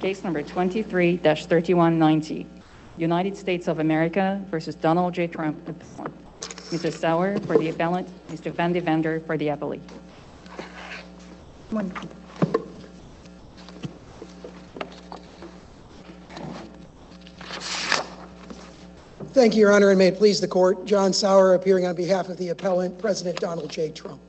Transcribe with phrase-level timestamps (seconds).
[0.00, 2.46] Case number 23-3190,
[2.98, 5.26] United States of America versus Donald J.
[5.26, 5.58] Trump.
[6.70, 6.92] Mr.
[6.92, 8.52] Sauer for the appellant, Mr.
[8.52, 9.80] VanDevender for the appellee.
[11.70, 11.90] One.
[19.32, 20.84] Thank you, Your Honor, and may it please the court.
[20.84, 23.90] John Sauer appearing on behalf of the appellant, President Donald J.
[23.90, 24.20] Trump.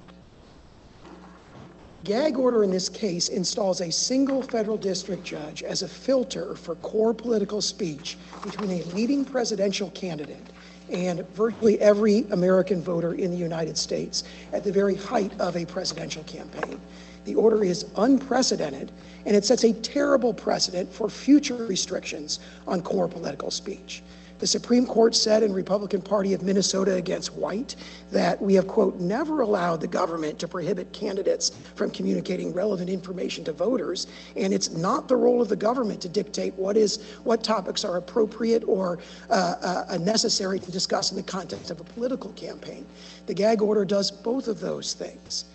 [2.05, 6.75] Gag order in this case installs a single federal district judge as a filter for
[6.75, 10.47] core political speech between a leading presidential candidate
[10.89, 14.23] and virtually every American voter in the United States
[14.53, 16.79] at the very height of a presidential campaign.
[17.25, 18.91] The order is unprecedented,
[19.25, 24.01] and it sets a terrible precedent for future restrictions on core political speech.
[24.39, 27.75] The Supreme Court said in Republican Party of Minnesota against White
[28.11, 33.43] that we have, quote, never allowed the government to prohibit candidates from communicating relevant information
[33.43, 34.07] to voters,
[34.37, 37.97] and it's not the role of the government to dictate what is what topics are
[37.97, 42.85] appropriate or uh, uh, necessary to discuss in the context of a political campaign.
[43.25, 45.45] The gag order does both of those things.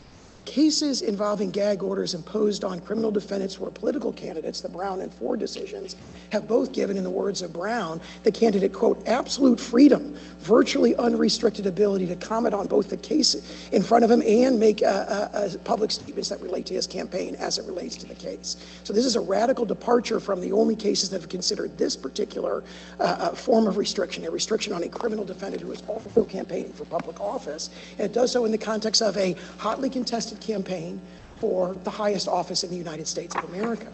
[0.44, 5.12] Cases involving gag orders imposed on criminal defendants who are political candidates, the Brown and
[5.12, 5.96] Ford decisions,
[6.30, 11.66] have both given, in the words of Brown, the candidate, quote, absolute freedom, virtually unrestricted
[11.66, 13.34] ability to comment on both the case
[13.72, 16.86] in front of him and make uh, uh, uh, public statements that relate to his
[16.86, 18.56] campaign as it relates to the case.
[18.84, 22.62] So this is a radical departure from the only cases that have considered this particular
[23.00, 26.72] uh, uh, form of restriction, a restriction on a criminal defendant who is also campaigning
[26.72, 27.70] for public office.
[27.98, 31.00] And it does so in the context of a hotly contested campaign
[31.38, 33.88] for the highest office in the United States of America.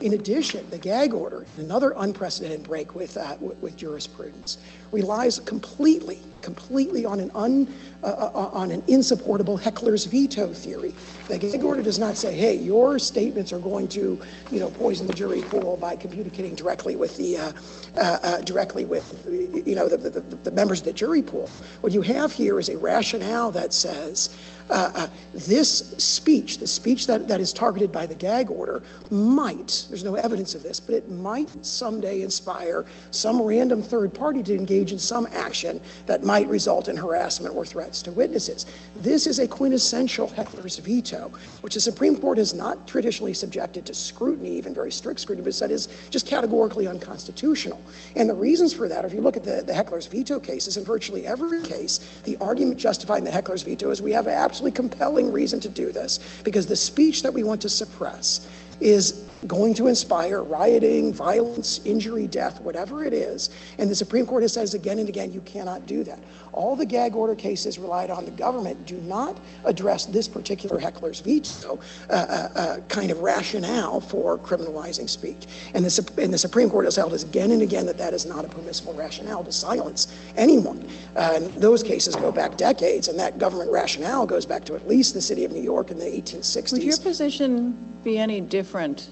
[0.00, 4.58] In addition, the gag order, another unprecedented break with, uh, with, jurisprudence,
[4.92, 10.94] relies completely, completely on an, un, uh, uh, on an insupportable heckler's veto theory.
[11.26, 14.20] The gag order does not say, hey, your statements are going to,
[14.52, 17.52] you know, poison the jury pool by communicating directly with the, uh,
[17.96, 19.26] uh, uh, directly with,
[19.66, 21.50] you know, the, the, the members of the jury pool.
[21.80, 24.30] What you have here is a rationale that says,
[24.70, 29.86] uh, uh, this speech, the speech that, that is targeted by the gag order, might,
[29.88, 34.54] there's no evidence of this, but it might someday inspire some random third party to
[34.54, 38.66] engage in some action that might result in harassment or threats to witnesses.
[38.96, 43.94] This is a quintessential heckler's veto, which the Supreme Court has not traditionally subjected to
[43.94, 47.80] scrutiny, even very strict scrutiny, but said is just categorically unconstitutional.
[48.16, 50.84] And the reasons for that, if you look at the, the heckler's veto cases, in
[50.84, 55.60] virtually every case, the argument justifying the heckler's veto is we have absolutely compelling reason
[55.60, 58.48] to do this because the speech that we want to suppress
[58.80, 63.50] is going to inspire rioting, violence, injury, death, whatever it is.
[63.78, 66.18] And the Supreme Court has says again and again, you cannot do that.
[66.58, 71.20] All the gag order cases relied on the government do not address this particular heckler's
[71.20, 71.78] veto
[72.10, 75.46] uh, uh, uh, kind of rationale for criminalizing speech.
[75.74, 78.26] And the, and the Supreme Court has held us again and again that that is
[78.26, 80.84] not a permissible rationale to silence anyone.
[81.14, 84.88] Uh, and those cases go back decades, and that government rationale goes back to at
[84.88, 86.72] least the city of New York in the 1860s.
[86.72, 89.10] Would your position be any different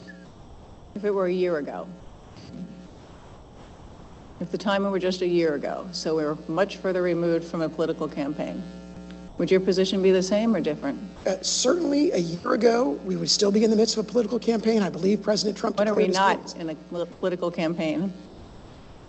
[0.96, 1.86] if it were a year ago?
[4.38, 7.62] If the timing were just a year ago, so we were much further removed from
[7.62, 8.62] a political campaign,
[9.38, 11.00] would your position be the same or different?
[11.26, 14.38] Uh, certainly, a year ago, we would still be in the midst of a political
[14.38, 14.82] campaign.
[14.82, 15.78] I believe President Trump.
[15.78, 18.12] When are we not in a political campaign?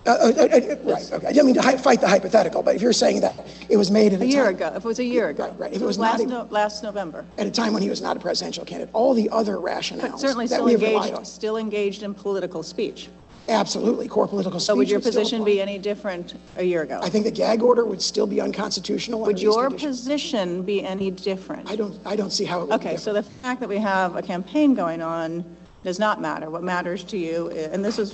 [0.05, 1.11] Uh, uh, uh, uh right.
[1.11, 1.27] Okay.
[1.27, 3.35] I didn't mean to hi- fight the hypothetical, but if you're saying that
[3.67, 5.45] it was made at a, a year time, ago, if it was a year ago,
[5.45, 5.73] right, right.
[5.73, 8.15] If it was last, not no, last November, at a time when he was not
[8.15, 11.07] a presidential candidate, all the other rationales but certainly that still we have relied on,
[11.09, 13.09] engaged, still engaged in political speech.
[13.49, 14.67] Absolutely, core political speech.
[14.67, 15.45] So would your still position apply.
[15.53, 16.99] be any different a year ago?
[17.01, 19.19] I think the gag order would still be unconstitutional.
[19.21, 19.99] Would under these your conditions.
[20.01, 21.69] position be any different?
[21.69, 21.99] I don't.
[22.05, 22.73] I don't see how it would.
[22.79, 25.43] Okay, be so the fact that we have a campaign going on
[25.83, 26.49] does not matter.
[26.49, 28.13] What matters to you, i- and this is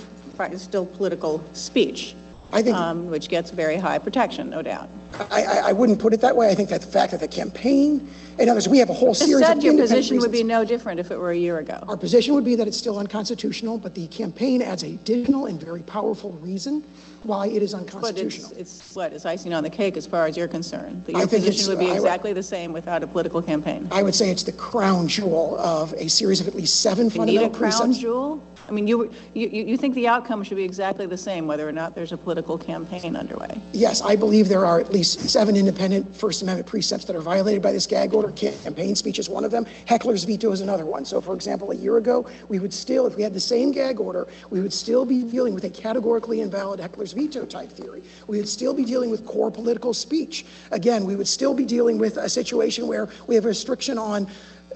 [0.56, 2.14] still political speech,
[2.52, 4.88] I think um, which gets very high protection, no doubt.
[5.30, 6.50] I, I, I wouldn't put it that way.
[6.50, 9.14] I think that the fact that the campaign, in other words, we have a whole
[9.14, 10.48] series of said your independent position would be reasons.
[10.48, 11.82] no different if it were a year ago.
[11.88, 15.60] Our position would be that it's still unconstitutional, but the campaign adds a additional and
[15.60, 16.84] very powerful reason
[17.22, 18.52] why it is But it's, unconstitutional.
[18.56, 21.04] it's what, it's icing on the cake as far as you're concerned?
[21.06, 23.40] That I your think it's- position would be I exactly the same without a political
[23.40, 23.88] campaign?
[23.92, 27.10] I would say it's the crown jewel of a series of at least seven You
[27.10, 27.98] need a fundamental crown precepts.
[27.98, 28.42] jewel?
[28.68, 31.72] I mean, you, you, you think the outcome should be exactly the same whether or
[31.72, 33.60] not there's a political campaign underway?
[33.72, 37.62] Yes, I believe there are at least seven independent First Amendment precepts that are violated
[37.62, 38.30] by this gag order.
[38.32, 39.66] Campaign speech is one of them.
[39.86, 41.04] Heckler's veto is another one.
[41.04, 44.00] So, for example, a year ago, we would still, if we had the same gag
[44.00, 48.02] order, we would still be dealing with a categorically invalid Heckler's veto type theory.
[48.26, 50.46] We would still be dealing with core political speech.
[50.70, 54.26] Again, we would still be dealing with a situation where we have a restriction on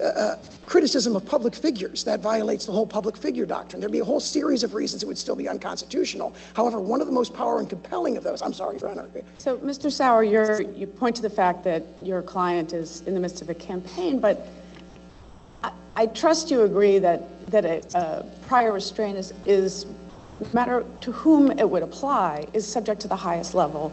[0.03, 2.03] uh, criticism of public figures.
[2.03, 3.79] That violates the whole public figure doctrine.
[3.79, 6.33] There'd be a whole series of reasons it would still be unconstitutional.
[6.53, 9.07] However, one of the most powerful and compelling of those, I'm sorry, Your Honor.
[9.37, 9.91] So, Mr.
[9.91, 13.49] Sauer, you're, you point to the fact that your client is in the midst of
[13.49, 14.47] a campaign, but
[15.63, 19.85] I, I trust you agree that, that a, a prior restraint is, is,
[20.39, 23.91] no matter to whom it would apply, is subject to the highest level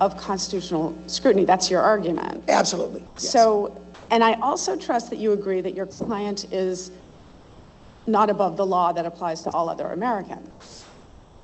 [0.00, 1.44] of constitutional scrutiny.
[1.44, 2.44] That's your argument.
[2.48, 3.02] Absolutely.
[3.14, 3.30] yes.
[3.30, 6.90] So, and I also trust that you agree that your client is
[8.06, 10.84] not above the law that applies to all other Americans.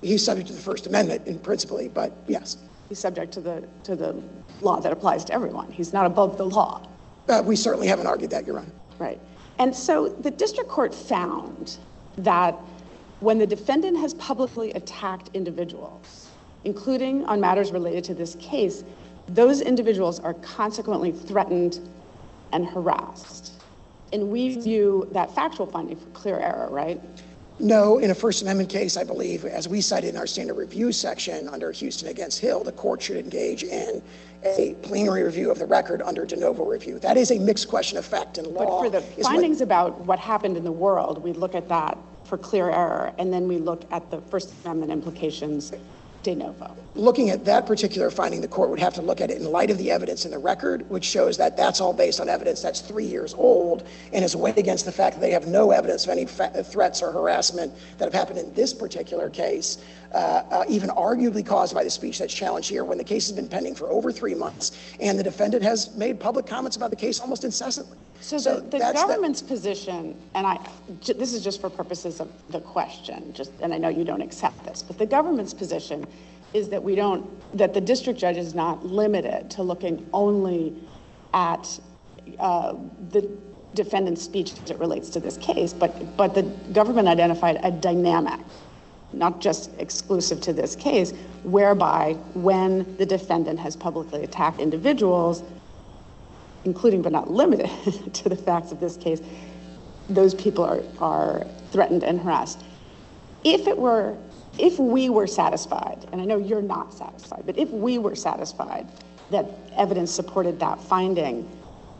[0.00, 2.56] He's subject to the First Amendment in principally, but yes.
[2.88, 4.20] He's subject to the, to the
[4.60, 5.70] law that applies to everyone.
[5.70, 6.86] He's not above the law.
[7.28, 8.72] Uh, we certainly haven't argued that, Your Honor.
[8.98, 9.20] Right.
[9.58, 11.78] And so the district court found
[12.18, 12.54] that
[13.20, 16.28] when the defendant has publicly attacked individuals,
[16.64, 18.84] including on matters related to this case,
[19.28, 21.88] those individuals are consequently threatened
[22.52, 23.52] and harassed.
[24.12, 27.00] And we view that factual finding for clear error, right?
[27.58, 30.90] No, in a First Amendment case, I believe, as we cited in our standard review
[30.90, 34.02] section under Houston against Hill, the court should engage in
[34.44, 36.98] a plenary review of the record under de novo review.
[36.98, 38.80] That is a mixed question of fact and law.
[38.80, 41.68] But for the is what- findings about what happened in the world, we look at
[41.68, 45.72] that for clear error, and then we look at the First Amendment implications
[46.22, 46.76] de novo.
[46.94, 49.70] looking at that particular finding, the court would have to look at it in light
[49.70, 52.80] of the evidence in the record, which shows that that's all based on evidence that's
[52.80, 56.10] three years old and is weighed against the fact that they have no evidence of
[56.10, 59.78] any fa- threats or harassment that have happened in this particular case,
[60.14, 63.34] uh, uh, even arguably caused by the speech that's challenged here when the case has
[63.36, 66.96] been pending for over three months and the defendant has made public comments about the
[66.96, 67.96] case almost incessantly.
[68.20, 70.58] So the, the the- government's position, and I,
[71.00, 74.22] j- this is just for purposes of the question, just, and I know you don't
[74.22, 76.06] accept this, but the government's position
[76.54, 77.26] is that we don't,
[77.56, 80.74] that the district judge is not limited to looking only
[81.34, 81.80] at
[82.38, 82.74] uh,
[83.10, 83.28] the
[83.74, 86.42] defendant's speech as it relates to this case, but, but the
[86.72, 88.38] government identified a dynamic,
[89.12, 91.12] not just exclusive to this case,
[91.42, 95.42] whereby when the defendant has publicly attacked individuals,
[96.64, 97.70] including but not limited
[98.14, 99.20] to the facts of this case,
[100.08, 102.62] those people are, are threatened and harassed.
[103.44, 104.16] If it were,
[104.58, 108.86] if we were satisfied, and I know you're not satisfied, but if we were satisfied
[109.30, 111.42] that evidence supported that finding,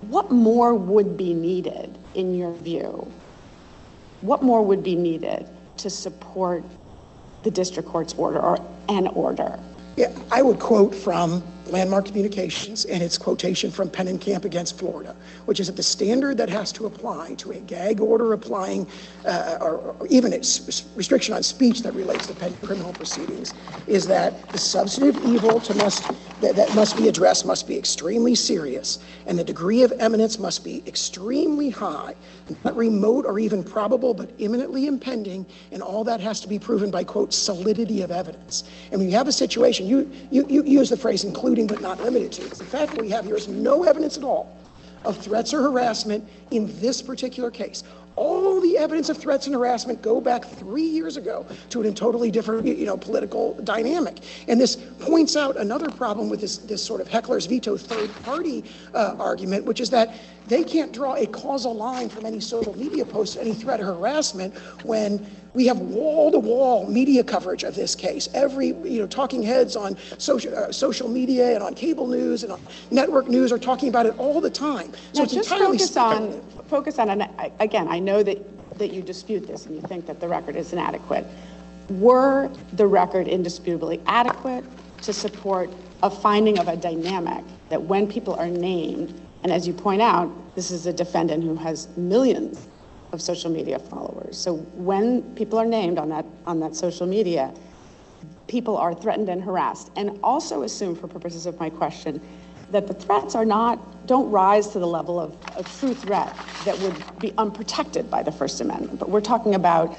[0.03, 3.11] what more would be needed in your view?
[4.21, 5.49] What more would be needed
[5.79, 6.65] to support
[7.43, 8.59] the district court's order or
[8.89, 9.59] an order?
[9.97, 15.61] Yeah, I would quote from Landmark Communications and its quotation from Pennekamp against Florida, which
[15.61, 18.87] is that the standard that has to apply to a gag order applying,
[19.27, 23.55] uh, or, or even a restriction on speech that relates to criminal proceedings,
[23.87, 26.05] is that the substantive evil to must
[26.43, 30.65] that, that must be addressed must be extremely serious, and the degree of eminence must
[30.65, 32.15] be extremely high,
[32.65, 36.91] not remote or even probable, but imminently impending, and all that has to be proven
[36.91, 38.65] by quote solidity of evidence.
[38.91, 42.01] And when you have a situation, you you, you use the phrase including but not
[42.01, 42.43] limited to.
[42.43, 44.57] The fact, that we have here is no evidence at all
[45.05, 47.83] of threats or harassment in this particular case.
[48.17, 52.31] All the evidence of threats and harassment go back three years ago to a totally
[52.31, 54.19] different, you know, political dynamic.
[54.49, 58.65] And this points out another problem with this, this sort of heckler's veto third party
[58.95, 60.15] uh, argument, which is that
[60.47, 64.55] they can't draw a causal line from any social media post, any threat or harassment
[64.85, 68.29] when we have wall-to-wall media coverage of this case.
[68.33, 72.53] Every, you know, talking heads on social, uh, social media and on cable news and
[72.53, 74.93] on network news are talking about it all the time.
[75.13, 77.29] So Now, it's just entirely focus on, focus on, and
[77.61, 78.39] again, I know that,
[78.79, 81.27] that you dispute this and you think that the record is inadequate.
[81.91, 84.65] Were the record indisputably adequate
[85.03, 85.69] to support
[86.03, 90.31] a finding of a dynamic that when people are named, and as you point out,
[90.55, 92.69] this is a defendant who has millions
[93.13, 94.37] of social media followers.
[94.39, 97.53] So when people are named on that, on that social media,
[98.49, 99.91] people are threatened and harassed.
[99.97, 102.21] And also assume, for purposes of my question,
[102.71, 106.79] that the threats are not, don't rise to the level of a true threat that
[106.81, 108.99] would be unprotected by the First Amendment.
[108.99, 109.99] But we're talking about,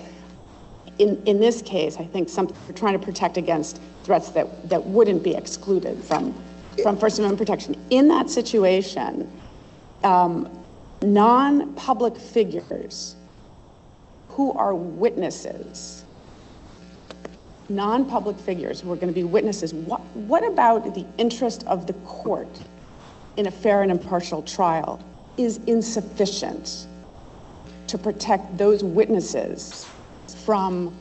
[0.98, 4.84] in, in this case, I think some, we're trying to protect against threats that, that
[4.84, 6.34] wouldn't be excluded from,
[6.82, 7.80] from First Amendment protection.
[7.92, 9.32] In that situation,
[10.04, 10.63] um,
[11.04, 13.16] non-public figures
[14.30, 16.04] who are witnesses,
[17.70, 21.94] non-public figures who are going to be witnesses, what, what about the interest of the
[22.06, 22.60] court
[23.38, 25.04] in a fair and impartial trial
[25.38, 26.88] is insufficient
[27.88, 29.88] to protect those witnesses
[30.46, 30.96] from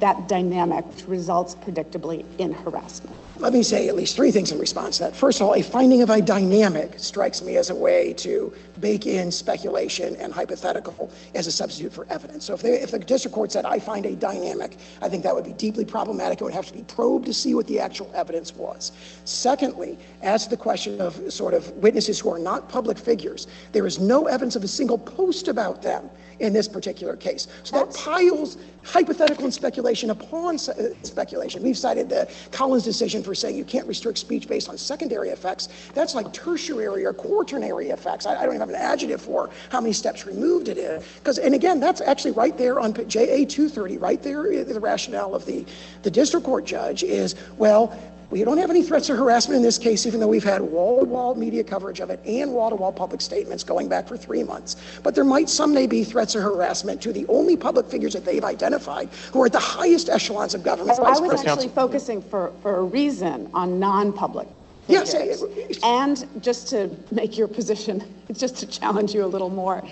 [0.00, 3.16] that dynamic which results predictably in harassment.
[3.38, 5.16] Let me say at least three things in response to that.
[5.16, 9.06] First of all, a finding of a dynamic strikes me as a way to bake
[9.06, 12.44] in speculation and hypothetical as a substitute for evidence.
[12.44, 15.34] So if, they, if the district court said, I find a dynamic, I think that
[15.34, 16.40] would be deeply problematic.
[16.40, 18.92] It would have to be probed to see what the actual evidence was.
[19.24, 23.86] Secondly, as to the question of sort of witnesses who are not public figures, there
[23.86, 26.08] is no evidence of a single post about them
[26.40, 27.48] in this particular case.
[27.62, 30.58] So that piles hypothetical and speculation upon uh,
[31.02, 31.62] speculation.
[31.62, 35.68] We've cited the Collins decision for saying you can't restrict speech based on secondary effects.
[35.94, 38.26] That's like tertiary or quaternary effects.
[38.26, 41.04] I, I don't even have an adjective for how many steps removed it is.
[41.18, 45.46] Because, and again, that's actually right there on JA 230, right there, the rationale of
[45.46, 45.64] the,
[46.02, 47.98] the district court judge is, well,
[48.30, 51.34] we don't have any threats of harassment in this case, even though we've had wall-to-wall
[51.34, 54.76] media coverage of it and wall-to-wall public statements going back for three months.
[55.02, 58.44] But there might someday be threats of harassment to the only public figures that they've
[58.44, 60.98] identified who are at the highest echelons of government.
[61.00, 64.48] Oh, I Vice was President- actually focusing for, for a reason on non-public
[64.88, 65.42] Yes, figures.
[65.42, 68.02] it- And just to make your position,
[68.32, 69.82] just to challenge you a little more,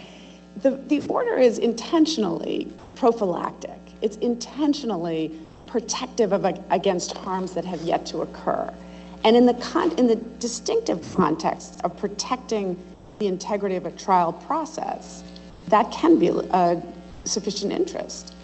[0.63, 3.79] the, the order is intentionally prophylactic.
[4.03, 5.33] It's intentionally
[5.73, 8.71] protective of, against harms that have yet to occur.
[9.25, 12.77] And in the con, in the distinctive context of protecting
[13.19, 15.25] the integrity of a trial process,
[15.69, 16.83] that can be a
[17.25, 18.35] sufficient interest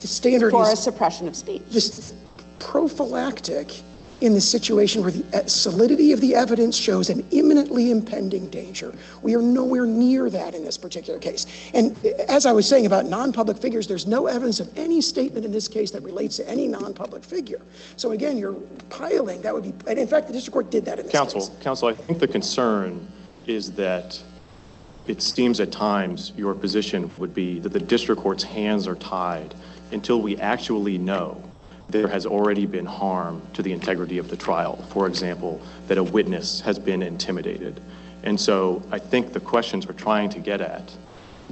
[0.00, 1.62] The standard for a suppression of speech.
[1.70, 2.14] this
[2.60, 3.82] prophylactic
[4.20, 8.94] in the situation where the uh, solidity of the evidence shows an imminently impending danger.
[9.22, 11.46] We are nowhere near that in this particular case.
[11.74, 15.44] And uh, as I was saying about non-public figures, there's no evidence of any statement
[15.44, 17.60] in this case that relates to any non-public figure.
[17.96, 18.54] So again, you're
[18.90, 21.32] piling, that would be, and in fact, the district court did that in this case.
[21.32, 23.06] Counsel, counsel, I think the concern
[23.46, 24.20] is that
[25.06, 29.54] it seems at times your position would be that the district court's hands are tied
[29.92, 31.42] until we actually know
[31.94, 34.84] there has already been harm to the integrity of the trial.
[34.90, 37.80] For example, that a witness has been intimidated.
[38.24, 40.90] And so I think the questions we're trying to get at,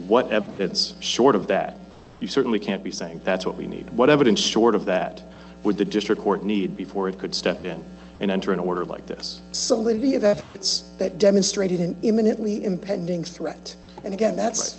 [0.09, 1.79] what evidence short of that,
[2.19, 3.89] you certainly can't be saying that's what we need.
[3.91, 5.23] What evidence short of that
[5.63, 7.85] would the district court need before it could step in
[8.19, 9.43] and enter an order like this?
[9.53, 13.77] Solidity of evidence that demonstrated an imminently impending threat.
[14.03, 14.77] And again, that's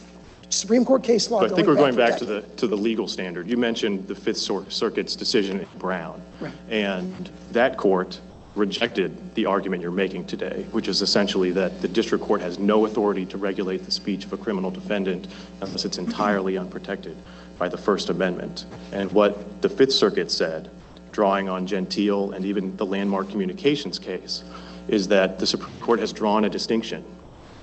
[0.54, 3.08] Supreme Court case law So I think we're going back to the, to the legal
[3.08, 3.50] standard.
[3.50, 6.22] You mentioned the Fifth Circuit's decision in Brown.
[6.40, 6.54] Right.
[6.70, 8.20] And that court
[8.56, 12.86] rejected the argument you're making today, which is essentially that the district court has no
[12.86, 15.28] authority to regulate the speech of a criminal defendant
[15.62, 17.18] unless it's entirely unprotected
[17.58, 18.66] by the First Amendment.
[18.92, 20.70] And what the Fifth Circuit said,
[21.12, 24.44] drawing on Gentile and even the landmark communications case,
[24.88, 27.04] is that the Supreme Court has drawn a distinction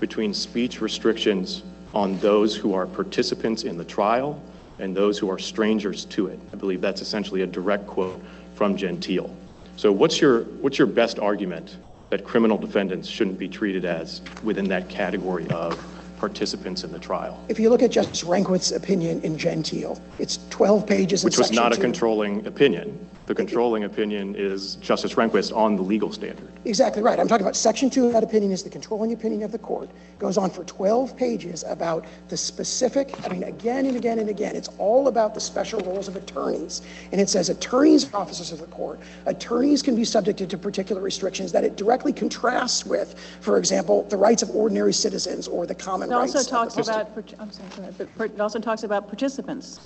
[0.00, 1.62] between speech restrictions
[1.94, 4.40] on those who are participants in the trial
[4.78, 6.38] and those who are strangers to it.
[6.52, 8.20] I believe that's essentially a direct quote
[8.54, 9.34] from Gentile.
[9.76, 11.76] So what's your, what's your best argument
[12.10, 15.82] that criminal defendants shouldn't be treated as within that category of
[16.18, 17.42] participants in the trial?
[17.48, 21.52] If you look at Justice Rehnquist's opinion in Gentile, it's 12 pages in Which was
[21.52, 21.82] not a two.
[21.82, 23.08] controlling opinion.
[23.30, 26.48] The controlling opinion is Justice Rehnquist on the legal standard.
[26.64, 27.16] Exactly right.
[27.16, 29.88] I'm talking about section two of that opinion is the controlling opinion of the court.
[29.88, 34.30] It goes on for 12 pages about the specific, I mean, again and again and
[34.30, 36.82] again, it's all about the special roles of attorneys.
[37.12, 38.98] And it says attorneys are officers of the court.
[39.26, 44.16] Attorneys can be subjected to particular restrictions that it directly contrasts with, for example, the
[44.16, 46.34] rights of ordinary citizens or the common It rights.
[46.34, 49.78] also of the talks about, I'm sorry, but it also talks about participants.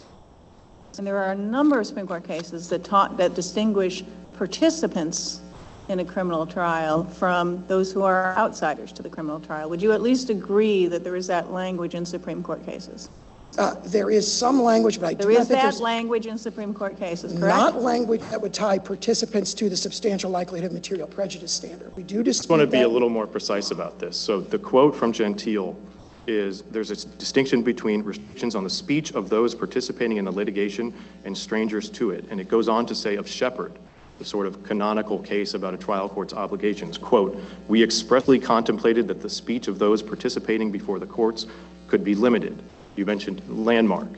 [0.98, 4.04] And there are a number of Supreme Court cases that talk, that distinguish
[4.36, 5.40] participants
[5.88, 9.68] in a criminal trial from those who are outsiders to the criminal trial.
[9.68, 13.10] Would you at least agree that there is that language in Supreme Court cases?
[13.58, 16.38] Uh, There is some language, but I do There not is think that language in
[16.38, 21.06] Supreme Court cases, not language that would tie participants to the substantial likelihood of material
[21.06, 21.94] prejudice standard.
[21.96, 24.16] We do just want to dispute be a little more precise about this.
[24.16, 25.76] So the quote from Gentile
[26.26, 30.92] is, there's a distinction between restrictions on the speech of those participating in the litigation
[31.24, 32.24] and strangers to it.
[32.30, 33.72] And it goes on to say of Sheppard,
[34.18, 37.36] the sort of canonical case about a trial court's obligations, quote,
[37.68, 41.46] "We expressly contemplated that the speech of those participating before the courts
[41.88, 42.62] could be limited."
[42.96, 44.08] You mentioned landmark.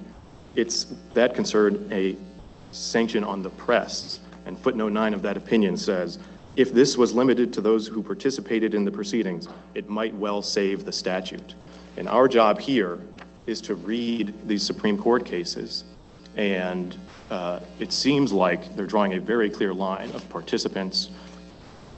[0.55, 2.17] It's, that concerned a
[2.73, 4.21] sanction on the press.
[4.45, 6.19] And footnote nine of that opinion says,
[6.57, 10.85] if this was limited to those who participated in the proceedings, it might well save
[10.85, 11.55] the statute.
[11.97, 12.99] And our job here
[13.47, 15.85] is to read these Supreme Court cases,
[16.37, 16.97] and
[17.31, 21.11] uh, it seems like they're drawing a very clear line of participants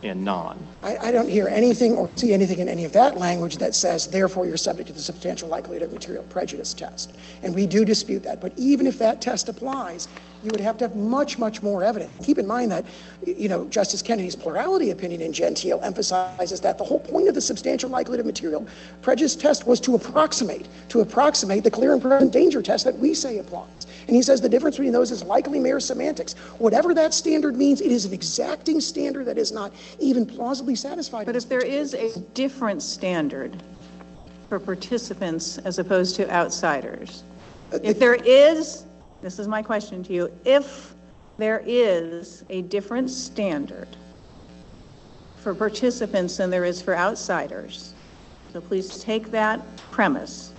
[0.02, 0.64] and non.
[0.83, 4.07] I, I don't hear anything or see anything in any of that language that says,
[4.07, 7.17] therefore, you're subject to the substantial likelihood of material prejudice test.
[7.43, 8.40] And we do dispute that.
[8.40, 10.07] But even if that test applies,
[10.42, 12.12] you would have to have much, much more evidence.
[12.25, 12.85] Keep in mind that,
[13.26, 17.40] you know, Justice Kennedy's plurality opinion in Gentile emphasizes that the whole point of the
[17.40, 18.66] substantial likelihood of material
[19.02, 23.14] prejudice test was to approximate, to approximate the clear and present danger test that we
[23.14, 23.87] say applies.
[24.07, 26.35] And he says the difference between those is likely mere semantics.
[26.59, 31.26] Whatever that standard means, it is an exacting standard that is not even plausibly satisfied.
[31.26, 33.62] But if there is a different standard
[34.49, 37.25] for participants as opposed to outsiders,
[37.73, 38.85] uh, if there is,
[39.22, 40.94] this is my question to you, if
[41.37, 43.88] there is a different standard
[45.37, 47.94] for participants than there is for outsiders,
[48.52, 49.60] so please take that
[49.90, 50.52] premise,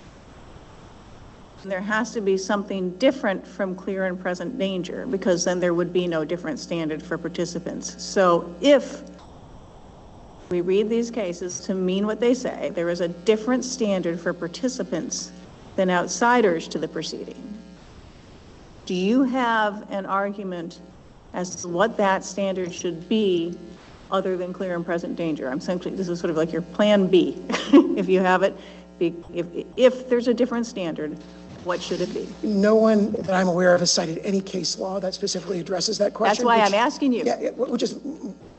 [1.64, 5.92] there has to be something different from clear and present danger, because then there would
[5.92, 8.02] be no different standard for participants.
[8.02, 9.02] So if
[10.50, 12.72] we read these cases to mean what they say.
[12.74, 15.30] There is a different standard for participants
[15.76, 17.49] than outsiders to the proceeding.
[18.90, 20.80] Do you have an argument
[21.32, 23.56] as to what that standard should be
[24.10, 25.48] other than clear and present danger?
[25.48, 27.40] I'm essentially, this is sort of like your plan B,
[27.96, 28.52] if you have it.
[28.98, 29.14] If,
[29.76, 31.16] if there's a different standard,
[31.62, 32.34] what should it be?
[32.44, 36.12] No one that I'm aware of has cited any case law that specifically addresses that
[36.12, 36.44] question.
[36.44, 37.22] That's why which- I'm asking you.
[37.24, 37.96] Yeah, yeah, which is,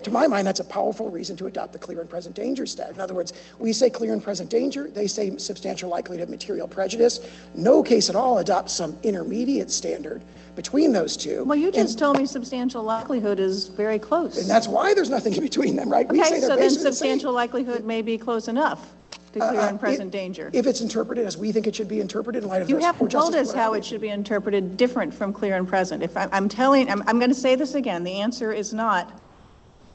[0.04, 2.96] to my mind, that's a powerful reason to adopt the clear and present danger standard.
[2.96, 6.68] In other words, we say clear and present danger, they say substantial likelihood of material
[6.68, 7.20] prejudice.
[7.56, 10.22] No case at all adopts some intermediate standard
[10.56, 11.44] between those two.
[11.46, 14.38] Well, you And- just told me substantial likelihood is very close.
[14.38, 16.08] And that's why there's nothing in between them, right?
[16.10, 18.94] We Okay, so then basically the substantial likelihood may be close enough
[19.34, 20.50] to clear Uh, and present if- danger.
[20.52, 22.70] If it's interpreted as we think it should be interpreted in light of.
[22.70, 26.04] You haven't told us how it should be interpreted different from clear and present.
[26.04, 29.21] If I- I'm telling, I'm, I'm going to say this again, the answer is not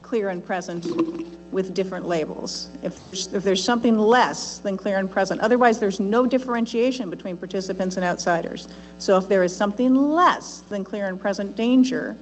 [0.07, 0.85] clear and present
[1.51, 2.69] with different labels.
[2.81, 7.35] If, there's- if there's something less than clear and present, otherwise there's no differentiation between
[7.35, 8.67] participants and outsiders.
[8.99, 12.15] So if there is something less than clear and present danger,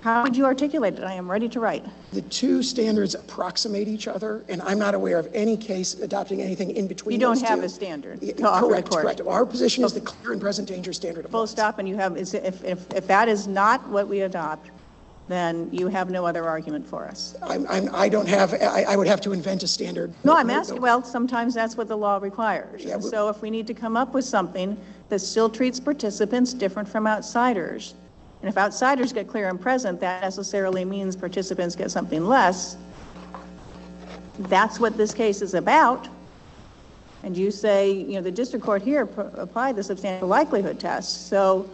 [0.00, 1.02] how would you articulate it?
[1.02, 1.84] I am ready to write.
[2.12, 6.70] The two standards approximate each other, and I'm not aware of any case adopting anything
[6.70, 7.64] in between You don't have two.
[7.64, 9.20] a standard Yeah, to offer the Correct, correct.
[9.26, 11.50] Our position is the clear and present danger standard Full applies.
[11.50, 14.70] stop, and you have, is- if, if, if that is not what we adopt,
[15.28, 17.36] then you have no other argument for us.
[17.42, 20.12] I'm, I'm, I don't have, I, I would have to invent a standard.
[20.24, 22.82] No, I'm asking, well, sometimes that's what the law requires.
[22.82, 24.76] Yeah, So if we need to come up with something
[25.10, 27.94] that still treats participants different from outsiders,
[28.40, 32.76] and if outsiders get clear and present, that necessarily means participants get something less,
[34.40, 36.08] that's what this case is about.
[37.22, 41.28] And you say, you know, the district court here p- applied the substantial likelihood test,
[41.28, 41.68] so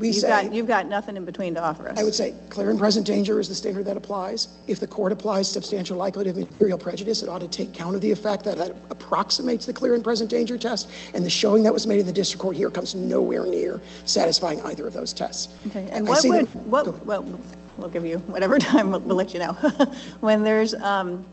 [0.00, 1.98] We you've say, got, you've got nothing in between to offer us.
[1.98, 4.48] I would say, clear and present danger is the standard that applies.
[4.66, 8.00] If the court applies substantial likelihood of material prejudice, it ought to take count of
[8.00, 11.72] the effect that that approximates the clear and present danger test, and the showing that
[11.72, 15.54] was made in the district court here comes nowhere near satisfying either of those tests.
[15.66, 17.40] Okay, and I what see would, that- what, well,
[17.76, 19.52] we'll give you whatever time, we'll we'll let you know.
[20.20, 21.26] When there's, um,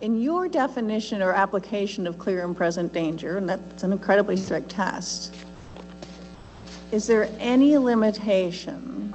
[0.00, 4.68] in your definition or application of clear and present danger, and that's an incredibly strict
[4.68, 5.32] test,
[6.94, 9.12] is there any limitation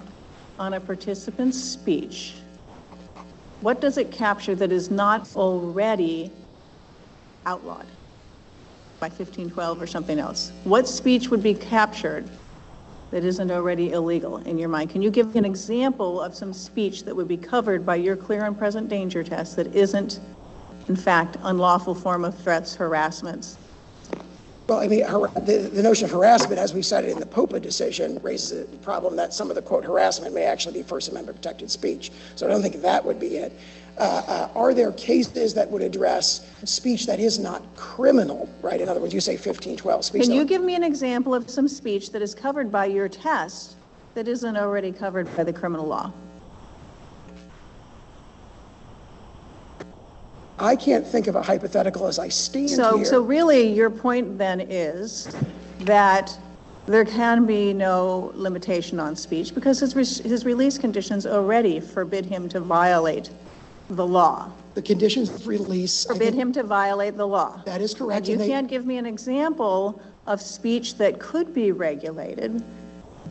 [0.60, 2.34] on a participant's speech?
[3.62, 6.30] What does it capture that is not already
[7.46, 7.86] outlawed
[9.00, 10.52] by 1512 or something else?
[10.66, 12.30] What speech would be captured
[13.12, 14.90] that isn't already illegal in your mind?
[14.90, 18.44] Can you give an example of some speech that would be covered by your clear
[18.44, 20.20] and present danger test that isn't,
[20.90, 23.58] in fact, unlawful form of threats, harassments?
[24.70, 27.60] Well, I mean, har- the, the notion of harassment, as we cited in the Popa
[27.60, 31.38] decision, raises the problem that some of the quote harassment may actually be First Amendment
[31.38, 32.12] protected speech.
[32.36, 33.52] So I don't think that would be it.
[33.98, 38.80] Uh, uh, are there cases that would address speech that is not criminal, right?
[38.80, 40.22] In other words, you say 1512 speech.
[40.22, 43.76] Can you give me an example of some speech that is covered by your test
[44.14, 46.14] that isn't already covered by the criminal law?
[50.60, 54.60] I can't think of a hypothetical as I stand So, so really, your point then
[54.62, 55.28] is
[55.82, 56.38] that
[56.86, 62.26] there can be no limitation on speech because his, re- his release conditions already forbid
[62.26, 63.30] him to violate
[63.90, 64.52] the law.
[64.74, 67.62] The conditions of release, I Forbid think him to violate the law.
[67.66, 68.20] that is correct.
[68.20, 72.64] And you and they- can't give me an example of speech that could be regulated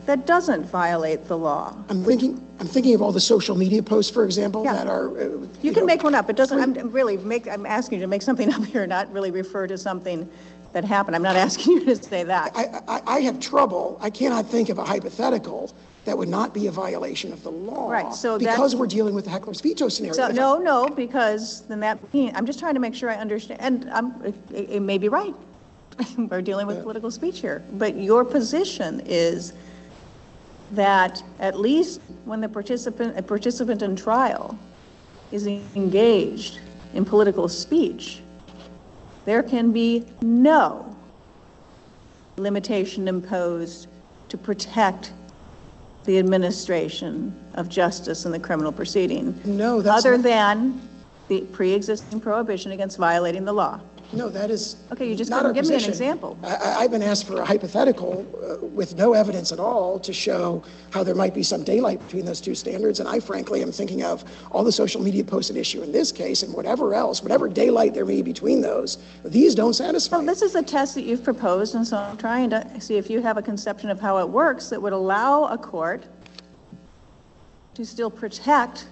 [0.05, 1.75] that doesn't violate the law.
[1.89, 4.73] I'm thinking, I'm thinking of all the social media posts, for example, Yeah.
[4.73, 5.09] that are.
[5.19, 5.29] uh,
[5.61, 6.29] You can make one up.
[6.29, 9.31] It doesn't, I'm really make, I'm asking you to make something up here, not really
[9.31, 10.27] refer to something
[10.73, 11.15] that happened.
[11.15, 12.51] I'm not asking you to say that.
[12.55, 15.71] I, I, I have trouble, I cannot think of a hypothetical
[16.05, 17.89] that would not be a violation of the law.
[17.91, 20.13] Right, so that- Because we're dealing with the heckler's veto scenario.
[20.15, 23.09] So, If I- no, no, because then that, mean- I'm just trying to make sure
[23.11, 25.35] I understand, and I'm, it, it may be right.
[26.17, 29.53] We're dealing with political speech here, but your position is
[30.71, 34.57] that at least when the participant, a participant in trial
[35.31, 36.59] is engaged
[36.93, 38.21] in political speech,
[39.25, 40.95] there can be no
[42.37, 43.87] limitation imposed
[44.29, 45.11] to protect
[46.05, 49.39] the administration of justice in the criminal proceeding.
[49.45, 50.81] No, that's Other not- than
[51.27, 53.79] the pre-existing prohibition against violating the law.
[54.11, 54.77] No, that is.
[54.91, 55.91] Okay, you just not couldn't our give me an position.
[55.91, 56.37] example.
[56.43, 58.25] I, I- I've been asked for a hypothetical
[58.61, 62.25] uh, with no evidence at all to show how there might be some daylight between
[62.25, 62.99] those two standards.
[62.99, 66.11] And I frankly am thinking of all the social media posts at issue in this
[66.11, 70.17] case and whatever else, whatever daylight there may be between those, these don't satisfy.
[70.17, 73.09] Well, this is a test that you've proposed, and so I'm trying to see if
[73.11, 76.05] you have a conception of how it works that would allow a court
[77.75, 78.87] to still protect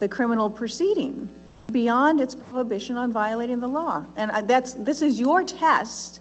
[0.00, 1.28] the criminal proceeding
[1.70, 4.04] beyond its prohibition on violating the law.
[4.16, 6.20] And that's, this is your test,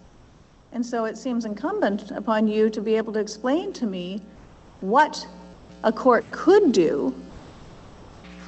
[0.72, 4.22] and so it seems incumbent upon you to be able to explain to me
[4.82, 5.26] what
[5.84, 7.14] a court could do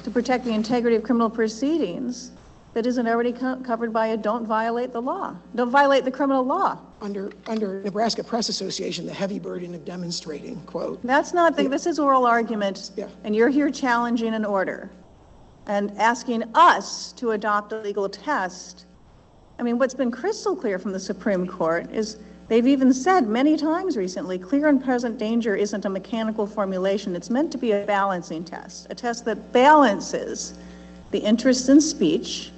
[0.04, 2.30] to protect the integrity of criminal proceedings
[2.74, 6.42] that isn't already co- covered by a don't violate the law, don't violate the criminal
[6.44, 6.78] law.
[7.00, 11.86] Under, under Nebraska Press Association, the heavy burden of demonstrating, quote, That's not, the- this
[11.86, 13.08] is oral argument, Yeah.
[13.24, 14.88] and you're here challenging an order
[15.66, 18.86] and asking us to adopt a legal test.
[19.58, 23.56] I mean, what's been crystal clear from the Supreme Court is they've even said many
[23.56, 27.14] times recently, clear and present danger isn't a mechanical formulation.
[27.14, 30.54] It's meant to be a balancing test, a test that balances
[31.12, 32.50] the interests in speech,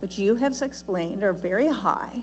[0.00, 2.22] which you have explained are very high,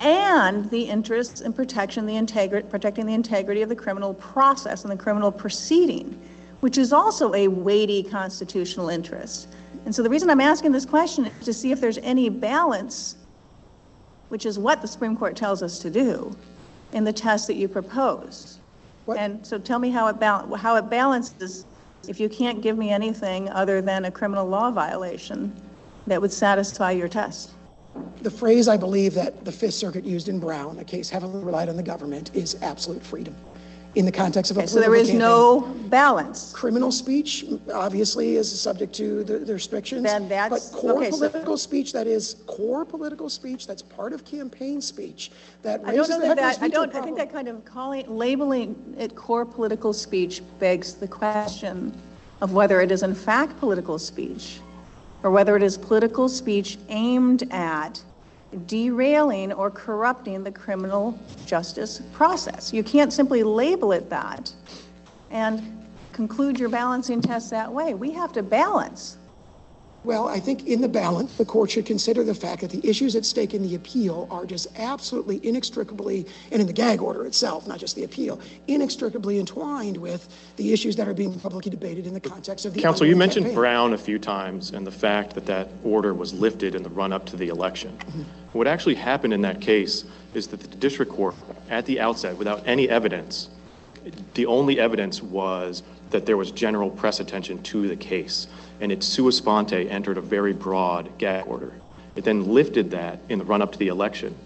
[0.00, 4.90] and the interests in protection, the integrity, protecting the integrity of the criminal process and
[4.90, 6.20] the criminal proceeding,
[6.64, 9.48] which is also a weighty constitutional interest.
[9.84, 13.16] And so the reason I'm asking this question is to see if there's any balance,
[14.30, 16.34] which is what the Supreme Court tells us to do,
[16.94, 18.60] in the test that you proposed.
[19.04, 21.66] What- And so tell me how it bal, how it balances
[22.08, 25.52] if you can't give me anything other than a criminal law violation
[26.06, 27.50] that would satisfy your test.
[28.22, 31.68] the phrase I believe that the Fifth Circuit used in Brown, a case heavily relied
[31.68, 33.36] on the government, is absolute freedom.
[33.94, 35.78] In the context of a Okay, so there political is campaign.
[35.84, 36.52] no balance.
[36.52, 40.02] Criminal speech, obviously, is subject to the the restrictions.
[40.02, 44.12] Then that's- But core okay, so- political speech, that is core political speech, that's part
[44.12, 45.30] of campaign speech,
[45.62, 47.04] that I don't raises know the that, that, I veto don't, I problem.
[47.04, 51.92] think that kind of calling, labeling it core political speech begs the question
[52.40, 54.58] of whether it is in fact political speech,
[55.22, 58.02] or whether it is political speech aimed at
[58.66, 62.72] derailing or corrupting the criminal justice process.
[62.72, 64.52] You can't simply label it that
[65.30, 67.94] and conclude your balancing test that way.
[67.94, 69.18] We have to balance.
[70.04, 73.16] Well, I think in the balance, the court should consider the fact that the issues
[73.16, 77.66] at stake in the appeal are just absolutely inextricably, and in the gag order itself,
[77.66, 78.38] not just the appeal,
[78.68, 82.82] inextricably entwined with the issues that are being publicly debated in the context of the.
[82.82, 83.56] Counsel, you mentioned campaign.
[83.56, 87.24] Brown a few times and the fact that that order was lifted in the run-up
[87.26, 87.96] to the election.
[87.96, 88.22] Mm-hmm.
[88.52, 91.34] What actually happened in that case is that the district court,
[91.70, 93.48] at the outset, without any evidence,
[94.34, 98.48] the only evidence was that there was general press attention to the case,
[98.84, 101.72] and it sua sponte entered a very broad gag order.
[102.16, 104.36] It then lifted that in the run-up to the election,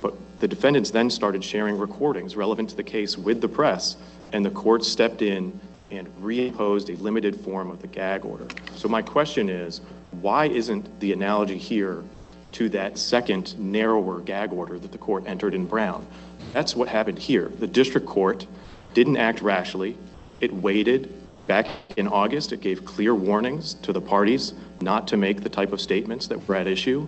[0.00, 3.98] but the defendants then started sharing recordings relevant to the case with the press,
[4.32, 8.46] and the court stepped in and reimposed a limited form of the gag order.
[8.76, 9.82] So my question is,
[10.22, 12.02] why isn't the analogy here
[12.52, 16.06] to that second narrower gag order that the court entered in Brown?
[16.54, 17.52] That's what happened here.
[17.58, 18.46] The district court
[18.94, 19.98] didn't act rashly.
[20.40, 21.12] It waited.
[21.46, 25.72] Back in August, it gave clear warnings to the parties not to make the type
[25.72, 27.06] of statements that were at issue.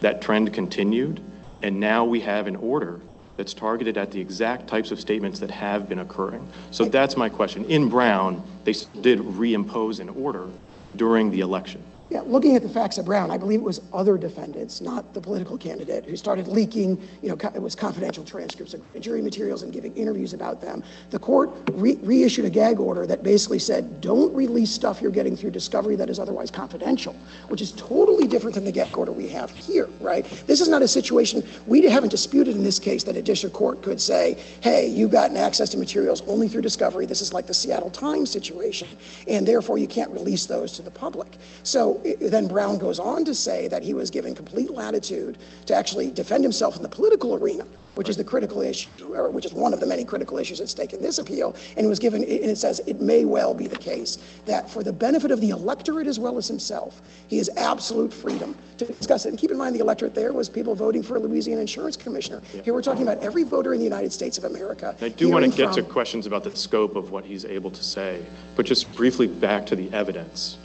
[0.00, 1.20] That trend continued,
[1.62, 3.00] and now we have an order
[3.36, 6.48] that's targeted at the exact types of statements that have been occurring.
[6.70, 7.64] So that's my question.
[7.66, 10.48] In Brown, they did reimpose an order
[10.96, 11.82] during the election.
[12.10, 15.22] Yeah, looking at the facts of Brown, I believe it was other defendants, not the
[15.22, 19.72] political candidate, who started leaking, you know, it was confidential transcripts of jury materials and
[19.72, 20.84] giving interviews about them.
[21.08, 25.34] The court re- reissued a gag order that basically said, don't release stuff you're getting
[25.34, 27.16] through discovery that is otherwise confidential,
[27.48, 30.26] which is totally different than the gag order we have here, right?
[30.46, 33.80] This is not a situation, we haven't disputed in this case that a district court
[33.80, 37.06] could say, hey, you've gotten access to materials only through discovery.
[37.06, 38.88] This is like the Seattle Times situation,
[39.26, 41.38] and therefore you can't release those to the public.
[41.62, 45.74] So So then Brown goes on to say that he was given complete latitude to
[45.74, 49.52] actually defend himself in the political arena, which is the critical issue, or which is
[49.52, 51.54] one of the many critical issues at stake in this appeal.
[51.76, 54.92] And was given, and it says it may well be the case that for the
[54.92, 59.30] benefit of the electorate as well as himself, he has absolute freedom to discuss it.
[59.30, 62.42] And keep in mind, the electorate there was people voting for a Louisiana insurance commissioner.
[62.64, 64.96] Here we're talking about every voter in the United States of America.
[65.00, 67.84] I do want to get to questions about the scope of what he's able to
[67.84, 68.24] say,
[68.56, 70.58] but just briefly back to the evidence.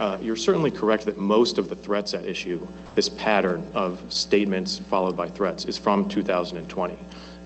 [0.00, 4.78] Uh, You're certainly correct that most of the threats at issue, this pattern of statements
[4.78, 6.96] followed by threats, is from 2020.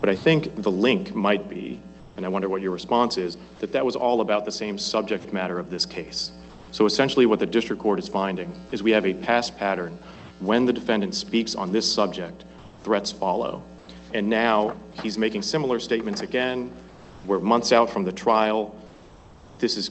[0.01, 1.81] But I think the link might be,
[2.17, 5.33] and I wonder what your response is, that that was all about the same subject
[5.33, 6.31] matter of this case.
[6.71, 9.99] So essentially, what the district court is finding is we have a past pattern.
[10.38, 12.45] When the defendant speaks on this subject,
[12.85, 13.64] threats follow.
[14.12, 16.71] And now he's making similar statements again.
[17.27, 18.77] We're months out from the trial.
[19.59, 19.90] This is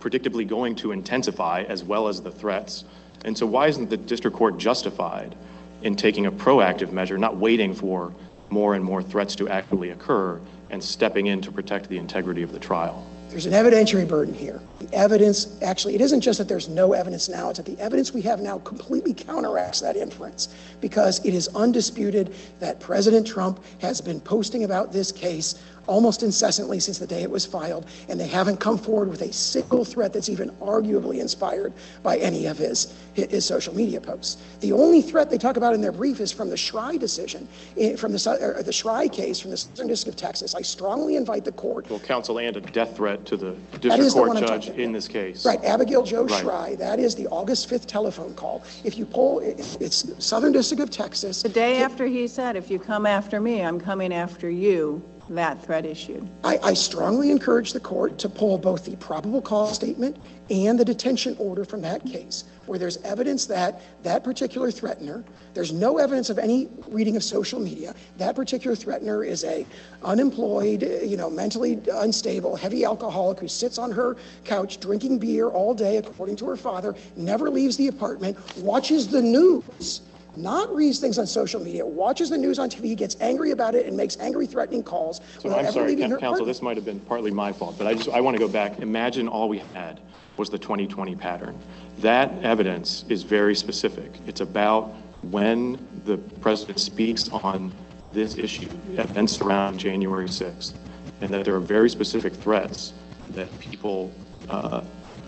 [0.00, 2.84] predictably going to intensify as well as the threats.
[3.24, 5.36] And so why isn't the district court justified
[5.82, 8.12] in taking a proactive measure, not waiting for
[8.50, 12.52] more and more threats to actually occur and stepping in to protect the integrity of
[12.52, 13.06] the trial?
[13.28, 14.58] There's an evidentiary burden here.
[14.80, 18.14] The evidence, actually, it isn't just that there's no evidence now, it's that the evidence
[18.14, 20.48] we have now completely counteracts that inference
[20.80, 26.78] because it is undisputed that President Trump has been posting about this case almost incessantly
[26.78, 30.12] since the day it was filed, and they haven't come forward with a single threat
[30.12, 31.72] that's even arguably inspired
[32.02, 34.36] by any of his, his social media posts.
[34.60, 37.96] The only threat they talk about in their brief is from the Shry decision, eh,
[37.96, 40.54] from the, or the Shry case from the Southern District of Texas.
[40.54, 44.14] I strongly invite the court Well, counsel, and a death threat to the district is
[44.14, 45.44] the court judge in this case.
[45.44, 46.42] Right, Abigail Jo Right.
[46.42, 48.62] Shry, that is the August 5th telephone call.
[48.84, 51.42] If you poll, it- it's Southern District of Texas.
[51.42, 55.62] The day after he said, if you come after me, I'm coming after you, that
[55.64, 56.28] threat issued.
[56.44, 60.16] I, I strongly encourage the court to pull both the probable cause statement
[60.50, 65.72] and the detention order from that case, where there's evidence that that particular threatener, there's
[65.72, 67.94] no evidence of any reading of social media.
[68.16, 69.66] That particular threatener is a
[70.02, 75.74] unemployed, you know, mentally unstable, heavy alcoholic who sits on her couch drinking beer all
[75.74, 80.00] day, according to her father, never leaves the apartment, watches the news
[80.38, 83.86] not reads things on social media, watches the news on TV, gets angry about it,
[83.86, 86.84] and makes angry, threatening calls So I'm sorry, leaving Coun- her counsel, this might have
[86.84, 88.78] been partly my fault, but I just, I want to go back.
[88.78, 90.00] Imagine all we had
[90.36, 91.58] was the 2020 pattern.
[91.98, 94.12] That evidence is very specific.
[94.26, 97.72] It's about when the president speaks on
[98.12, 100.74] this issue, events around January 6th,
[101.20, 102.92] and that there are very specific threats
[103.30, 104.12] that people
[104.48, 104.82] uh,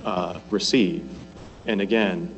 [0.05, 1.09] uh, receive.
[1.67, 2.35] And again,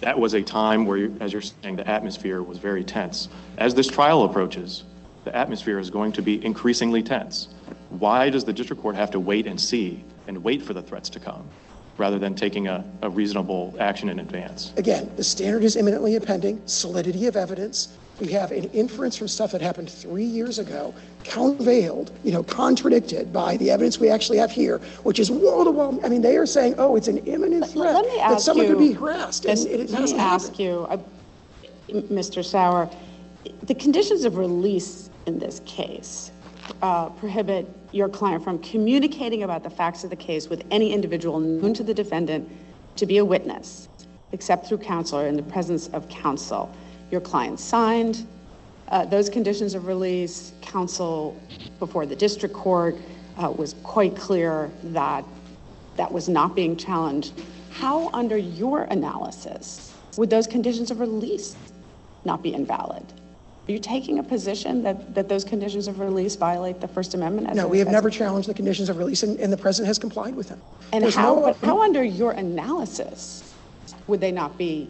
[0.00, 3.28] that was a time where, as you're saying, the atmosphere was very tense.
[3.58, 4.84] As this trial approaches,
[5.24, 7.48] the atmosphere is going to be increasingly tense.
[7.90, 11.08] Why does the district court have to wait and see and wait for the threats
[11.10, 11.48] to come,
[11.98, 14.72] rather than taking a, a reasonable action in advance?
[14.76, 17.96] Again, the standard is imminently impending, solidity of evidence.
[18.20, 20.94] We have an inference from stuff that happened three years ago,
[21.24, 25.70] countervailed, you know, contradicted by the evidence we actually have here, which is wall to
[25.70, 25.98] wall.
[26.04, 28.72] I mean, they are saying, oh, it's an imminent threat Let me that someone you.
[28.72, 30.98] could be harassed, and Miss- it Let me ask you, uh,
[31.88, 32.44] Mr.
[32.44, 32.88] Sauer,
[33.64, 36.30] the conditions of release in this case
[36.82, 41.40] uh, prohibit your client from communicating about the facts of the case with any individual
[41.40, 42.50] known to the defendant
[42.96, 43.88] to be a witness,
[44.32, 46.74] except through counsel or in the presence of counsel.
[47.12, 48.26] Your client signed
[48.88, 50.52] uh, those conditions of release.
[50.62, 51.38] Counsel
[51.78, 52.96] before the district court
[53.36, 55.22] uh, was quite clear that
[55.96, 57.34] that was not being challenged.
[57.70, 61.54] How, under your analysis, would those conditions of release
[62.24, 63.04] not be invalid?
[63.68, 67.54] Are you taking a position that, that those conditions of release violate the First Amendment?
[67.54, 69.98] No, a- we have never challenged the conditions of release, and, and the president has
[69.98, 70.62] complied with them.
[70.94, 73.54] And There's how, no- but how, under your analysis,
[74.06, 74.88] would they not be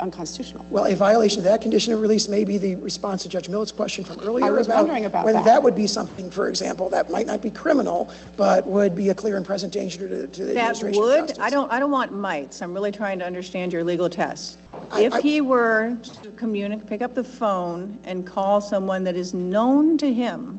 [0.00, 0.64] unconstitutional?
[0.70, 3.72] Well, a violation of that condition of release may be the response to Judge Millett's
[3.72, 4.46] question from earlier.
[4.46, 5.44] I was wondering about Whether that.
[5.44, 9.14] that would be something, for example, that might not be criminal, but would be a
[9.14, 11.38] clear and present danger to, to the That administration of would, justice.
[11.40, 14.58] I don't, I don't want mites, I'm really trying to understand your legal test.
[14.92, 19.16] I- If I- he were to communicate, pick up the phone and call someone that
[19.16, 20.58] is known to him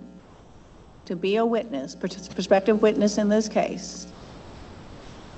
[1.06, 4.06] to be a witness, prospective witness in this case,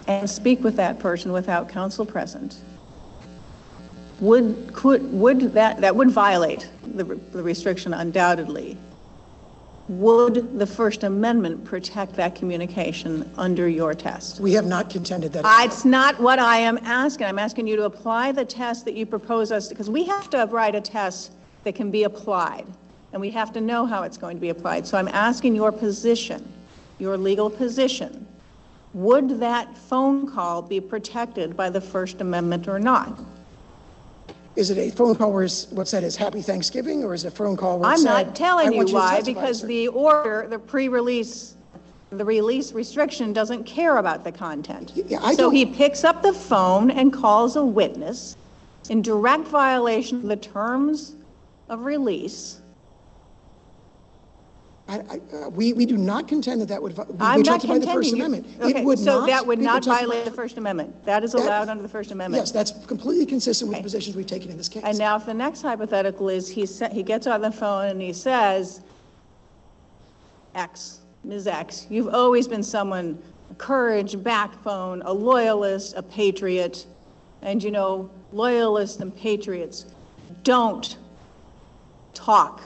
[0.08, 2.58] and speak with that person without counsel present,
[4.22, 8.78] would, could, would that, that would violate the the restriction undoubtedly.
[9.88, 14.40] Would the First Amendment protect that communication under your test?
[14.40, 15.44] We have not contended that.
[15.66, 17.28] It's not what I am asking.
[17.28, 20.48] I'm asking you to apply the test that you propose us, because we have to
[20.50, 21.34] write a test
[21.66, 22.66] that can be applied,
[23.12, 24.88] and we have to know how it's going to be applied.
[24.88, 26.50] So I'm asking your position,
[27.00, 28.26] your legal position,
[28.94, 33.20] would that phone call be protected by the First Amendment or not?
[34.56, 37.30] Is it a phone call where it's- what's said is Happy Thanksgiving, or is it
[37.30, 38.06] a phone call where I'm said?
[38.28, 39.68] not telling "I you want to why, testify, because sir"?
[39.68, 41.54] the order, the pre-release,
[42.12, 44.92] the release restriction doesn't care about the content.
[44.96, 48.36] Yeah, I So don't- he picks up the phone and calls a witness
[48.90, 51.14] in direct violation of the terms
[51.70, 52.61] of release.
[54.92, 57.86] I, I, uh, we, we do not contend that that would I'm not by the
[57.88, 58.16] First contending.
[58.18, 58.62] you- Amendment.
[58.62, 61.06] Okay, It would So not that would be not protected by- violate the First Amendment.
[61.06, 62.42] That is allowed under the First Amendment.
[62.42, 64.84] Yes, that's completely consistent with the positions we've taken in this case.
[64.86, 68.02] And now if the next hypothetical is he sa- he gets on the phone and
[68.02, 68.82] he says,
[70.56, 71.48] X, Ms.
[71.48, 73.18] X, you've always been someone,
[73.58, 76.86] courage, backbone, a loyalist, a patriot,
[77.44, 79.86] and you know, loyalists and patriots
[80.44, 80.98] don't
[82.14, 82.62] talk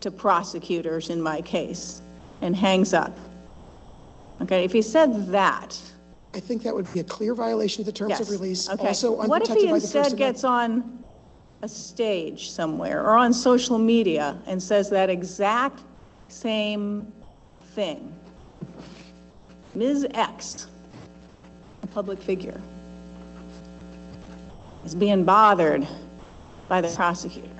[0.00, 2.02] to prosecutors in my case,
[2.42, 3.16] and hangs up.
[4.42, 5.78] Okay, if he said that,
[6.34, 8.88] I think that would be a clear violation of the terms of release, okay.
[8.88, 11.02] also What if he by the First instead gets on
[11.62, 15.80] a stage somewhere or on social media and says that exact
[16.28, 17.12] same
[17.74, 18.14] thing?
[19.74, 20.06] Ms.
[20.14, 20.66] X,
[21.82, 22.60] a public figure,
[24.84, 25.86] is being bothered
[26.68, 27.59] by the prosecutor.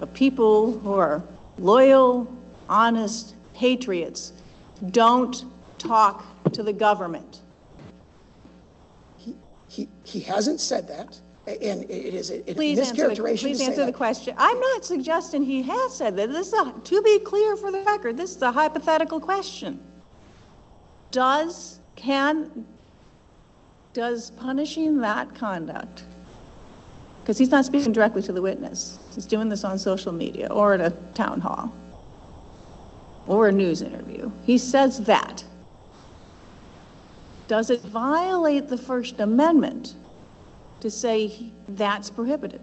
[0.00, 1.22] But people who are
[1.58, 2.26] loyal,
[2.68, 4.32] honest patriots
[4.90, 5.44] don't
[5.76, 7.40] talk to the government.
[9.18, 9.36] He,
[9.68, 13.84] he, he hasn't said that, and it is, it- Please this answer, the- please answer
[13.84, 14.34] the question.
[14.38, 16.30] I'm not suggesting he has said that.
[16.30, 19.78] This is, a- to be clear for the record, this is a hypothetical question.
[21.10, 22.64] Does, can,
[23.92, 26.04] does punishing that conduct,
[27.20, 30.74] because he's not speaking directly to the witness, he's doing this on social media or
[30.74, 31.72] at a town hall
[33.26, 34.30] or a news interview.
[34.44, 35.44] He says that.
[37.48, 39.96] Does it violate the First Amendment
[40.80, 42.60] to say that's prohibited?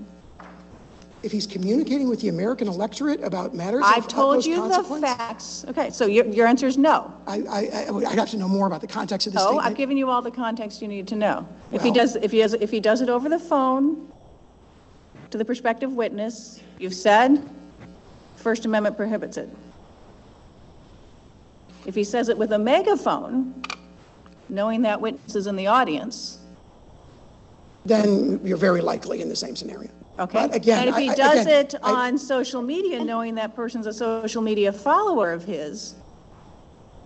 [1.24, 5.02] If he's communicating with the American electorate about matters I've told utmost you the consequence,
[5.04, 5.66] facts.
[5.68, 7.12] Okay, so your, your answer is no.
[7.26, 9.46] I, I, I would- I'd have to know more about the context of the Oh,
[9.48, 9.66] statement.
[9.68, 11.46] I've given you all the context you need to know.
[11.74, 14.10] If he Well- does, if he has, if he does it over the phone
[15.32, 17.48] to the prospective witness, you've said,
[18.36, 19.50] First Amendment prohibits it.
[21.86, 23.62] If he says it with a megaphone,
[24.50, 26.40] knowing that witness is in the audience,
[27.86, 29.90] Then you're very likely in the same scenario.
[30.20, 30.48] okay?
[30.48, 33.36] But again, And if he I- I- does again, it I- on social media, knowing
[33.36, 35.96] that person's a social media follower of his,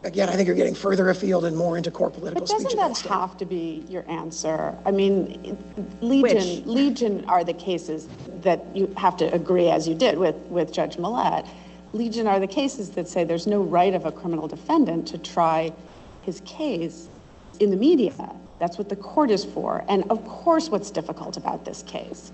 [0.04, 2.64] Again, I think you're getting further afield and more into core political But speech.
[2.64, 3.12] doesn't at that stage.
[3.12, 4.76] have to be your answer?
[4.84, 5.58] I mean,
[6.02, 8.08] Legion, Legion are the cases
[8.42, 11.46] that you have to agree, as you did with, with Judge Millett.
[11.94, 15.72] Legion are the cases that say there's no right of a criminal defendant to try
[16.24, 17.08] his case
[17.60, 18.34] in the media.
[18.58, 19.84] That's what the court is for.
[19.88, 22.32] And of course, what's difficult about this case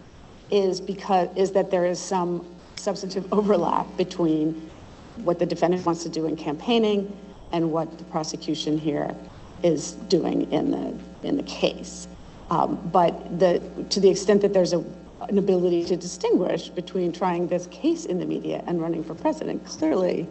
[0.51, 2.45] is because, is that there is some
[2.77, 4.69] substantive overlap between
[5.17, 7.11] what the defendant wants to do in campaigning
[7.51, 9.15] and what the prosecution here
[9.63, 12.07] is doing in the, in the case.
[12.49, 14.83] Um, But the, to the extent that there's a,
[15.27, 19.65] an ability to distinguish between trying this case in the media and running for president,
[19.65, 20.27] clearly,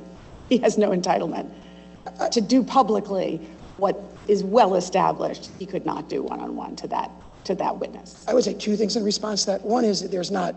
[0.49, 1.51] he has no entitlement
[2.31, 3.41] to do publicly
[3.79, 7.11] what is well-established he could not do one-on-one to that,
[7.45, 8.25] to that witness.
[8.29, 9.63] I would say two things in response to that.
[9.63, 10.55] One is that there's not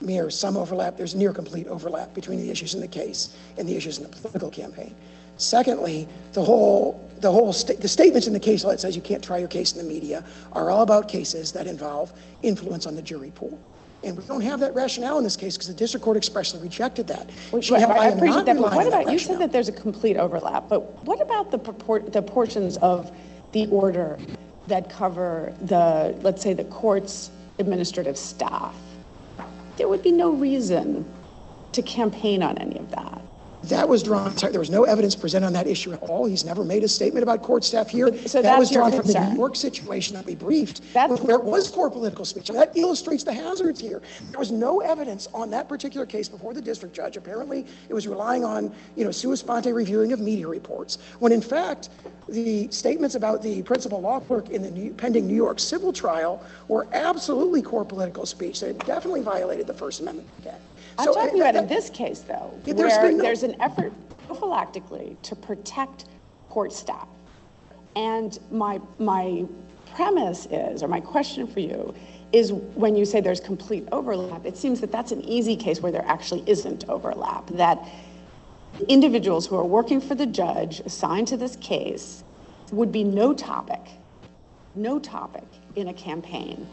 [0.00, 3.76] mere some overlap, there's near complete overlap between the issues in the case and the
[3.76, 4.94] issues in the political campaign.
[5.38, 9.22] Secondly, the whole, the whole, the statements in the case law that says you can't
[9.22, 13.02] try your case in the media are all about cases that involve influence on the
[13.02, 13.58] jury pool.
[14.04, 17.08] And we don't have that rationale in this case because the district court expressly rejected
[17.08, 17.28] that.
[17.60, 19.68] She Right, I am appreciate that, but what on that about, you said that there's
[19.68, 23.10] a complete overlap, but what about the purport, the portions of
[23.52, 24.18] the order
[24.68, 28.74] that cover the, let's say, the court's administrative staff?
[29.76, 31.04] There would be no reason
[31.72, 33.20] to campaign on any of that.
[33.64, 36.24] That was drawn, there was no evidence presented on that issue at all.
[36.26, 38.16] He's never made a statement about court staff here.
[38.26, 39.18] so That was drawn from the.
[39.18, 42.48] New York situation that we briefed, That's- where it was core political speech.
[42.50, 44.00] And that illustrates the hazards here.
[44.30, 47.16] There was no evidence on that particular case before the district judge.
[47.16, 51.40] Apparently, it was relying on, you know, sua sponte reviewing of media reports, when in
[51.42, 51.88] fact,
[52.28, 56.40] the statements about the principal law clerk in the new- pending New York civil trial
[56.68, 58.60] were absolutely core political speech.
[58.60, 60.28] They definitely violated the First Amendment.
[60.98, 63.60] I'm So, talking uh, about in this case, though, Yeah, there's where no- there's an
[63.60, 63.92] effort
[64.28, 66.06] prophylactically to protect
[66.50, 67.06] court staff.
[67.94, 69.44] And my, my
[69.94, 71.94] premise is, or my question for you,
[72.32, 75.92] is when you say there's complete overlap, it seems that that's an easy case where
[75.92, 77.78] there actually isn't overlap, that
[78.88, 82.22] individuals who are working for the judge assigned to this case
[82.70, 83.80] would be no topic,
[84.74, 85.44] no topic
[85.76, 86.66] in a campaign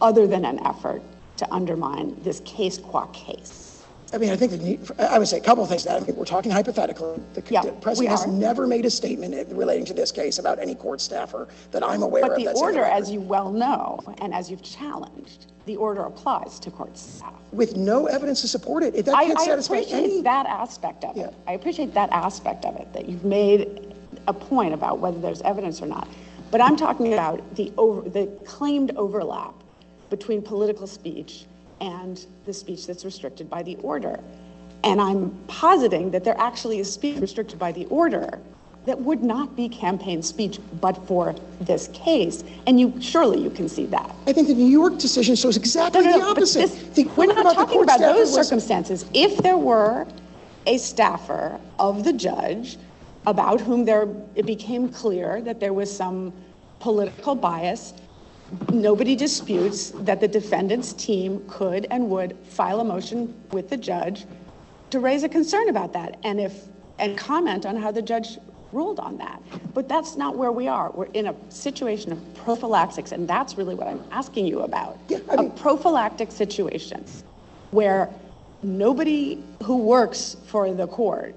[0.00, 1.02] other than an effort
[1.36, 3.71] to undermine this case qua case.
[4.14, 4.52] I mean, I think,
[5.00, 6.02] I would say a couple of things to that.
[6.02, 7.18] I mean, we're talking hypothetically.
[7.32, 8.30] The Yeah, the we president has are.
[8.30, 12.22] never made a statement relating to this case about any court staffer that I'm aware
[12.24, 12.28] of.
[12.30, 12.92] But the that's in order, record.
[13.02, 17.32] as you well know, and as you've challenged, the order applies to court staff.
[17.52, 19.84] With no evidence to support it, it- that I, can't I satisfy any.
[19.84, 21.28] appreciate that aspect of Yeah.
[21.28, 21.34] it.
[21.46, 23.94] I appreciate that aspect of it, that you've made
[24.28, 26.06] a point about whether there's evidence or not.
[26.50, 29.54] But I'm talking about the over, the claimed overlap
[30.10, 31.46] between political speech
[31.82, 34.18] and the speech that's restricted by the order.
[34.84, 38.38] And I'm positing that there actually is speech restricted by the order
[38.86, 42.42] that would not be campaign speech but for this case.
[42.66, 44.14] And you, surely you can see that.
[44.26, 46.70] I think the New York decision shows exactly the but opposite.
[46.70, 49.04] this- The We're not the talking about those was- circumstances.
[49.14, 50.06] If there were
[50.66, 52.76] a staffer of the judge
[53.26, 56.32] about whom there, it became clear that there was some
[56.80, 57.94] political bias,
[58.72, 64.24] nobody disputes that the defendant's team could and would file a motion with the judge
[64.90, 66.64] to raise a concern about that and if,
[66.98, 68.38] and comment on how the judge
[68.72, 69.42] ruled on that.
[69.74, 70.90] But that's not where we are.
[70.90, 74.98] We're in a situation of prophylaxis, and that's really what I'm asking you about.
[75.08, 77.04] Yeah, I A mean- prophylactic situation
[77.70, 78.08] where
[78.62, 81.34] nobody who works for the court,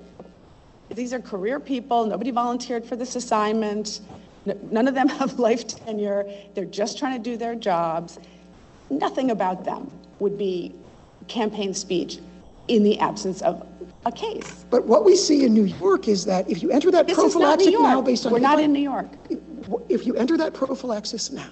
[0.90, 4.02] these are career people, nobody volunteered for this assignment,
[4.46, 8.20] none of them have life tenure, they're just trying to do their jobs.
[8.90, 10.76] Nothing about them would be
[11.28, 12.20] campaign speech
[12.68, 13.68] in the absence of
[14.06, 14.66] a case.
[14.70, 17.34] But what we see in New York is that if you enter that This is
[17.34, 18.32] prophylactic now based on.
[18.32, 19.08] We're not in New York.
[19.90, 21.50] If you enter that prophylaxis now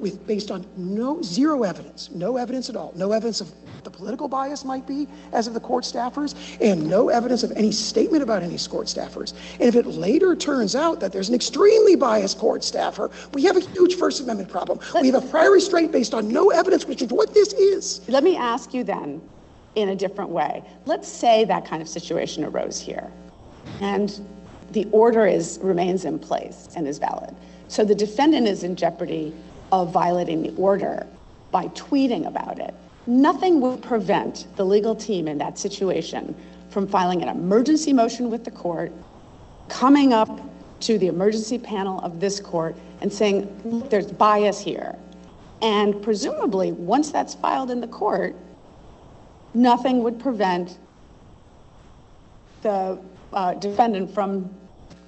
[0.00, 3.52] with, based on no, zero evidence, no evidence at all, no evidence of
[3.84, 7.72] the political bias might be as of the court staffers, and no evidence of any
[7.72, 11.96] statement about any court staffers, and if it later turns out that there's an extremely
[11.96, 14.78] biased court staffer, we have a huge First Amendment problem.
[15.00, 18.00] We have a prior restraint based on no evidence, which is what this is.
[18.08, 19.20] Let me ask you then,
[19.74, 20.62] in a different way.
[20.86, 23.10] Let's say that kind of situation arose here,
[23.80, 24.20] and
[24.72, 27.34] the order is, remains in place and is valid.
[27.68, 29.34] So the defendant is in jeopardy
[29.72, 31.06] of violating the order
[31.50, 32.74] by tweeting about it.
[33.06, 36.34] Nothing would prevent the legal team in that situation
[36.70, 38.92] from filing an emergency motion with the court,
[39.68, 40.40] coming up
[40.80, 44.96] to the emergency panel of this court and saying, "Look, there's bias here.
[45.60, 48.36] And presumably, once that's filed in the court,
[49.54, 50.78] nothing would prevent
[52.62, 52.98] the
[53.32, 54.50] uh, defendant from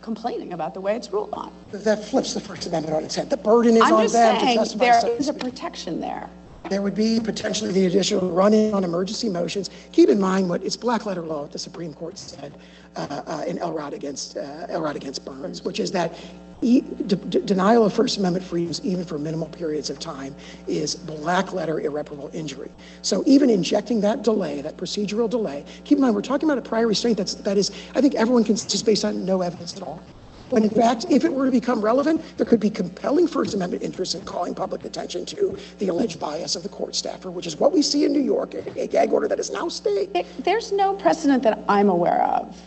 [0.00, 1.52] complaining about the way it's ruled on.
[1.72, 3.30] That flips the First Amendment on its head.
[3.30, 4.84] The burden is I'm on just them to testify.
[4.84, 6.28] there is a protection there.
[6.68, 9.70] There would be potentially the additional run-in on emergency motions.
[9.92, 12.52] Keep in mind what, it's black letter law, the Supreme Court said
[12.96, 16.14] uh, uh, in Elrod against, uh, Elrod against Burns, which is that
[16.60, 16.80] de-
[17.16, 20.34] de- denial of First Amendment freedoms, even for minimal periods of time,
[20.66, 22.70] is black letter irreparable injury.
[23.02, 26.68] So even injecting that delay, that procedural delay, keep in mind, we're talking about a
[26.68, 29.82] prior restraint that's, that is, I think everyone can, just based on no evidence at
[29.82, 30.02] all.
[30.50, 33.84] When in fact, if it were to become relevant, there could be compelling First Amendment
[33.84, 37.56] interest in calling public attention to the alleged bias of the court staffer, which is
[37.56, 40.26] what we see in New York, a a gag order that is now stayed.
[40.40, 42.60] There's no precedent that I'm aware of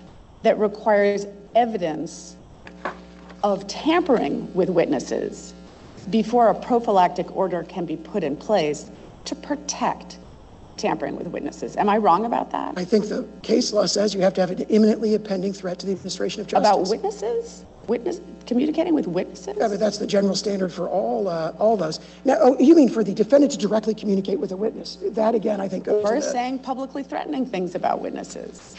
[0.44, 2.38] that requires evidence
[3.44, 5.54] of tampering with witnesses
[6.10, 8.90] before a prophylactic order can be put in place
[9.26, 10.18] to protect
[10.78, 11.78] tampering with witnesses.
[11.78, 12.74] Am I wrong about that?
[12.78, 15.86] I think the case law says you have to have an imminently impending threat to
[15.86, 16.68] the administration of justice.
[16.68, 17.66] About witnesses?
[17.88, 19.56] Witness, communicating with witnesses?
[19.58, 22.00] Yeah, but that's the general standard for all, uh, all those.
[22.24, 24.98] Now, oh, you mean for the defendant to directly communicate with a witness?
[25.02, 28.76] That again, I think goes the- saying publicly threatening things about witnesses?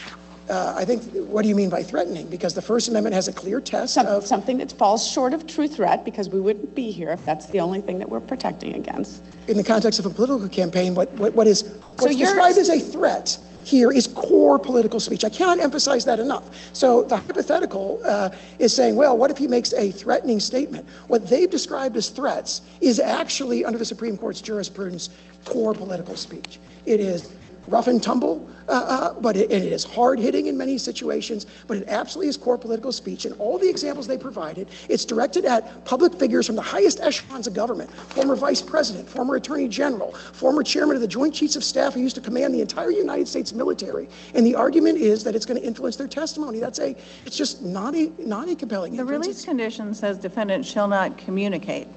[0.49, 2.27] Uh, I think, what do you mean by threatening?
[2.27, 5.47] Because the First Amendment has a clear test Some- of, Something that falls short of
[5.47, 8.75] true threat, because we wouldn't be here if that's the only thing that we're protecting
[8.75, 9.23] against.
[9.47, 11.63] in the context of a political campaign, what, what, what is,
[11.97, 15.23] what's you're- described as a threat here is core political speech.
[15.25, 16.55] I cannot emphasize that enough.
[16.73, 18.29] So the hypothetical uh,
[18.59, 20.87] is saying, well, what if he makes a threatening statement?
[21.07, 25.09] What they've described as threats is actually, under the Supreme Court's jurisprudence,
[25.45, 26.59] core political speech.
[26.85, 27.33] It is
[27.67, 31.77] rough and tumble, uh, uh, but it, it is hard hitting in many situations, but
[31.77, 33.25] it absolutely is core political speech.
[33.25, 37.47] And all the examples they provided, it's directed at public figures from the highest echelons
[37.47, 41.63] of government former vice president, former attorney general, former chairman of the Joint Chiefs of
[41.63, 44.07] Staff who used to command the entire United States military.
[44.33, 46.59] And the argument is that it's going to influence their testimony.
[46.59, 46.95] That's a,
[47.25, 49.27] it's just not a, not a compelling The inference.
[49.27, 51.87] release condition says defendant shall not communicate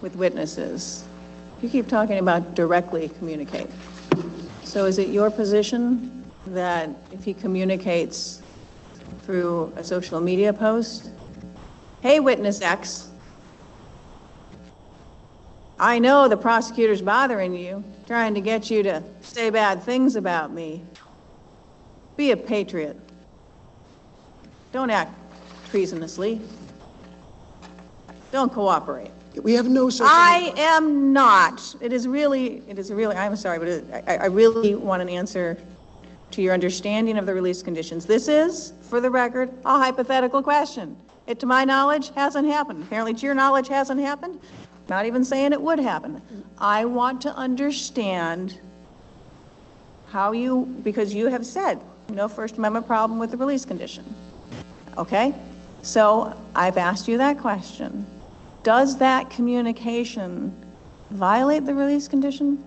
[0.00, 1.04] with witnesses.
[1.62, 3.68] You keep talking about directly communicate.
[4.74, 8.42] So is it your position that if he communicates
[9.22, 11.10] through a social media post
[12.00, 13.08] hey, witness X,
[15.78, 20.52] I know the prosecutor's bothering you, trying to get you to say bad things about
[20.52, 20.82] me.
[22.16, 22.98] Be a patriot.
[24.72, 25.14] Don't act
[25.70, 26.40] treasonously.
[28.32, 29.12] Don't cooperate.
[29.42, 30.06] We have no social.
[30.08, 31.74] I am not.
[31.80, 35.08] It is really, it is really, I'm sorry, but it- I, I really want an
[35.08, 35.58] answer
[36.30, 38.06] to your understanding of the release conditions.
[38.06, 40.96] This is, for the record, a hypothetical question.
[41.26, 42.82] It, to my knowledge, hasn't happened.
[42.82, 44.40] Apparently, to your knowledge, hasn't happened.
[44.88, 46.20] Not even saying it would happen.
[46.58, 48.58] I want to understand
[50.08, 51.80] how you, because you have said,
[52.10, 54.04] no First Amendment problem with the release condition.
[54.98, 55.34] Okay?
[55.82, 58.06] So I've asked you that question.
[58.64, 60.50] Does that communication
[61.10, 62.64] violate the release condition?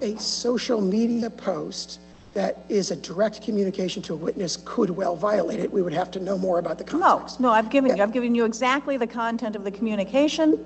[0.00, 1.98] A social media post
[2.32, 5.72] that is a direct communication to a witness could well violate it.
[5.72, 7.40] We would have to know more about the context.
[7.40, 10.64] no, no, I've given you, I've given you exactly the content of the communication.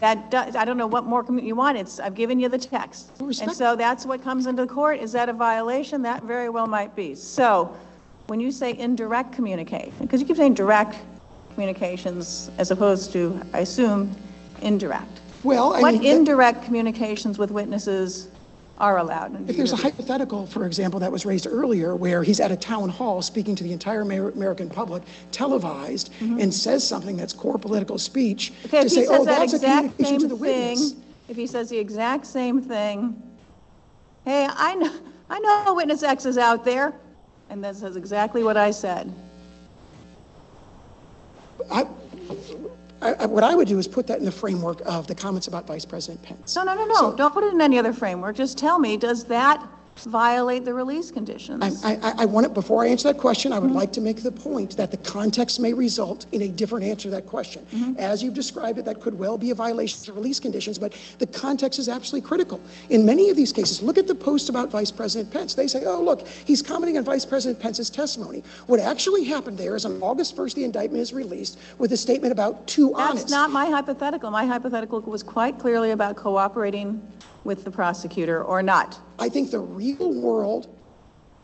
[0.00, 2.58] That does, I don't know what more commu- you want, it's, I've given you the
[2.58, 3.10] text.
[3.18, 6.00] And Respect- so that's what comes into the court, is that a violation?
[6.00, 7.14] That very well might be.
[7.14, 7.76] So,
[8.28, 10.96] when you say indirect communication, because you keep saying direct
[11.64, 14.16] communications as opposed to, I assume,
[14.62, 15.20] indirect.
[15.44, 18.28] Well, I What mean, indirect communications with witnesses
[18.78, 19.36] are allowed?
[19.36, 22.50] under if there's a your- hypothetical, for example, that was raised earlier, where he's at
[22.50, 25.02] a town hall speaking to the entire Amer- American public,
[25.32, 28.66] televised, and says something that's core political speech, Mm-hmm.
[28.68, 30.36] Okay, to if he say, oh, says that that's a exact communication to same the
[30.36, 30.92] witness.
[30.92, 33.22] thing, if he says the exact same thing,
[34.24, 34.92] hey, I know,
[35.28, 36.94] I know witness X is out there,
[37.50, 39.12] and that says exactly what I said.
[41.70, 41.86] I,
[43.02, 45.66] I, what I would do is put that in the framework of the comments about
[45.66, 46.54] Vice President Pence.
[46.56, 49.24] No, no, no, no, don't put it in any other framework, just tell me, does
[49.24, 49.66] that
[50.04, 51.84] violate the release conditions?
[51.84, 54.22] I, I, I want it, before I answer that question, I would like to make
[54.22, 57.66] the point that the context may result in a different answer to that question.
[57.72, 57.94] Mm-hmm.
[57.98, 61.26] As you've described it, that could well be a violation of release conditions, but the
[61.26, 62.60] context is absolutely critical.
[62.88, 65.54] In many of these cases, look at the post about Vice President Pence.
[65.54, 68.42] They say, oh, look, he's commenting on Vice President Pence's testimony.
[68.66, 72.32] What actually happened there is on August 1st, the indictment is released with a statement
[72.32, 73.24] about too honest.
[73.24, 77.00] That's not my hypothetical, my hypothetical was quite clearly about cooperating
[77.44, 78.98] with the prosecutor or not.
[79.18, 80.68] I think the real world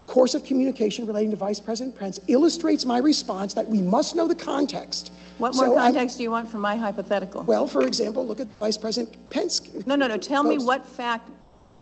[0.07, 4.29] course of communication relating to Vice President Pence illustrates my response that we must know
[4.29, 5.13] the context.
[5.39, 7.43] What more So context do you want from my hypothetical?
[7.43, 9.61] Well, for example, look at Vice President Pence.
[9.85, 11.31] No, no, no, tell me what fact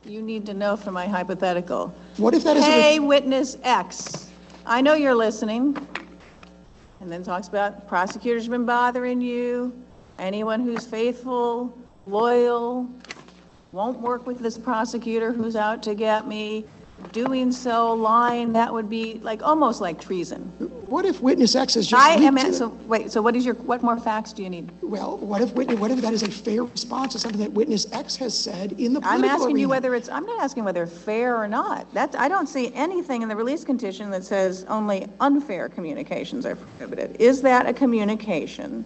[0.05, 1.95] you need to know from my hypothetical.
[2.17, 4.31] What if that is a- Hey, witness X,
[4.67, 5.87] I know you're listening.
[7.01, 9.75] And then talks about prosecutors been bothering you,
[10.19, 12.89] anyone who's faithful, loyal,
[13.75, 16.65] won't work with this prosecutor who's out to get me,
[17.11, 20.43] doing so, lying, that would be like, almost like treason.
[20.87, 23.55] What if witness X is just I am, to so, wait, so what is your,
[23.57, 24.71] what more facts do you need?
[24.81, 27.91] Well, what if, witness- what if that is a fair response to something that witness
[27.93, 31.37] X has said in the I'm asking you whether it's, I'm not asking whether fair
[31.37, 31.93] or not.
[31.93, 36.55] That's, I don't see anything in the release condition that says only unfair communications are
[36.55, 37.21] prohibited.
[37.21, 38.85] Is that a communication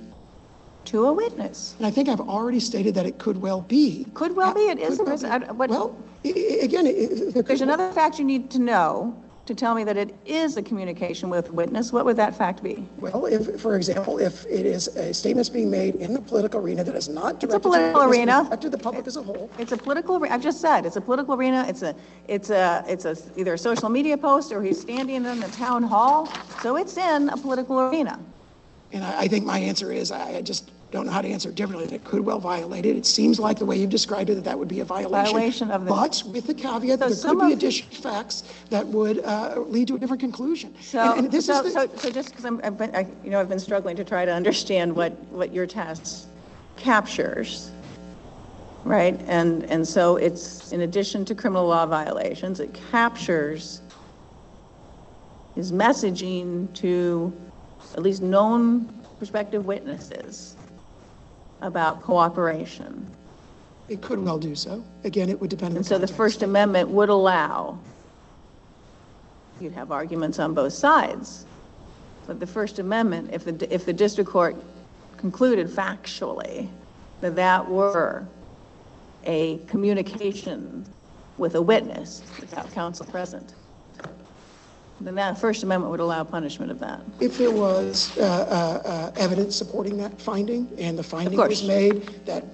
[0.89, 1.74] to a witness?
[1.78, 4.07] And I think I've already stated that it could well be.
[4.14, 5.26] Could well be, it isn't, well.
[5.26, 8.51] I- what- Well, i- i- again, i- i- there could- There's another fact you need
[8.51, 9.14] to know
[9.45, 11.91] to tell me that it is a communication with a witness.
[11.91, 12.86] What would that fact be?
[13.01, 16.84] Well, if, for example, if it is a statement being made in the political arena
[16.84, 18.32] that is not directed to political witness, but arena.
[18.45, 21.01] directed to the public as a whole, It's a political, I've just said, it's a
[21.01, 21.95] political arena, it's a,
[22.28, 25.82] it's a, it's a, either a social media post or he's standing in the town
[25.82, 26.28] hall.
[26.62, 28.18] So it's in a political arena.
[28.93, 31.51] And I, I think my answer is, I I just don't know how to answer
[31.51, 31.95] it differently.
[31.95, 32.97] It could well violate it.
[32.97, 35.34] It seems like the way you've described it, that that would be a violation.
[35.34, 37.95] Violation of the- But with the caveat that So there some could be of- additional
[38.01, 40.74] facts that would uh, lead to a different conclusion.
[40.80, 43.30] So, And- this so, is the- so, so just because I'm, I've been, I, you
[43.30, 46.26] know, I've been struggling to try to understand what, what your test
[46.76, 47.70] captures,
[48.84, 49.20] right?
[49.26, 53.82] And, and so it's, in addition to criminal law violations, it captures
[55.55, 57.30] his messaging to
[57.95, 58.86] at least known
[59.18, 60.55] prospective witnesses
[61.61, 63.06] about cooperation.
[63.88, 64.84] It could well do so.
[65.04, 66.16] Again, it would depend on And so the context.
[66.16, 67.78] First Amendment would allow,
[69.61, 71.46] you'd have arguments on both sides,
[72.26, 74.56] but the First Amendment, if the, if the district court
[75.16, 76.68] concluded factually
[77.20, 78.26] that that were
[79.24, 80.84] a communication
[81.38, 83.54] with a witness without counsel present,
[85.01, 87.01] then that First Amendment would allow punishment of that.
[87.20, 91.61] If there was uh, uh, uh, evidence supporting that finding, and the finding course.
[91.61, 92.44] was made that,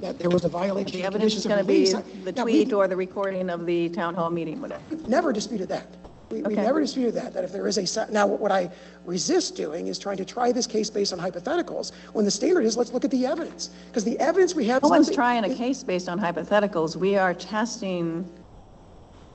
[0.00, 1.92] that there was a violation The of evidence is going to be
[2.24, 4.82] the now, we tweet or the recording of the town hall meeting, whatever.
[5.08, 5.86] Never disputed that.
[6.30, 8.70] We, we never disputed that, that if there is a, now, what I
[9.04, 12.76] resist doing is trying to try this case based on hypotheticals, when the standard is,
[12.76, 13.70] let's look at the evidence.
[13.88, 14.82] Because the evidence we have.
[14.84, 16.94] No one's trying a case based on hypotheticals.
[16.94, 18.30] We are testing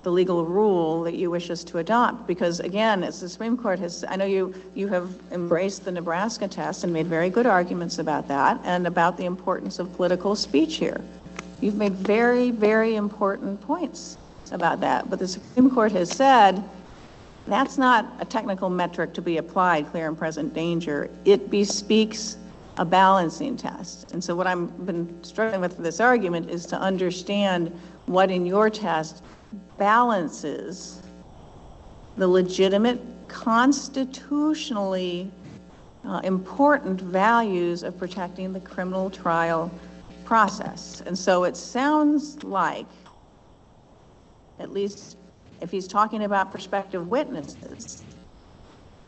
[0.05, 3.79] the legal rule that you wish us to adopt, because again, as the Supreme Court
[3.79, 7.97] has, I know you, you have embraced the Nebraska test and made very good arguments
[7.97, 11.01] about that, and about the importance of political speech here.
[11.59, 14.19] You've made very, very important points
[14.51, 16.63] about that, but the Supreme Court has said,
[17.47, 21.09] that's not a technical metric to be applied, clear and present danger.
[21.25, 22.37] It bespeaks
[22.77, 24.11] a balancing test.
[24.11, 27.75] And so what I've been struggling with for this argument is to understand
[28.05, 29.23] what in your test
[29.77, 31.01] balances
[32.17, 35.31] the legitimate constitutionally
[36.05, 39.71] uh, important values of protecting the criminal trial
[40.23, 41.01] process.
[41.05, 42.85] And so it sounds like,
[44.59, 45.17] at least
[45.61, 48.03] if he's talking about prospective witnesses,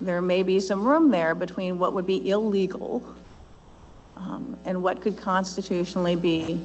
[0.01, 3.03] there may be some room there between what would be illegal
[4.15, 6.59] um, and what could constitutionally be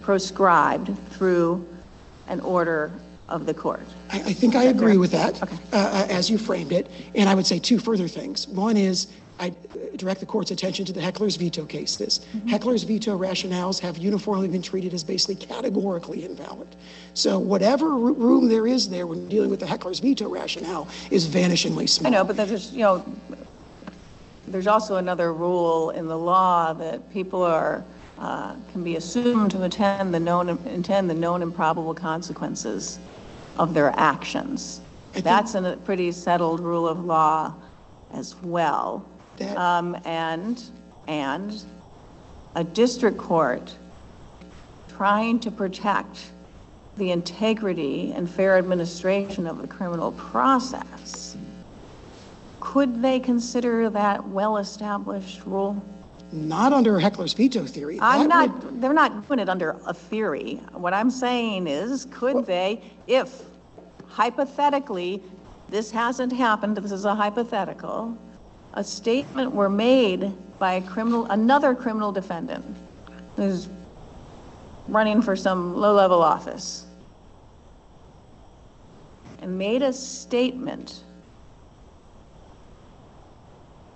[0.00, 1.66] proscribed through
[2.28, 2.92] an order
[3.28, 3.82] of the court.
[4.10, 6.90] I, I think I agree with that, uh, uh, as you framed it.
[7.14, 8.48] And I would say two further things.
[8.48, 9.08] One is,
[9.38, 9.52] I
[9.96, 12.26] direct the court's attention to the heckler's veto cases.
[12.48, 16.74] Heckler's veto rationales have uniformly been treated as basically categorically invalid.
[17.14, 21.28] So whatever ro- room there is there when dealing with the heckler's veto rationale is
[21.28, 22.12] vanishingly small.
[22.12, 23.04] I know, but there's, you know,
[24.46, 27.84] there's also another rule in the law that people are,
[28.18, 32.98] uh, can be assumed to attend the known, intend the known and probable consequences
[33.58, 34.80] of their actions.
[35.12, 37.52] think- That's a pretty settled rule of law
[38.12, 39.04] as well.
[39.38, 40.62] That- Um, and,
[41.08, 41.62] and
[42.54, 43.74] a district court
[44.88, 46.30] trying to protect
[46.96, 51.36] the integrity and fair administration of the criminal process,
[52.60, 55.80] could they consider that well-established rule?
[56.32, 57.98] Not under heckler's veto theory.
[58.02, 60.60] I'm That would- not, they're not doing it under a theory.
[60.74, 63.42] What I'm saying is, could they, if
[64.18, 65.22] hypothetically,
[65.68, 68.18] this hasn't happened, this is a hypothetical,
[68.74, 72.64] a statement were made by a criminal, another criminal defendant
[73.36, 73.68] who's
[74.88, 76.84] running for some low-level office,
[79.40, 81.04] and made a statement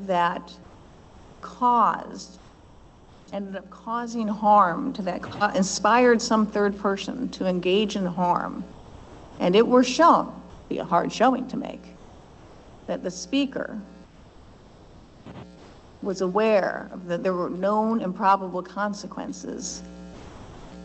[0.07, 0.53] that
[1.41, 2.39] caused,
[3.33, 8.63] ended up causing harm to that, inspired some third person to engage in harm,
[9.43, 11.83] and it were shown, be a hard showing to make,
[12.87, 13.77] that the speaker
[16.01, 19.83] was aware that there were known and probable consequences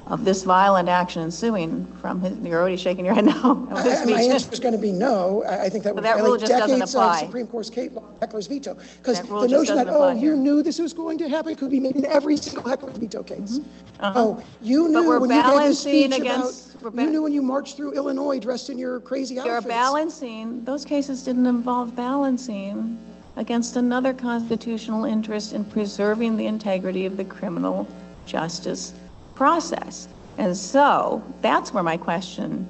[0.09, 3.67] of this violent action ensuing from his, you're already shaking your head no.
[3.75, 5.43] And my answer is going to be no.
[5.43, 7.19] I I think that would that rule violate just doesn't decades of apply.
[7.21, 8.77] Supreme Court's case law, heckler's veto.
[8.97, 11.17] Because That rule the just notion that, doesn't oh, apply you knew this was going
[11.17, 13.59] to happen could be made in every single heckler's veto case.
[13.99, 14.93] Oh, you Uh-huh.
[14.93, 17.23] But knew we're when you gave this balancing speech about, against- we're ba- you knew
[17.23, 19.65] when you marched through Illinois dressed in your crazy You're outfits.
[19.67, 22.97] balancing, those cases didn't involve balancing
[23.35, 27.85] against another constitutional interest in preserving the integrity of the criminal
[28.25, 28.93] justice
[29.37, 30.07] process.
[30.39, 32.67] And so, that's where my question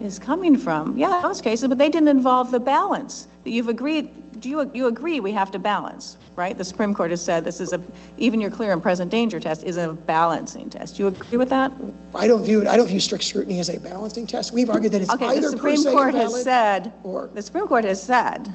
[0.00, 0.96] is coming from.
[0.98, 3.28] Yeah, those cases, but they didn't involve the balance.
[3.44, 6.56] That you've agreed, do you, you agree we have to balance, right?
[6.56, 7.80] The Supreme Court has said this is a,
[8.18, 10.96] even your clear and present danger test is a balancing test.
[10.96, 11.72] Do you agree with that?
[12.14, 12.66] I don't view, it.
[12.66, 14.52] I don't view strict scrutiny as a balancing test.
[14.52, 17.30] We've argued that it's Okay, the either per Supreme Court has said, or.
[17.34, 18.52] the Supreme Court has said,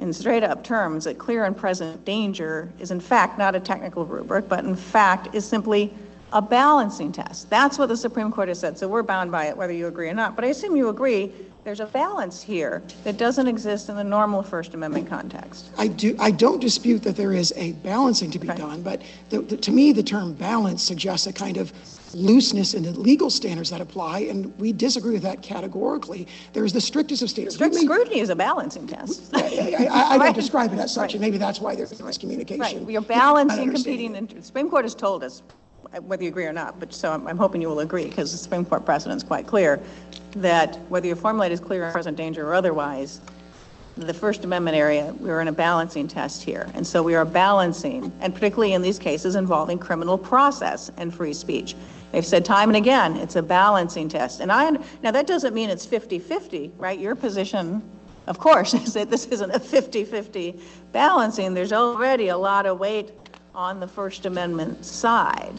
[0.00, 4.48] in straight-up terms, that clear and present danger is in fact not a technical rubric,
[4.48, 5.92] but in fact is simply
[6.32, 7.48] a balancing test.
[7.50, 10.08] That's what the Supreme Court has said, so we're bound by it, whether you agree
[10.08, 10.36] or not.
[10.36, 11.32] But I assume you agree,
[11.64, 15.70] there's a balance here that doesn't exist in the normal First Amendment context.
[15.78, 18.58] I do, I don't dispute that there is a balancing to be Right.
[18.58, 21.72] done, but the, the, to me, the term balance suggests a kind of
[22.14, 26.26] looseness in the legal standards that apply, and we disagree with that categorically.
[26.54, 27.56] There's the strictest of standards.
[27.56, 29.30] Strict may- scrutiny is a balancing test.
[29.34, 31.12] I, I, I don't describe it as such, Right.
[31.14, 32.60] and maybe that's why there's miscommunication.
[32.60, 35.42] Right, you're balancing competing, the Supreme Court has told us,
[36.02, 38.38] whether you agree or not, but so I'm, I'm hoping you will agree, because the
[38.38, 39.80] Supreme Court precedent is quite clear,
[40.32, 43.20] that whether you formulate as clear and present danger or otherwise,
[43.96, 46.70] the First Amendment area, we're in a balancing test here.
[46.74, 51.32] And so we are balancing, and particularly in these cases involving criminal process and free
[51.32, 51.74] speech.
[52.12, 54.40] They've said time and again, it's a balancing test.
[54.40, 54.70] And I,
[55.02, 56.98] now that doesn't mean it's 50-50, right?
[56.98, 57.82] Your position,
[58.26, 60.60] of course, is that this isn't a 50-50
[60.92, 61.52] balancing.
[61.54, 63.10] There's already a lot of weight
[63.54, 65.54] on the First Amendment side.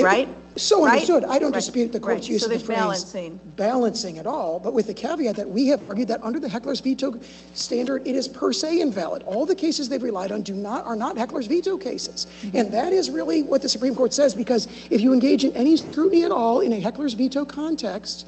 [0.00, 0.28] Right?
[0.56, 0.94] So Right?
[0.94, 1.24] understood.
[1.24, 1.58] I don't Right.
[1.58, 2.32] dispute the court's Right.
[2.32, 2.78] use So of the there's phrase.
[2.78, 3.40] balancing.
[3.56, 6.80] Balancing at all, but with the caveat that we have argued that under the heckler's
[6.80, 7.14] veto
[7.54, 9.22] standard, it is per se invalid.
[9.22, 12.26] All the cases they've relied on do not, are not heckler's veto cases.
[12.42, 12.56] Mm-hmm.
[12.56, 15.76] And that is really what the Supreme Court says, because if you engage in any
[15.76, 18.26] scrutiny at all in a heckler's veto context,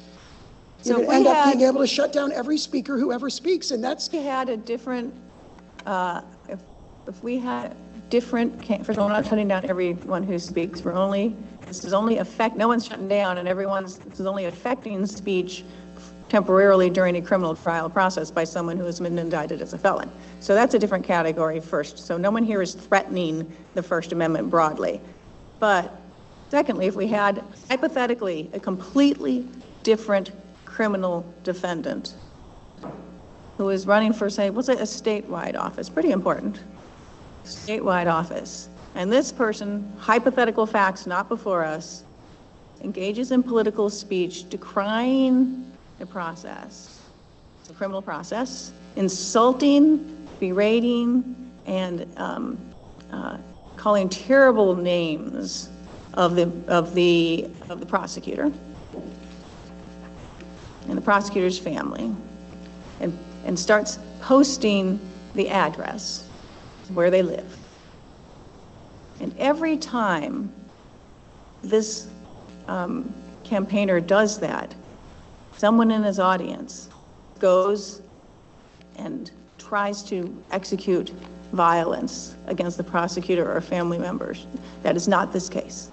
[0.81, 3.11] So you're if going to end up being able to shut down every speaker who
[3.11, 5.13] ever speaks, and that's, we had a different,
[5.85, 6.59] uh, if,
[7.07, 7.75] if we had
[8.13, 11.35] different, first of all, we're not shutting down everyone who speaks, we're only,
[11.65, 15.63] this is only affect, no one's shutting down, and everyone's, this is only affecting speech
[16.29, 20.11] temporarily during a criminal trial process by someone who has been indicted as a felon.
[20.41, 21.97] So that's a different category first.
[21.97, 25.01] So no one here is threatening the First Amendment broadly.
[25.57, 25.99] But
[26.49, 29.47] secondly, if we had hypothetically a completely
[29.81, 30.33] different
[30.65, 32.13] criminal defendant
[33.57, 36.59] who is running for, say, what's it, a statewide office, pretty important,
[37.43, 38.69] statewide office.
[38.95, 42.03] And this person, hypothetical facts not before us,
[42.81, 47.01] engages in political speech decrying the process,
[47.67, 52.57] the criminal process, insulting, berating, and um,
[53.11, 53.37] uh,
[53.77, 55.69] calling terrible names
[56.13, 58.51] of the, of the, of the prosecutor
[60.87, 62.13] and the prosecutor's family
[62.99, 64.99] and, and starts posting
[65.33, 66.29] the address
[66.89, 67.57] where they live.
[69.19, 70.51] And every time
[71.61, 72.07] this
[72.67, 73.13] um,
[73.43, 74.75] campaigner does that,
[75.57, 76.89] someone in his audience
[77.39, 78.01] goes
[78.97, 81.11] and tries to execute
[81.53, 84.47] violence against the prosecutor or family members.
[84.81, 85.91] That is not this case.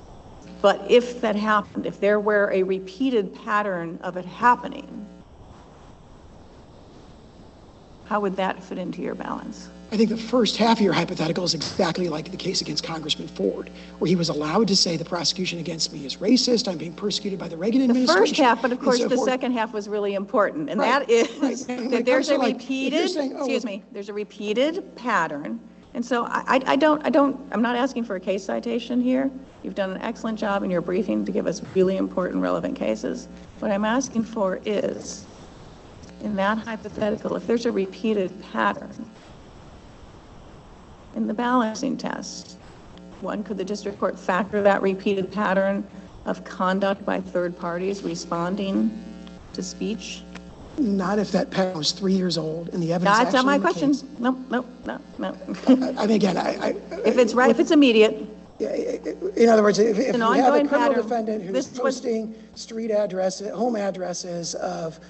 [0.62, 5.07] But if that happened, if there were a repeated pattern of it happening,
[8.05, 9.68] how would that fit into your balance?
[9.93, 13.26] I think the first half of your hypothetical is exactly like the case against Congressman
[13.26, 16.93] Ford, where he was allowed to say the prosecution against me is racist, I'm being
[16.93, 18.20] persecuted by the Reagan The administration.
[18.20, 19.28] first half, but of course, so the forth.
[19.28, 21.68] second half was really important, and Right, that is right.
[21.80, 25.59] And that there's a like, repeated, saying, oh, excuse well- me, there's a repeated pattern.
[25.95, 29.28] And so I- I don't, I don't, I'm not asking for a case citation here.
[29.64, 33.26] You've done an excellent job in your briefing to give us really important, relevant cases.
[33.59, 35.26] What I'm asking for is,
[36.22, 39.11] in that hypothetical, if there's a repeated pattern
[41.14, 42.58] in the balancing test,
[43.20, 45.86] one, could the district court factor that repeated pattern
[46.26, 48.90] of conduct by third parties responding
[49.52, 50.22] to speech?
[50.78, 53.92] Not if that pattern was three years old and the evidence That's not my question.
[54.18, 55.36] No, no, no, no.
[55.66, 56.68] I I mean, again, I, I,
[57.04, 58.26] If it's right, if it's immediate,
[58.61, 61.02] in other words, if, if an you have a ongoing criminal pattern.
[61.02, 65.00] defendant who's This was- posting street addresses, home addresses of,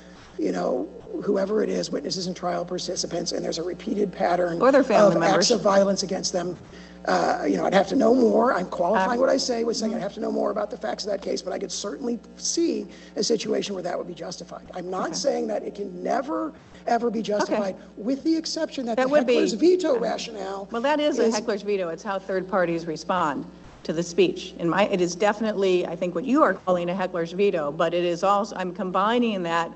[0.40, 0.88] you know,
[1.22, 5.16] whoever it is, witnesses and trial participants, and there's a repeated pattern Or their family
[5.16, 6.56] of acts of violence against them,
[7.04, 8.54] uh, you know, I'd have to know more.
[8.54, 11.04] I'm qualifying what I say with saying I'd have to know more about the facts
[11.04, 12.86] of that case, but I could certainly see
[13.16, 14.70] a situation where that would be justified.
[14.74, 16.54] I'm not saying that it can never,
[16.86, 20.68] ever be justified, with the exception that the That would be- heckler's veto rationale.
[20.70, 21.88] well, that is a heckler's veto.
[21.88, 23.44] It's how third parties respond
[23.82, 24.54] to the speech.
[24.58, 27.92] In my, it is definitely, I think, what you are calling a heckler's veto, but
[27.92, 29.70] it is also, I'm combining that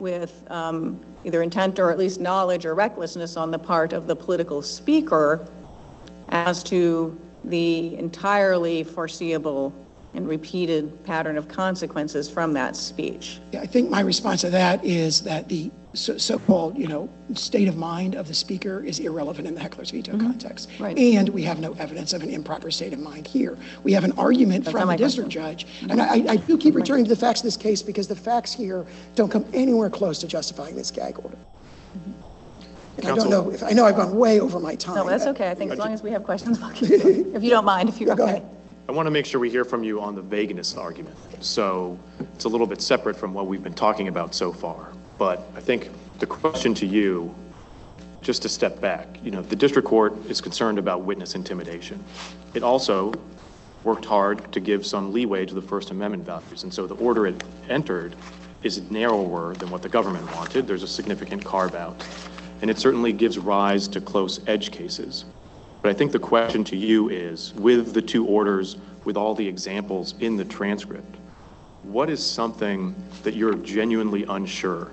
[0.00, 4.16] with um, either intent or at least knowledge or recklessness on the part of the
[4.16, 5.46] political speaker
[6.30, 9.72] as to the entirely foreseeable
[10.14, 13.40] and repeated pattern of consequences from that speech.
[13.52, 17.68] Yeah, I think my response to that is that the so- so-called, you know, state
[17.68, 20.68] of mind of the speaker is irrelevant in the heckler's veto context.
[20.70, 20.84] Mm-hmm.
[20.84, 20.98] Right.
[20.98, 23.56] And we have no evidence of an improper state of mind here.
[23.82, 25.66] We have an argument not from my the district judge.
[25.88, 28.52] And I, I do keep returning to the facts of this case because the facts
[28.52, 31.38] here don't come anywhere close to justifying this gag order.
[32.98, 34.96] And I don't know, if I know I've gone way over my time.
[34.96, 35.50] No, that's okay.
[35.50, 37.34] I think as long as we have questions, we'll keep going.
[37.34, 38.32] if you don't mind, if you're Yeah, go okay.
[38.32, 38.59] ahead.
[38.90, 41.16] I want to make sure we hear from you on the vagueness argument.
[41.38, 41.96] So
[42.34, 44.88] it's a little bit separate from what we've been talking about so far.
[45.16, 47.32] But I think the question to you,
[48.20, 52.02] just to step back, you know, the district court is concerned about witness intimidation.
[52.52, 53.12] It also
[53.84, 56.64] worked hard to give some leeway to the First Amendment values.
[56.64, 58.16] And so the order it entered
[58.64, 60.66] is narrower than what the government wanted.
[60.66, 62.04] There's a significant carve-out.
[62.60, 65.26] And it certainly gives rise to close edge cases.
[65.82, 69.46] But I think the question to you is, with the two orders, with all the
[69.46, 71.16] examples in the transcript,
[71.82, 74.90] what is something that you're genuinely unsure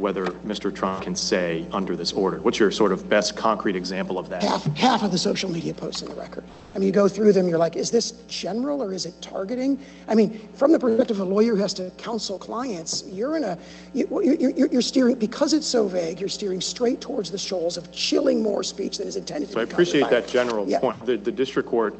[0.00, 0.74] whether Mr.
[0.74, 2.38] Trump can say under this order?
[2.38, 4.42] What's your sort of best concrete example of that?
[4.42, 6.44] half, half of the social media posts in the record.
[6.74, 9.78] I mean, you go through them, you're like, is this general or is it targeting?
[10.08, 13.44] I mean, from the perspective of a lawyer who has to counsel clients, you're in
[13.44, 13.58] a,
[13.92, 17.76] you, you, you're, you're steering, because it's so vague, you're steering straight towards the shoals
[17.76, 20.80] of chilling more speech than is intended to So I appreciate that general Yeah.
[20.80, 21.04] point.
[21.04, 21.96] The, the district court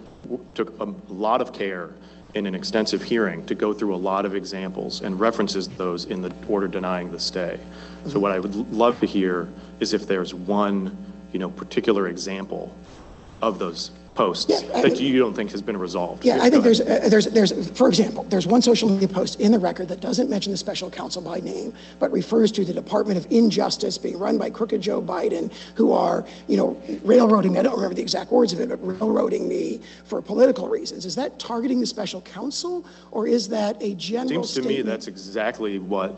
[0.55, 1.91] took a lot of care
[2.35, 6.22] in an extensive hearing to go through a lot of examples and references those in
[6.22, 7.59] the order denying the stay.
[8.07, 9.49] So what I would love to hear
[9.81, 10.97] is if there's one,
[11.33, 12.74] you know, particular example
[13.43, 13.91] of those
[14.21, 16.25] posts Yeah, that you don't think has been resolved.
[16.25, 19.51] Yeah, I think there's, uh, there's, there's, for example, there's one social media post in
[19.51, 23.16] the record that doesn't mention the special counsel by name, but refers to the Department
[23.16, 27.61] of Injustice being run by crooked Joe Biden, who are, you know, railroading, me.
[27.61, 31.07] I don't remember the exact words of it, but railroading me for political reasons.
[31.07, 35.07] Is that targeting the special counsel, or is that a general Seems to me that's
[35.07, 36.14] exactly what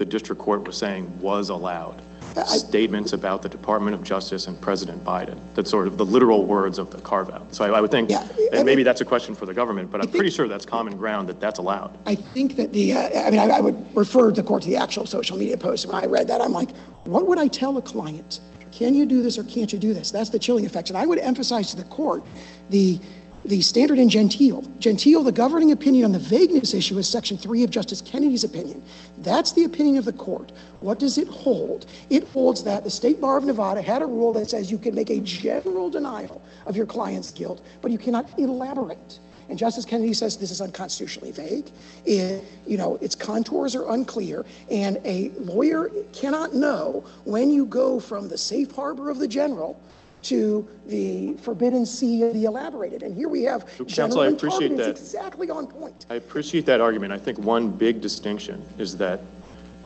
[0.00, 2.00] the district court was saying was allowed.
[2.46, 5.38] Statements about the Department of Justice and President Biden.
[5.54, 7.54] That's sort of the literal words of the carve-out.
[7.54, 9.90] So I I would think, Yeah, I and maybe that's a question for the government,
[9.90, 11.98] but I'm pretty sure that's common ground that that's allowed.
[12.06, 14.76] I think that the, uh, I mean, I, I would refer the court to the
[14.76, 15.84] actual social media post.
[15.86, 16.70] When I read that, I'm like,
[17.04, 18.40] what would I tell a client?
[18.72, 20.10] Can you do this or can't you do this?
[20.10, 20.88] That's the chilling effect.
[20.88, 22.22] And I would emphasize to the court
[22.70, 22.98] the,
[23.44, 24.62] the standard in Gentile.
[24.78, 28.82] Gentile, the governing opinion on the vagueness issue is section three of Justice Kennedy's opinion.
[29.18, 30.52] That's the opinion of the court.
[30.80, 31.86] What does it hold?
[32.10, 34.94] It holds that the State Bar of Nevada had a rule that says you can
[34.94, 39.18] make a general denial of your client's guilt, but you cannot elaborate.
[39.48, 41.70] And Justice Kennedy says this is unconstitutionally vague.
[42.04, 47.98] It, you know, its contours are unclear, and a lawyer cannot know when you go
[47.98, 49.80] from the safe harbor of the general
[50.22, 53.02] to the forbidden sea of the elaborated.
[53.02, 54.78] And here we have Counsel, I appreciate targeted.
[54.78, 54.88] that.
[54.90, 56.06] It's exactly on point.
[56.10, 57.12] I appreciate that argument.
[57.12, 59.20] I think one big distinction is that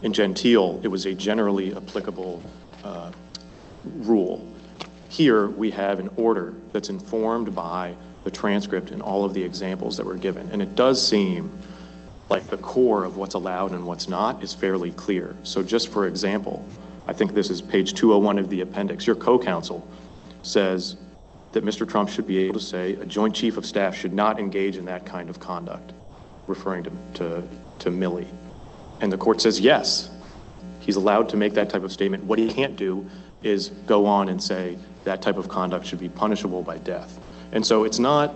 [0.03, 2.43] in Gentile, it was a generally applicable
[2.82, 3.11] uh,
[3.85, 4.47] rule.
[5.09, 9.97] Here, we have an order that's informed by the transcript and all of the examples
[9.97, 10.49] that were given.
[10.51, 11.51] And it does seem
[12.30, 15.37] like the core of what's allowed and what's not is fairly clear.
[15.43, 16.66] So just for example,
[17.07, 19.07] I think this is page 201 of the appendix.
[19.07, 19.87] Your co-counsel
[20.45, 20.97] says
[21.53, 21.89] that Mr.
[21.89, 24.85] Trump should be able to say a joint chief of staff should not engage in
[24.87, 25.93] that kind of conduct,
[26.47, 27.43] referring to, to,
[27.79, 28.27] to Milley.
[29.01, 30.11] And the court says, yes,
[30.81, 32.25] he's allowed to make that type of statement.
[32.25, 33.07] What he can't do
[33.43, 37.19] is go on and say that type of conduct should be punishable by death.
[37.53, 38.35] And so it's not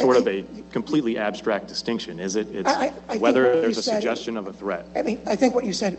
[0.00, 2.46] sort of a completely abstract distinction, is it?
[2.54, 4.86] It's I- I- whether there's a said- suggestion of a threat.
[4.94, 5.98] I mean, I think what you said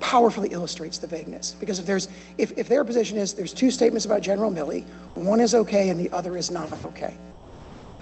[0.00, 1.54] powerfully illustrates the vagueness.
[1.60, 4.84] Because if there's, if, if their position is there's two statements about General Milley,
[5.14, 7.14] one is okay and the other is not okay.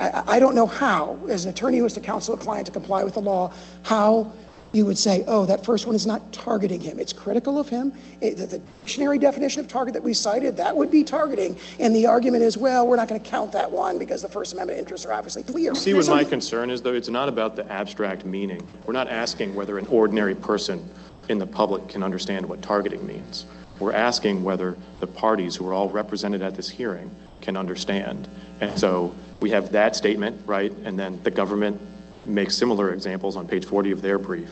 [0.00, 2.72] I- I, don't know how, as an attorney who has to counsel a client to
[2.72, 4.32] comply with the law, how
[4.72, 7.00] you would say, oh, that first one is not targeting him.
[7.00, 7.92] It's critical of him.
[8.20, 11.58] It- the, the dictionary definition of target that we cited, that would be targeting.
[11.80, 14.52] And the argument is, well, we're not going to count that one because the First
[14.52, 15.74] Amendment interests are obviously clear.
[15.74, 16.94] See what my concern is, though?
[16.94, 18.66] It's not about the abstract meaning.
[18.86, 20.88] We're not asking whether an ordinary person
[21.28, 23.46] in the public can understand what targeting means.
[23.78, 28.28] We're asking whether the parties who are all represented at this hearing can understand.
[28.60, 30.72] And so we have that statement, right?
[30.84, 31.80] And then the government
[32.26, 34.50] makes similar examples on page 40 of their brief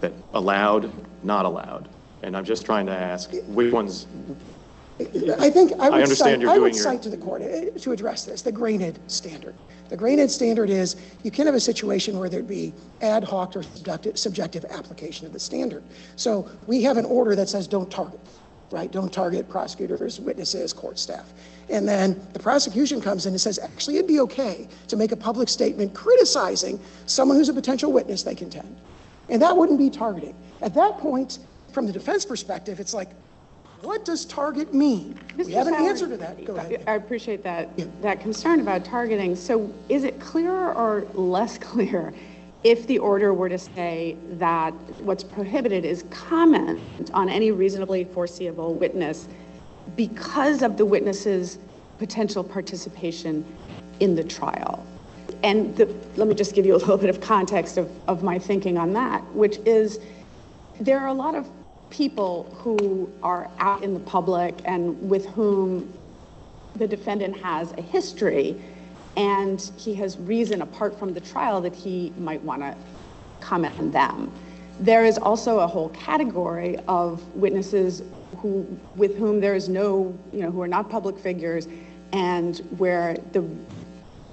[0.00, 0.92] that allowed,
[1.24, 1.88] not allowed.
[2.22, 4.06] And I'm just trying to ask which ones,
[5.00, 7.42] I think I would understand cite, you're I doing would your- cite to the court
[7.42, 9.54] uh, to address this, the Grayned standard.
[9.88, 12.72] The Grayned standard is you can have a situation where there'd be
[13.02, 15.84] ad hoc or subjective, subjective application of the standard.
[16.16, 18.20] So we have an order that says don't target,
[18.70, 18.90] right?
[18.90, 21.32] Don't target prosecutors, witnesses, court staff.
[21.68, 25.16] And then the prosecution comes in and says, actually, it'd be okay to make a
[25.16, 28.76] public statement criticizing someone who's a potential witness, they contend.
[29.28, 30.34] And that wouldn't be targeting.
[30.62, 31.40] At that point,
[31.72, 33.10] from the defense perspective, it's like,
[33.86, 35.16] what does target mean?
[35.36, 36.44] We have an Sauer, answer to that.
[36.44, 36.82] Go ahead.
[36.88, 37.70] I appreciate that,
[38.02, 39.36] that concern about targeting.
[39.36, 42.12] So is it clearer or less clear
[42.64, 44.72] if the order were to say that
[45.02, 46.80] what's prohibited is comment
[47.14, 49.28] on any reasonably foreseeable witness
[49.94, 51.60] because of the witness's
[51.98, 53.44] potential participation
[54.00, 54.84] in the trial?
[55.44, 58.36] And the, let me just give you a little bit of context of, of my
[58.36, 60.00] thinking on that, which is
[60.80, 61.48] there are a lot of
[61.96, 65.90] people who are out in the public and with whom
[66.74, 68.60] the defendant has a history
[69.16, 72.76] and he has reason apart from the trial that he might want to
[73.40, 74.30] comment on them.
[74.78, 78.02] There is also a whole category of witnesses
[78.36, 81.66] who, with whom there is no, you know, who are not public figures
[82.12, 83.42] and where the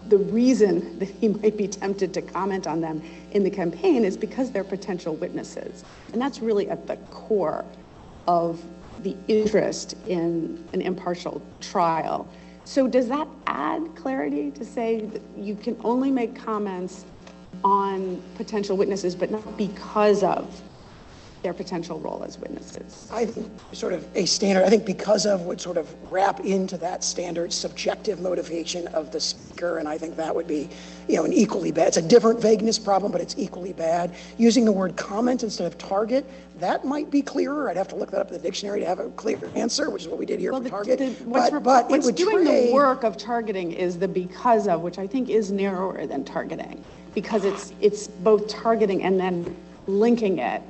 [0.10, 3.02] the reason that he might be tempted to comment on them
[3.32, 5.84] in the campaign is because they're potential witnesses.
[6.12, 7.66] And that's really at the core
[8.28, 8.64] of
[9.00, 12.28] the interest in an impartial trial.
[12.66, 17.06] So does that add clarity to say that you can only make comments
[17.64, 20.62] on potential witnesses, but not because of
[21.44, 23.08] their potential role as witnesses.
[23.12, 26.78] I think sort of a standard, I think because of would sort of wrap into
[26.78, 30.70] that standard subjective motivation of the speaker, and I think that would be,
[31.10, 34.16] you know, an equally bad, it's a different vagueness problem, but it's equally bad.
[34.38, 36.26] Using the word comment instead of target,
[36.60, 37.70] that might be clearer.
[37.70, 40.04] I'd have to look that up in the dictionary to have a clear answer, which
[40.04, 41.00] is what we did here Well, for the- target.
[41.00, 44.98] the- what's But, but What's doing the work of targeting is the because of, which
[44.98, 46.82] I think is narrower than targeting,
[47.14, 49.54] because it's, it's both targeting and then
[49.88, 50.62] linking it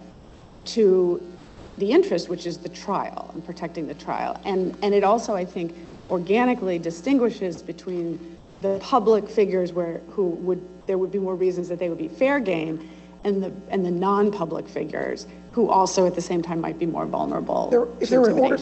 [0.65, 1.37] to
[1.77, 4.39] the interest, which is the trial and protecting the trial.
[4.45, 5.75] And, and it also, I think,
[6.09, 11.79] organically distinguishes between the public figures where, who would, there would be more reasons that
[11.79, 12.89] they would be fair game,
[13.23, 17.05] and the, and the non-public figures who also at the same time might be more
[17.05, 18.57] vulnerable There- If there were an order,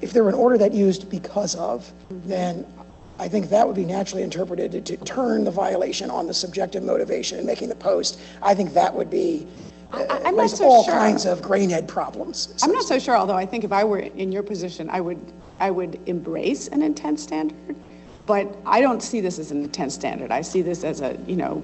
[0.00, 2.66] if there were an order that used because of, then
[3.18, 6.82] I think that would be naturally interpreted to- to turn the violation on the subjective
[6.82, 8.18] motivation in making the post.
[8.42, 9.46] I think that would be,
[9.92, 10.94] I- I'm not raise so all sure.
[10.94, 12.48] kinds of grain-head problems.
[12.56, 15.00] so I'm not so sure, although I think if I were in your position, I
[15.00, 15.20] would,
[15.60, 17.76] I would embrace an intent standard.
[18.24, 20.30] But I don't see this as an intent standard.
[20.30, 21.62] I see this as a, you know,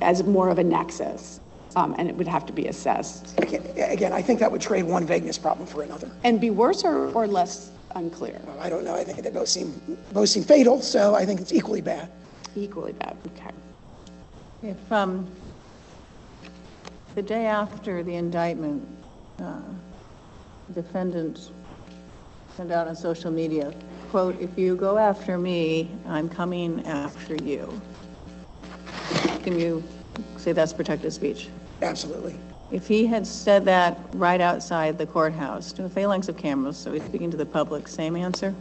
[0.00, 1.40] as more of a nexus.
[1.76, 3.38] Um, and it would have to be assessed.
[3.38, 6.10] Again, again, I think that would trade one vagueness problem for another.
[6.22, 8.40] And be worse or, or less unclear?
[8.60, 9.80] I don't know, I think they both seem,
[10.12, 12.10] both seem fatal, so I think it's equally bad.
[12.54, 13.50] Equally bad, okay.
[14.62, 15.26] If, um,
[17.14, 18.86] the day after the indictment,
[19.40, 19.60] uh,
[20.74, 21.50] defendant
[22.56, 23.72] sent out on social media,
[24.10, 27.68] quote, "If you go after me, I'm coming after you."
[29.42, 29.82] Can you
[30.36, 31.48] say that's protected speech?
[31.82, 32.36] Absolutely.
[32.70, 36.92] If he had said that right outside the courthouse, to a phalanx of cameras, so
[36.92, 38.54] he's speaking to the public, same answer?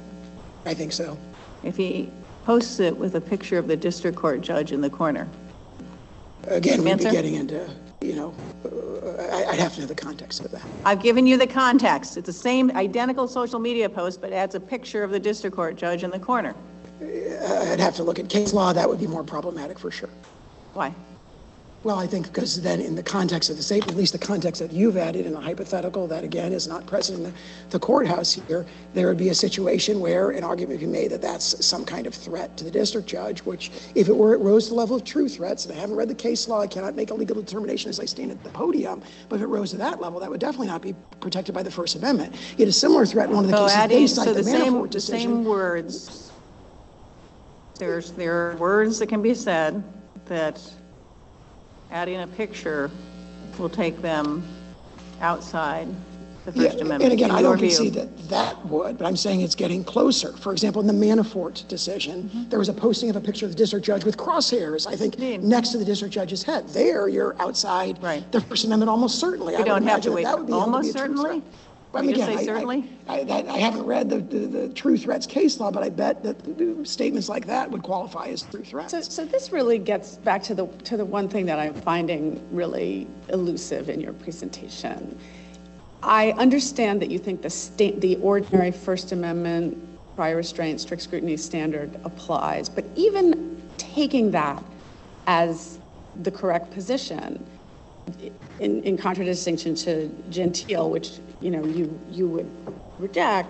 [0.66, 1.18] I think so.
[1.64, 2.10] If he
[2.46, 5.28] posts it with a picture of the district court judge in the corner,
[6.48, 7.12] Again, we'd be Answer?
[7.12, 7.70] getting into,
[8.02, 8.34] you know,
[8.66, 10.62] uh, I- I'd have to know the context of that.
[10.86, 12.18] I've given you the context.
[12.18, 15.76] It's the same identical social media post, but adds a picture of the district court
[15.76, 16.56] judge in the corner.
[17.02, 20.10] I'd have to look at case law, that would be more problematic for sure.
[20.74, 20.94] Why?
[21.84, 24.62] Well, I think because then in the context of the state, at least the context
[24.62, 27.34] that you've added in a hypothetical that again is not present in the-
[27.72, 31.24] the courthouse here, there would be a situation where an argument would be made that
[31.24, 34.66] that's some kind of threat to the district judge, which if it were, it rose
[34.66, 36.96] to the level of true threats, and I haven't read the case law, I cannot
[36.96, 39.78] make a legal determination as I stand at the podium, but if it rose to
[39.78, 42.36] that level, that would definitely not be protected by the First Amendment.
[42.58, 44.44] Yet a similar threat in one of the So cases adding, they so the the
[44.44, 46.30] same, the same words.
[47.80, 49.84] There's, there are words that can be said
[50.26, 50.62] that
[51.92, 52.90] adding a picture
[53.60, 54.44] will take them
[55.22, 55.88] outside
[56.46, 57.04] the Yeah, First Amendment.
[57.04, 57.68] And again, in I your don't view.
[57.70, 60.36] concede that that would, but I'm saying it's getting closer.
[60.38, 62.50] For example, in the Manafort decision, Mm-hmm.
[62.50, 65.20] there was a posting of a picture of the district judge with crosshairs, I think,
[65.44, 66.68] next to the district judge's head.
[66.70, 68.30] There, you're outside Right.
[68.32, 69.54] the First Amendment almost certainly.
[69.54, 70.24] I We would don't have to imagine that wait.
[70.24, 71.40] that would be held to be Almost a true certainly?
[71.42, 71.54] threat.
[71.94, 72.90] Did again, say I- I- certainly?
[73.08, 76.24] I, that- I haven't read the, the, the true threats case law, but I bet
[76.24, 78.92] that statements like that would qualify as true threats.
[78.92, 82.42] So, so this really gets back to the, to the one thing that I'm finding
[82.52, 85.18] really elusive in your presentation.
[86.04, 89.78] I understand that you think the state, the ordinary First Amendment
[90.16, 94.64] prior restraint, strict scrutiny standard applies, but even taking that
[95.28, 95.80] as
[96.24, 97.46] the correct position,
[98.60, 102.50] in, in contradistinction to Gentile, which, you know, you, you would
[103.00, 103.50] reject,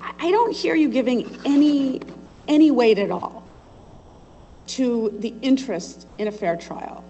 [0.00, 2.00] I don't hear you giving any,
[2.48, 3.44] any weight at all
[4.68, 7.04] to the interest in a fair trial.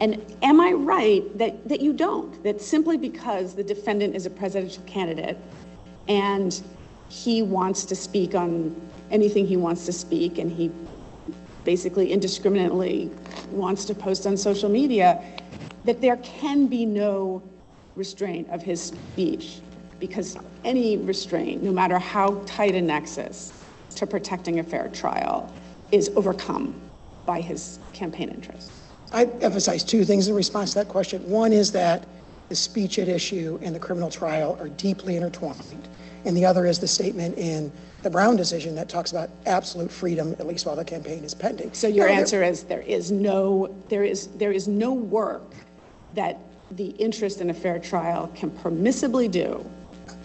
[0.00, 2.42] And am I right that, that you don't?
[2.42, 5.38] That simply because the defendant is a presidential candidate
[6.08, 6.60] and
[7.08, 8.74] he wants to speak on
[9.10, 10.70] anything he wants to speak and he
[11.64, 13.10] basically indiscriminately
[13.50, 15.22] wants to post on social media,
[15.84, 17.42] that there can be no
[17.96, 19.60] restraint of his speech
[19.98, 23.52] because any restraint, no matter how tight a nexus
[23.96, 25.52] to protecting a fair trial,
[25.92, 26.74] is overcome
[27.26, 28.70] by his campaign interests.
[29.12, 31.28] I emphasize two things in response to that question.
[31.28, 32.06] One is that
[32.48, 35.88] the speech at issue and the criminal trial are deeply intertwined.
[36.24, 37.72] And the other is the statement in
[38.02, 41.72] the Brown decision that talks about absolute freedom, at least while the campaign is pending.
[41.72, 45.54] So your Now, answer is there is no, there is, there is no work
[46.14, 46.38] that
[46.72, 49.64] the interest in a fair trial can permissibly do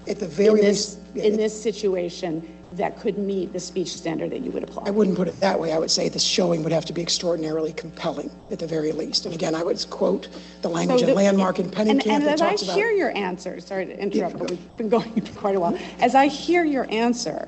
[0.07, 4.31] At the in very this, least, in this situation that could meet the speech standard
[4.31, 4.83] that you would apply.
[4.85, 5.71] I wouldn't put it that way.
[5.71, 9.25] I would say the showing would have to be extraordinarily compelling at the very least.
[9.25, 10.27] And again, I would quote
[10.61, 12.75] the language So of the- Landmark and And, Pennekamp and that as I about.
[12.75, 15.77] hear your answer, sorry to interrupt, but we've been going for quite a while.
[15.99, 17.47] As I hear your answer,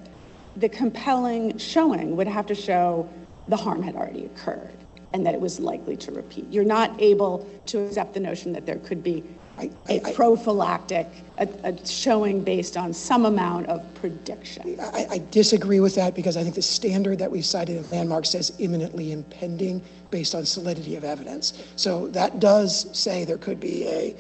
[0.55, 3.07] the compelling showing would have to show
[3.49, 4.71] the harm had already occurred
[5.13, 6.45] and that it was likely to repeat.
[6.51, 9.23] You're not able to accept the notion that there could be
[9.57, 14.79] I- a I- I- prophylactic, a, a showing based on some amount of prediction.
[14.79, 18.25] I, I disagree with that because I think the standard that we cited in landmark
[18.25, 19.81] says imminently impending
[20.11, 21.63] based on solidity of evidence.
[21.75, 24.15] So that does say there could be a,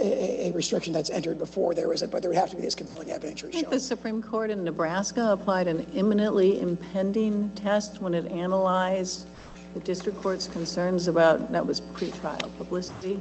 [0.00, 2.62] a, a restriction that's entered before there is it, but there would have to be
[2.62, 3.80] this compelling evidentiary I think the.
[3.80, 9.26] Supreme Court in Nebraska applied an imminently impending test when it analyzed
[9.74, 13.18] the district court's concerns about, that was pretrial publicity.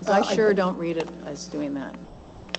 [0.00, 1.94] 'Cause Uh, I I- sure don't read it as doing that.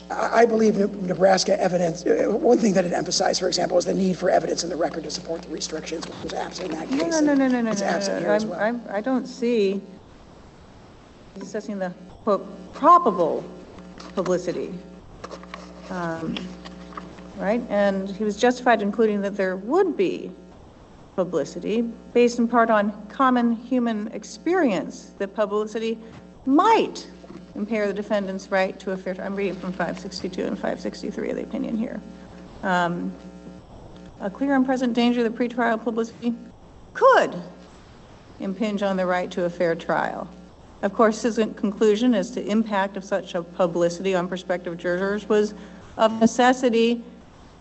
[0.09, 3.85] I, I believe Ne- Nebraska evidence, uh, one thing that it emphasized, for example, is
[3.85, 6.77] the need for evidence in the record to support the restrictions, which was absent in
[6.79, 7.11] that No, case.
[7.13, 8.59] no, no, no, no, no, It's no, absent no, here as I'm- well.
[8.59, 9.81] I'm- I don't see
[11.41, 11.91] assessing the,
[12.23, 13.43] quote, probable
[14.15, 14.73] publicity.
[15.89, 16.35] Um,
[17.37, 20.31] Right, and he was justified in including that there would be
[21.15, 21.81] publicity
[22.13, 25.97] based in part on common human experience, that publicity
[26.45, 27.07] might
[27.55, 29.27] impair the defendant's right to a fair, trial.
[29.27, 32.01] I'm reading from 562 and 563 of the opinion here.
[32.63, 33.13] Um,
[34.21, 36.33] A clear and present danger that pretrial publicity
[36.93, 37.35] could
[38.39, 40.27] impinge on the right to a fair trial.
[40.81, 45.53] Of course, his conclusion as to impact of such a publicity on prospective jurors was
[45.97, 47.01] of necessity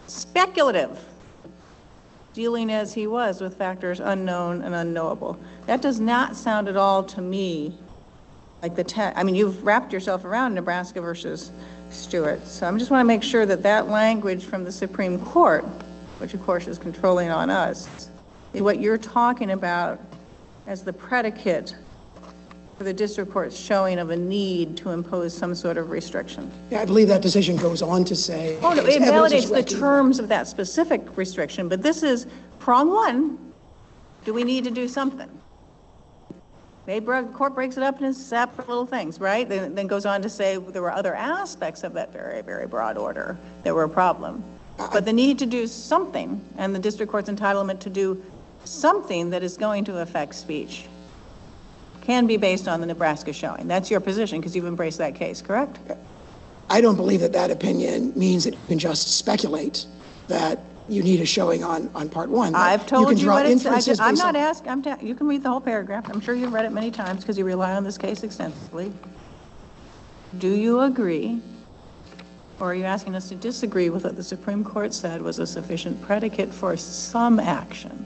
[0.06, 0.98] speculative,
[2.34, 5.38] dealing as he was with factors unknown and unknowable.
[5.66, 7.78] That does not sound at all to me
[8.60, 11.52] like the, te- I mean, you've wrapped yourself around Nebraska versus
[11.90, 12.46] Stuart.
[12.46, 15.64] So I just want to make sure that that language from the Supreme Court,
[16.18, 18.10] which of course is controlling on us,
[18.52, 20.00] is what you're talking about
[20.66, 21.76] as the predicate
[22.78, 26.50] the district court's showing of a need to impose some sort of restriction.
[26.70, 28.58] Yeah, I believe that decision goes on to say.
[28.62, 32.26] Oh, no, it validates the terms of that specific restriction, but this is
[32.58, 33.38] prong one.
[34.24, 35.28] Do we need to do something?
[36.86, 39.48] Maybe the court breaks it up into separate little things, right?
[39.48, 42.98] Then, then goes on to say there were other aspects of that very, very broad
[42.98, 44.44] order that were a problem.
[44.76, 48.22] But the need to do something, and the district court's entitlement to do
[48.64, 50.86] something that is going to affect speech,
[52.04, 53.66] can be based on the Nebraska showing.
[53.66, 55.78] That's your position, because you've embraced that case, correct?
[56.70, 59.86] I don't believe that that opinion means that you can just speculate
[60.28, 62.54] that you need a showing on, on part one.
[62.54, 64.98] I've told can you draw what it's, I inferences just- I'm not asking, I'm, ta-
[65.00, 66.04] you can read the whole paragraph.
[66.10, 68.92] I'm sure you've read it many times because you rely on this case extensively.
[70.38, 71.40] Do you agree?
[72.60, 75.46] Or are you asking us to disagree with what the Supreme Court said was a
[75.46, 78.04] sufficient predicate for some action?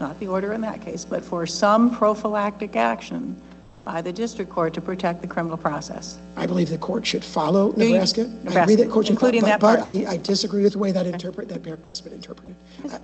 [0.00, 3.40] Not the order in that case, but for some prophylactic action
[3.84, 6.18] by the district court to protect the criminal process.
[6.36, 7.90] I believe the court should follow you?
[7.90, 8.22] Nebraska.
[8.48, 10.08] I agree that court should follow- including but- that but part.
[10.08, 12.56] I I disagree with the way that interpret, that paragraph has been interpreted.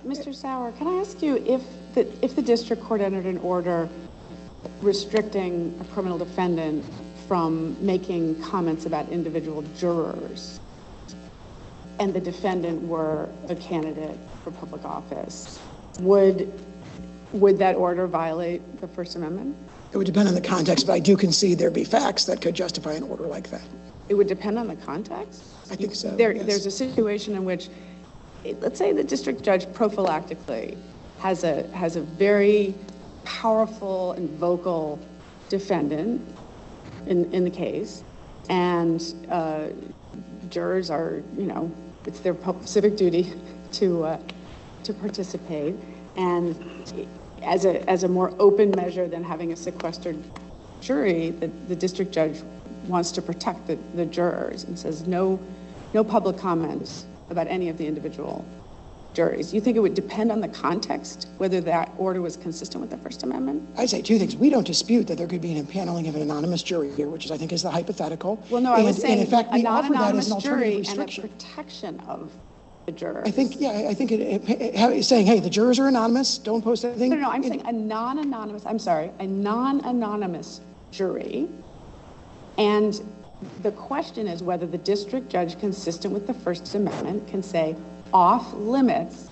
[0.05, 0.29] Mr.
[0.29, 1.61] Uh, Sauer, can I ask you if
[1.93, 3.87] the, if the district court entered an order
[4.81, 6.83] restricting a criminal defendant
[7.27, 10.59] from making comments about individual jurors,
[11.99, 15.59] and the defendant were a candidate for public office,
[15.99, 16.51] would,
[17.33, 19.55] would that order violate the First Amendment?
[19.93, 22.55] It would depend on the context, but I do concede there'd be facts that could
[22.55, 23.61] justify an order like that.
[24.09, 25.43] It would depend on the context?
[25.69, 26.45] I think so, There, yes.
[26.45, 27.69] there's a situation in which,
[28.59, 30.77] let's say the district judge prophylactically
[31.19, 32.73] has a, has a very
[33.23, 34.99] powerful and vocal
[35.49, 36.21] defendant
[37.05, 38.03] in, in the case,
[38.49, 39.67] and uh,
[40.49, 41.71] jurors are, you know,
[42.05, 43.33] it's their civic duty
[43.73, 44.19] to, uh,
[44.83, 45.75] to participate,
[46.15, 46.55] and
[47.43, 50.17] as a, as a more open measure than having a sequestered
[50.79, 52.41] jury, the, the district judge
[52.87, 55.39] wants to protect the, the jurors and says no,
[55.93, 58.43] no public comments about any of the individual
[59.13, 59.53] juries.
[59.53, 62.97] You think it would depend on the context, whether that order was consistent with the
[62.97, 63.67] First Amendment?
[63.77, 64.35] I'd say two things.
[64.35, 67.25] We don't dispute that there could be an impaneling of an anonymous jury here, which
[67.25, 68.41] is, I think, is the hypothetical.
[68.49, 70.85] Well, no, I was And- and in saying fact, we offer that as an alternative
[70.85, 72.31] jury and a protection of
[72.91, 73.27] the jurors.
[73.27, 76.61] I think, yeah, I- think it, it, it- saying, hey, the jurors are anonymous, don't
[76.61, 77.09] post anything.
[77.09, 80.61] No, no, no, I'm saying a non-anonymous, I'm sorry, a non-anonymous
[80.91, 81.47] jury.
[82.57, 83.01] And
[83.63, 87.75] the question is whether the district judge, consistent with the First Amendment, can say
[88.13, 89.29] off limits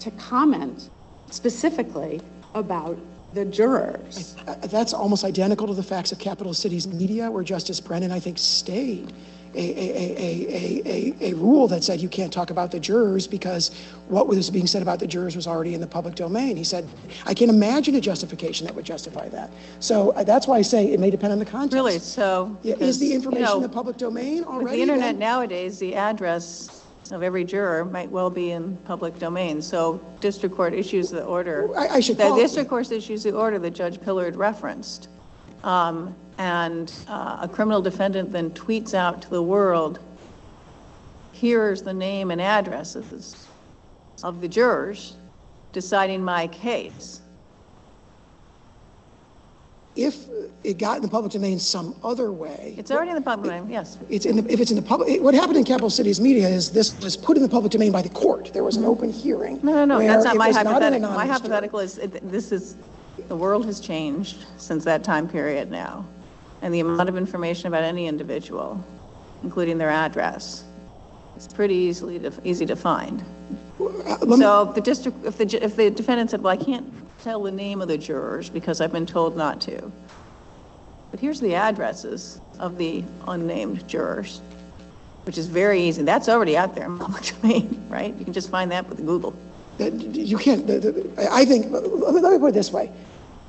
[0.00, 0.90] to comment
[1.30, 2.20] specifically
[2.54, 2.98] about
[3.32, 4.36] the jurors.
[4.64, 8.38] That's almost identical to the facts of capital cities media, where Justice Brennan, I think,
[8.38, 9.12] stayed
[9.54, 13.26] a, a, a, a, a, a rule that said you can't talk about the jurors
[13.26, 13.70] because
[14.08, 16.56] what was being said about the jurors was already in the public domain.
[16.56, 16.88] He said,
[17.26, 19.50] I can't imagine a justification that would justify that.
[19.80, 21.74] So uh, that's why I say it may depend on the context.
[21.74, 22.56] Really, so.
[22.62, 24.76] Yeah, is the because, you information know, in the public domain With already?
[24.76, 25.18] the internet then?
[25.18, 30.72] nowadays, the address of every juror might well be in public domain, so district court
[30.72, 31.68] issues the order.
[31.76, 35.08] I- I should The district court issues the order that Judge Pillard referenced.
[35.64, 40.00] um, and uh, a criminal defendant then tweets out to the world,
[41.32, 43.46] here's the name and addresses
[44.24, 45.14] of the jurors
[45.72, 47.20] deciding my case.
[49.94, 50.16] If
[50.64, 53.70] it got in the public domain some other way, It's already in the public domain,
[53.70, 53.98] yes.
[54.08, 56.72] it's in the, if it's in the public, what happened in capital cities media is
[56.72, 58.52] this was put in the public domain by the court.
[58.52, 59.60] There was an open hearing.
[59.62, 61.08] No, no, no, where that's not it my was an hypothetical.
[61.10, 61.32] My anonymous juror.
[61.54, 62.76] hypothetical is, it- this is,
[63.28, 66.04] the world has changed since that time period now.
[66.62, 68.82] And the amount of information about any individual,
[69.42, 70.62] including their address,
[71.36, 73.22] is pretty easily, to- easy to find.
[73.78, 76.86] So if the district, if the, ju- if the defendant said, well, I can't
[77.20, 79.90] tell the name of the jurors because I've been told not to.
[81.10, 84.40] But here's the addresses of the unnamed jurors,
[85.24, 86.02] which is very easy.
[86.02, 88.14] That's already out there in public domain, right?
[88.16, 89.34] You can just find that with Google.
[89.78, 90.68] that You can't,
[91.18, 91.82] I think, let
[92.14, 92.90] me put it this way.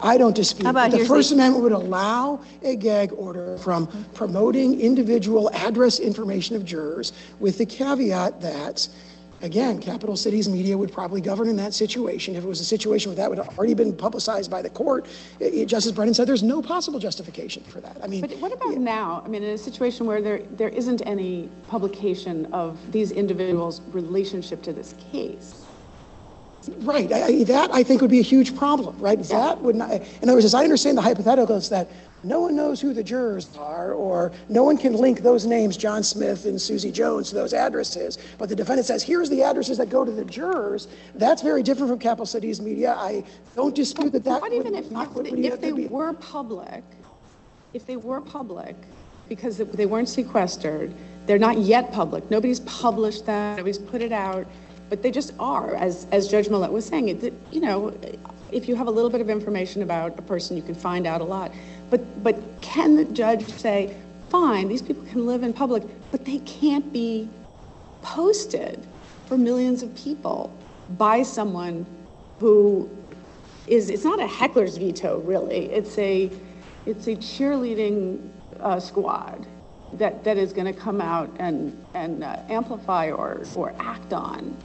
[0.03, 5.49] I don't dispute that the First Amendment would allow a gag order from promoting individual
[5.53, 8.87] address information of jurors with the caveat that,
[9.41, 12.35] again, capital cities media would probably govern in that situation.
[12.35, 15.05] If it was a situation where that would have already been publicized by the court,
[15.39, 17.95] i- i- Justice Brennan said there's no possible justification for that.
[18.03, 18.21] I mean.
[18.21, 19.23] But what about now?
[19.25, 24.61] I mean, in a situation where there, there isn't any publication of these individuals' relationship
[24.63, 25.62] to this case?
[26.79, 29.21] Right, I, I- that I think would be a huge problem, right?
[29.23, 31.89] That would not, in other words, as I understand the hypothetical, it's that
[32.23, 36.03] no one knows who the jurors are, or no one can link those names, John
[36.03, 39.89] Smith and Susie Jones, to those addresses, but the defendant says, here's the addresses that
[39.89, 40.87] go to the jurors.
[41.15, 42.95] That's very different from capital cities media.
[42.97, 43.25] I
[43.55, 46.83] don't dispute that that What would even if, not- would- if they be- were public,
[47.73, 48.75] if they were public,
[49.27, 50.93] because they weren't sequestered,
[51.25, 54.45] they're not yet public, nobody's published that, nobody's put it out,
[54.93, 57.97] but they just are, as, as Judge Millett was saying, it, you know,
[58.51, 61.19] if you have a little bit of information about a person, you can find out
[61.19, 61.51] a lot.
[61.89, 63.97] But, but can the judge say,
[64.29, 67.27] fine, these people can live in public, but they can't be
[68.03, 68.85] posted
[69.25, 70.55] for millions of people
[70.91, 71.87] by someone
[72.39, 72.87] who
[73.65, 75.71] is, it's not a heckler's veto, really.
[75.71, 76.29] It's a,
[76.85, 78.29] it's a cheerleading
[78.59, 79.47] uh, squad
[79.93, 84.55] that, that is going to come out and, and uh, amplify or, or act on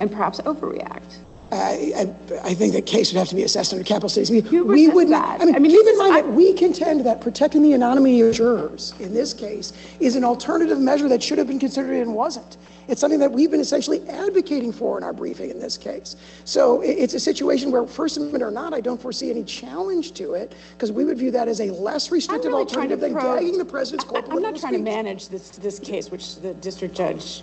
[0.00, 1.18] and perhaps overreact.
[1.52, 4.48] I, I, I think that case would have to be assessed under capital cities media.
[4.52, 5.42] You We would not.
[5.42, 8.20] I mean, I mean, keep in mind I- that we contend that protecting the anonymity
[8.20, 12.14] of jurors, in this case, is an alternative measure that should have been considered and
[12.14, 12.56] wasn't.
[12.86, 16.14] It's something that we've been essentially advocating for in our briefing in this case.
[16.44, 20.12] So i- it's a situation where, First Amendment or not, I don't foresee any challenge
[20.14, 23.40] to it, because we would view that as a less restrictive really alternative than probe-
[23.40, 26.54] gagging the president's I- I- I'm not trying to manage this, this case, which the
[26.54, 27.42] district judge,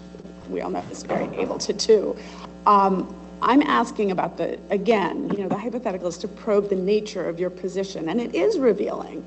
[0.49, 2.15] we all know, is very able to do.
[2.67, 7.29] Um, I'm asking about the, again, you know, the hypothetical is to probe the nature
[7.29, 9.23] of your position, and it is revealing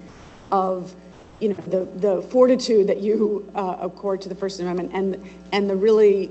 [0.52, 0.94] of,
[1.40, 5.70] you know, the, the fortitude that you uh, accord to the First Amendment and, and
[5.70, 6.30] the really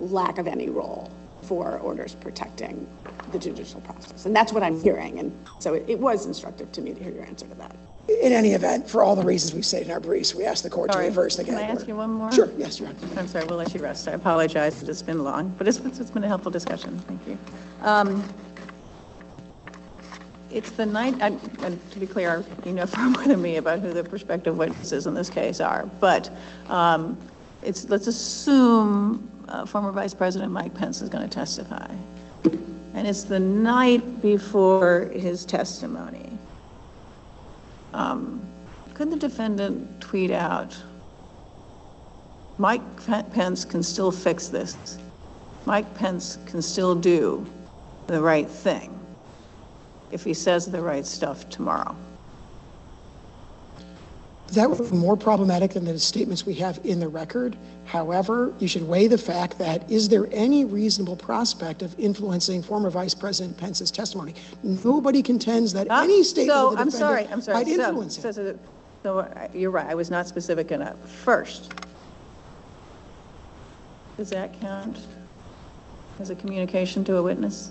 [0.00, 1.12] lack of any role
[1.42, 2.88] for orders protecting
[3.30, 4.26] the judicial process.
[4.26, 7.12] And that's what I'm hearing, and so it, it was instructive to me to hear
[7.12, 7.76] your answer to that.
[8.08, 10.70] In any event, for all the reasons we've stated in our briefs, we ask the
[10.70, 11.78] court to Sorry, reverse the gag can I order.
[11.80, 12.32] ask you one more?
[12.32, 12.98] Sure, yes, Your Honor.
[13.18, 14.08] I'm sorry, we'll let you rest.
[14.08, 16.98] I apologize, that it's been long, but it's, it's been a helpful discussion.
[17.00, 17.38] Thank you.
[17.82, 18.24] Um,
[20.50, 23.80] It's the night, and and to be clear, you know far more than me about
[23.80, 26.30] who the prospective witnesses in this case are, but
[26.70, 27.18] um,
[27.62, 31.86] it's, let's assume uh, former Vice President Mike Pence is going to testify.
[32.94, 36.27] And it's the night before his testimony.
[37.94, 38.46] Um,
[38.94, 40.76] Could the defendant tweet out,
[42.58, 42.82] Mike
[43.30, 44.98] Pence can still fix this.
[45.64, 47.46] Mike Pence can still do
[48.08, 48.98] the right thing
[50.10, 51.96] if he says the right stuff tomorrow.
[54.52, 57.56] That would be more problematic than the statements we have in the record.
[57.84, 62.88] However, you should weigh the fact that, is there any reasonable prospect of influencing former
[62.88, 64.34] Vice President Pence's testimony?
[64.62, 67.56] Nobody contends that Ah, any statement So, of the I'm sorry, I'm sorry.
[67.64, 68.34] might So- influence so- him.
[68.34, 68.58] So,
[69.02, 70.96] so, uh, you're right, I was not specific enough.
[71.06, 71.70] First,
[74.16, 74.96] does that count
[76.20, 77.70] as a communication to a witness?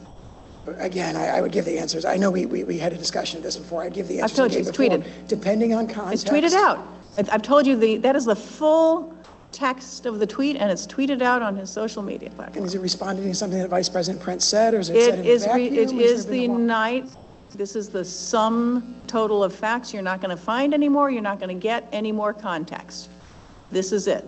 [0.77, 2.05] Again, I, I would give the answers.
[2.05, 3.83] I know we, we, we had a discussion of this before.
[3.83, 4.31] I'd give the answers.
[4.31, 5.27] I've told you, it's before, tweeted.
[5.27, 6.25] Depending on context.
[6.27, 6.85] It's tweeted out.
[7.17, 9.15] I've I've told you, the that is the full
[9.51, 12.57] text of the tweet, and it's tweeted out on his social media platform.
[12.57, 15.19] And is it responding to something that Vice President Pence said, or is it said
[15.19, 15.99] It in is, re- vacuum?
[15.99, 17.09] it is the night,
[17.55, 19.93] this is the sum total of facts.
[19.93, 23.09] You're not going to find any more, you're not going to get any more context.
[23.71, 24.27] This is it.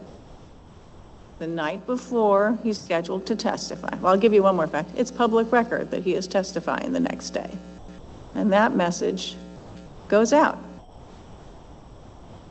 [1.39, 3.95] The night before he's scheduled to testify.
[4.01, 4.89] Well, I'll give you one more fact.
[4.97, 7.49] It's public record that he is testifying the next day.
[8.35, 9.37] And that message
[10.09, 10.59] goes out.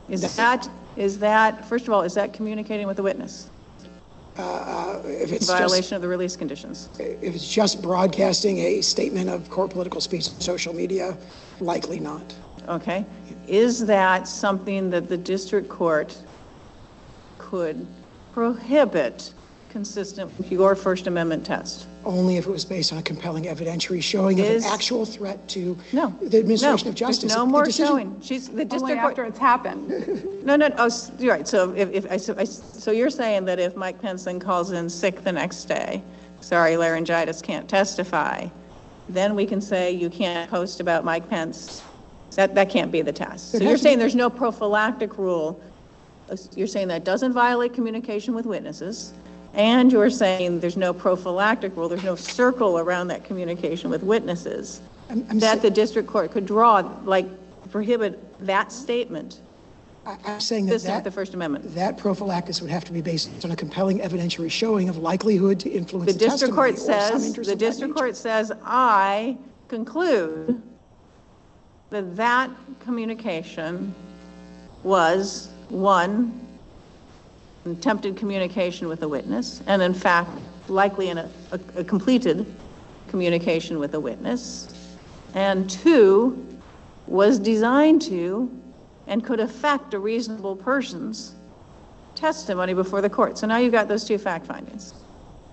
[0.09, 3.51] Is that, is that, first of all, is that communicating with the witness?
[4.39, 6.89] Uh, uh, if it's Violation just, of the release conditions?
[6.97, 11.15] if it's just broadcasting a statement of core political speech on social media,
[11.59, 12.33] likely not.
[12.67, 13.05] Okay?
[13.47, 16.17] Is that something that the district court
[17.37, 17.85] could
[18.33, 19.33] prohibit
[19.69, 21.85] consistent with your First Amendment test?
[22.05, 25.47] Only if it was based on a compelling evidentiary showing of an Is- actual threat
[25.49, 26.09] to No.
[26.21, 27.19] the administration no, of justice.
[27.31, 28.21] There's no The more decision- showing.
[28.21, 29.11] She's, the Only district court.
[29.11, 30.35] after it's happened.
[30.43, 33.45] No, no, oh, s- you're right, so if, if, I so I- so you're saying
[33.45, 36.01] that if Mike Pence then calls in sick the next day,
[36.41, 38.47] sorry, laryngitis, can't testify,
[39.09, 41.83] then we can say you can't post about Mike Pence?
[42.35, 43.51] That, that can't be the test.
[43.51, 45.59] So you're saying there's no prophylactic rule,
[46.55, 49.13] you're saying that doesn't violate communication with witnesses,
[49.53, 54.81] and you're saying there's no prophylactic rule, there's no circle around that communication with witnesses,
[55.09, 57.27] I'm- I'm that sa- the district court could draw, like,
[57.71, 59.39] prohibit that statement,
[60.05, 61.75] I- I'm saying that consistent with the that, First Amendment.
[61.75, 65.69] that prophylaxis would have to be based on a compelling evidentiary showing of likelihood to
[65.69, 66.85] influence The the district testimony court or some
[67.19, 67.99] says, interest the of that district nature.
[68.05, 69.37] court says, I
[69.67, 70.61] conclude
[71.91, 72.49] that that
[72.79, 73.93] communication
[74.83, 76.47] was, one,
[77.65, 80.29] attempted communication with a witness, and in fact,
[80.67, 82.45] likely in a, a a completed
[83.07, 84.67] communication with a witness,
[85.33, 86.45] and two,
[87.07, 88.49] was designed to
[89.07, 91.35] and could affect a reasonable person's
[92.15, 93.37] testimony before the court.
[93.37, 94.93] So now you've got those two fact findings.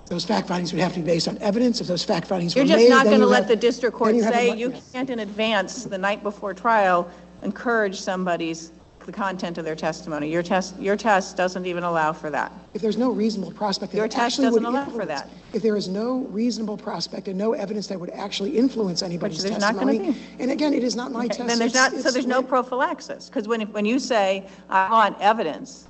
[0.07, 1.81] Those fact findings would have to be based on evidence.
[1.81, 3.97] If those fact findings were You're made, just not going to let have- the district
[3.97, 7.11] court you say you can't in advance, the night before trial,
[7.43, 8.73] encourage somebody's,
[9.07, 10.31] the content of their testimony.
[10.31, 12.53] Your test, your test doesn't even allow for that.
[12.75, 15.31] If there's no reasonable prospect that Your test doesn't allow for that.
[15.53, 19.59] If there is no reasonable prospect and no evidence that would actually influence anybody's there's
[19.59, 20.19] not testimony, be.
[20.41, 21.47] and again, it is not my test.
[21.47, 23.29] Then there's it's- not, so it's there's no prophylaxis.
[23.29, 25.87] Because when, when you say, I want evidence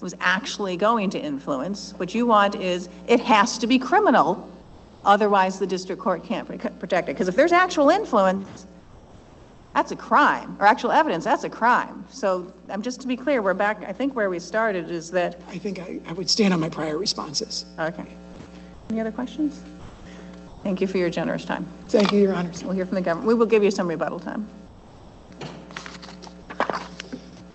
[0.00, 4.50] was actually going to influence, what you want is, it has to be criminal,
[5.04, 7.12] otherwise the district court can't protect it.
[7.14, 8.66] Because if there's actual influence,
[9.76, 12.02] that's a crime, or actual evidence, that's a crime.
[12.08, 15.38] So, I'm just to be clear, we're back, I think where we started is that,
[15.48, 17.66] I think I, I would stand on my prior responses.
[17.78, 18.06] okay.
[18.88, 19.60] Any other questions?
[20.62, 21.66] Thank you for your generous time.
[21.88, 22.64] Thank you, Your Honors.
[22.64, 23.28] We'll hear from the government.
[23.28, 24.48] We will give you some rebuttal time.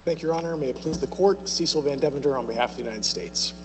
[0.06, 0.56] Thank you, Your Honor.
[0.56, 3.56] May it please the court, Cecil VanDevender on behalf of the United States.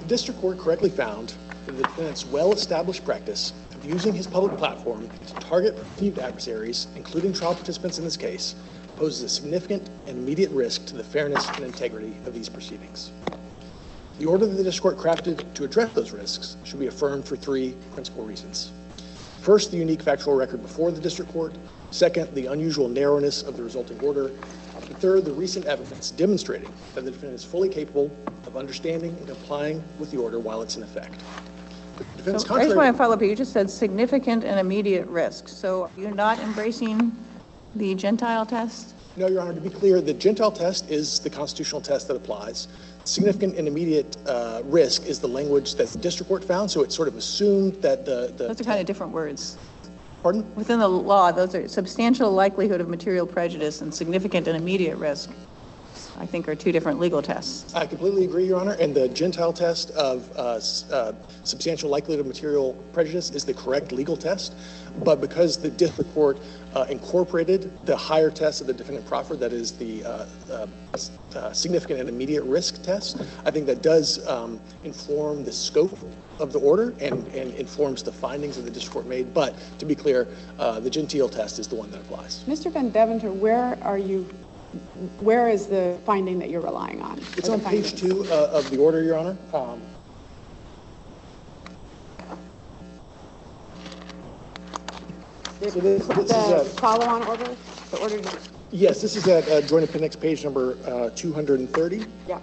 [0.00, 1.34] The district court correctly found
[1.66, 7.32] that the defendant's well-established practice of using his public platform to target perceived adversaries, including
[7.32, 8.54] trial participants in this case,
[8.96, 13.12] poses a significant and immediate risk to the fairness and integrity of these proceedings.
[14.18, 17.36] The order that the district court crafted to address those risks should be affirmed for
[17.36, 18.70] three principal reasons.
[19.40, 21.54] First, the unique factual record before the district court.
[21.90, 24.26] Second, the unusual narrowness of the resulting order.
[24.26, 28.10] And third, the recent evidence demonstrating that the defendant is fully capable
[28.46, 31.22] of understanding and complying with the order while it's in effect.
[32.24, 35.48] So I just want to follow up, you just said significant and immediate risk.
[35.48, 37.12] So you're not embracing
[37.74, 38.94] the Gentile test?
[39.16, 42.68] No, Your Honor, to be clear, the Gentile test is the constitutional test that applies.
[43.04, 46.92] Significant and immediate uh, risk is the language that the district court found, so it
[46.92, 48.48] sort of assumed that the, the.
[48.48, 49.58] Those are kind of different words.
[50.22, 50.54] Pardon?
[50.54, 55.30] Within the law, those are substantial likelihood of material prejudice and significant and immediate risk,
[56.20, 57.74] I think are two different legal tests.
[57.74, 60.60] I completely agree, Your Honor, and the Gentile test of uh,
[60.92, 61.12] uh,
[61.44, 64.54] substantial likelihood of material prejudice is the correct legal test.
[65.02, 66.38] But because the district court
[66.74, 70.66] uh, incorporated the higher test of the defendant proffer, that is the uh, uh,
[71.34, 75.98] uh, significant and immediate risk test, I think that does um, inform the scope
[76.38, 79.32] of the order and, and informs the findings that the district court made.
[79.32, 80.26] But to be clear,
[80.58, 82.44] uh, the Gentile test is the one that applies.
[82.44, 82.70] Mr.
[82.72, 84.28] VanDevender, where are you,
[85.20, 87.18] where is the finding that you're relying on?
[87.36, 89.36] It's on page two uh, of the order, Your Honor.
[89.52, 89.80] Um,
[95.60, 97.48] The So this- this is the a- follow-on order,
[97.90, 98.38] the order, to-
[98.70, 102.06] Yes, this is at uh, Joint Appendix page number uh, 230.
[102.28, 102.38] yeah.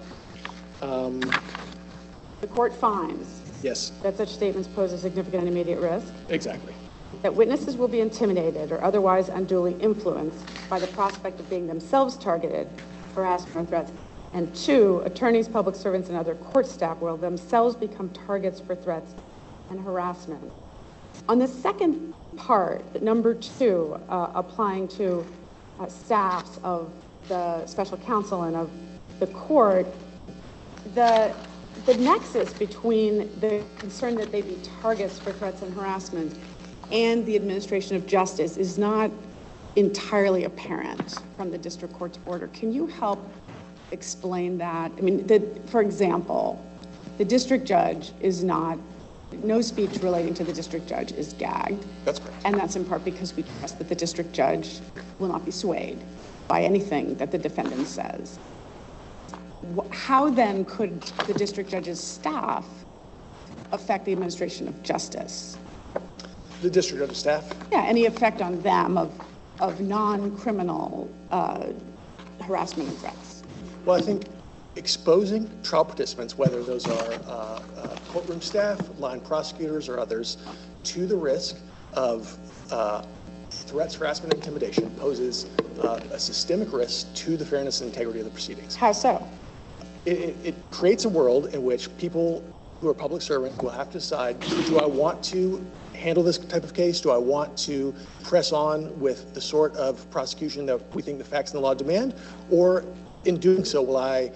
[2.42, 3.28] The court finds
[3.64, 6.74] Yes, that such statements pose a significant and immediate risk, exactly.
[7.22, 12.16] That witnesses will be intimidated or otherwise unduly influenced by the prospect of being themselves
[12.18, 12.68] targeted,
[13.16, 13.92] harassment, or threats.
[14.34, 19.14] And two, attorneys, public servants, and other court staff will themselves become targets for threats
[19.70, 20.52] and harassment.
[21.28, 25.26] On the second part, number two, uh, applying to
[25.80, 26.92] uh, staffs of
[27.28, 28.70] the special counsel and of
[29.20, 29.88] the court,
[30.94, 31.34] the,
[31.86, 36.38] the nexus between the concern that they be targets for threats and harassment
[36.92, 39.12] and the administration of justice is not
[39.76, 42.48] entirely apparent from the district court's order.
[42.48, 43.20] Can you help
[43.92, 44.92] explain that?
[44.98, 46.64] I mean, the, for example,
[47.18, 48.80] the district judge is not,
[49.44, 51.86] no speech relating to the district judge is gagged.
[52.06, 52.46] That's correct.
[52.46, 54.80] And that's in part because we trust that the district judge
[55.20, 56.00] will not be swayed
[56.48, 58.40] by anything that the defendant says.
[59.92, 62.66] How then could the district judge's staff
[63.72, 65.58] affect the administration of justice?
[66.62, 69.14] The district judge staff, Yeah, any effect on them of,
[69.60, 71.68] of non-criminal uh,
[72.42, 73.44] harassment and threats?
[73.86, 74.26] well, I think
[74.76, 80.38] exposing trial participants, whether those are uh, uh, courtroom staff, line prosecutors, or others,
[80.84, 81.58] to the risk
[81.94, 82.38] of
[82.72, 83.04] uh,
[83.52, 85.46] threats, harassment, and intimidation poses
[85.82, 88.76] uh, a systemic risk to the fairness and integrity of the proceedings.
[88.76, 89.28] How so?
[90.06, 92.44] it, it, it creates a world in which people
[92.82, 95.66] who are public servants will have to decide, do I want to
[95.98, 97.02] handle this type of case?
[97.02, 97.94] Do I want to
[98.24, 101.74] press on with the sort of prosecution that we think the facts and the law
[101.74, 102.14] demand?
[102.50, 102.86] Or
[103.26, 104.32] in doing so, will I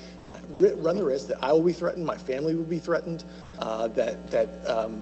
[0.59, 3.23] run the risk that I will be threatened, my family will be threatened,
[3.59, 5.01] uh, that, that, um,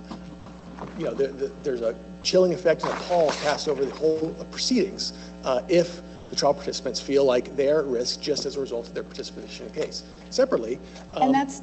[0.98, 4.36] you know, there, there- there's a chilling effect and a pall cast over the whole
[4.52, 5.14] proceedings
[5.45, 8.94] uh, if the trial participants feel like they're at risk just as a result of
[8.94, 10.03] their participation in the case.
[10.30, 10.77] Separately,
[11.15, 11.61] um, And that's,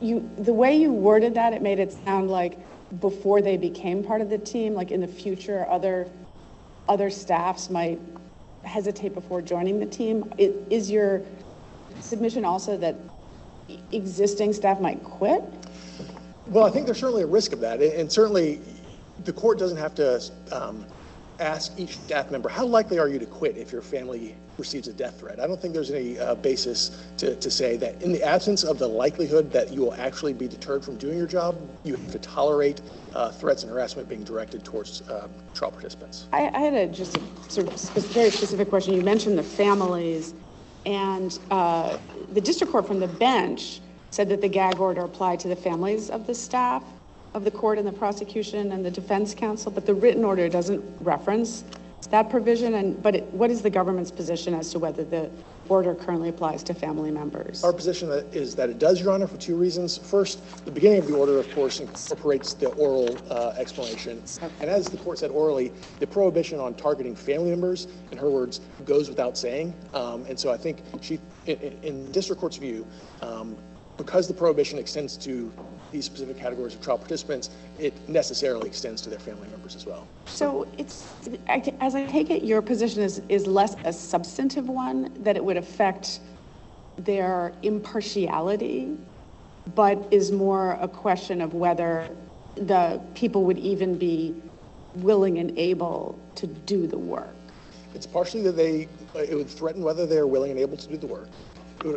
[0.00, 2.58] you, the way you worded that, it made it sound like
[3.00, 6.08] before they became part of the team, like in the future, other,
[6.88, 7.98] other staffs might
[8.64, 10.32] hesitate before joining the team.
[10.38, 11.22] I- Is your
[12.00, 12.96] submission also that
[13.92, 15.42] existing staff might quit?
[16.46, 18.60] Well, I think there's certainly a risk of that, and and certainly
[19.24, 20.20] the court doesn't have to
[20.50, 20.84] um,
[21.38, 24.92] ask each staff member, how likely are you to quit if your family receives a
[24.92, 25.40] death threat?
[25.40, 28.78] I don't think there's any uh, basis to, to say that in the absence of
[28.78, 32.18] the likelihood that you will actually be deterred from doing your job, you have to
[32.18, 32.80] tolerate
[33.14, 36.28] uh, threats and harassment being directed towards uh, trial participants.
[36.32, 38.94] I, I had a just a sort of spe- very specific question.
[38.94, 40.34] You mentioned the families,
[40.86, 41.98] and uh,
[42.32, 43.80] the district court from the bench
[44.10, 46.84] said that the gag order applied to the families of the staff
[47.34, 50.82] of the court and the prosecution and the defense counsel, but the written order doesn't
[51.00, 51.64] reference
[52.10, 52.74] that provision.
[52.74, 55.30] And but it, what is the government's position as to whether the
[55.68, 57.64] order currently applies to family members?
[57.64, 59.96] Our position is that it does, Your Honor, for two reasons.
[59.96, 64.22] First, the beginning of the order, of course, incorporates the oral uh, explanation.
[64.60, 68.60] And as the court said orally, the prohibition on targeting family members, in her words,
[68.84, 69.72] goes without saying.
[69.94, 72.84] Um, And so I think she, in- in in district court's view,
[73.22, 73.56] um,
[74.02, 75.52] because the prohibition extends to
[75.92, 80.08] these specific categories of trial participants, it necessarily extends to their family members as well.
[80.26, 81.06] So it's,
[81.46, 85.56] as I take it, your position is, is less a substantive one, that it would
[85.56, 86.18] affect
[86.96, 88.96] their impartiality,
[89.76, 92.08] but is more a question of whether
[92.56, 94.34] the people would even be
[94.96, 97.36] willing and able to do the work.
[97.94, 100.96] It's partially that they, uh, it would threaten whether they're willing and able to do
[100.96, 101.28] the work.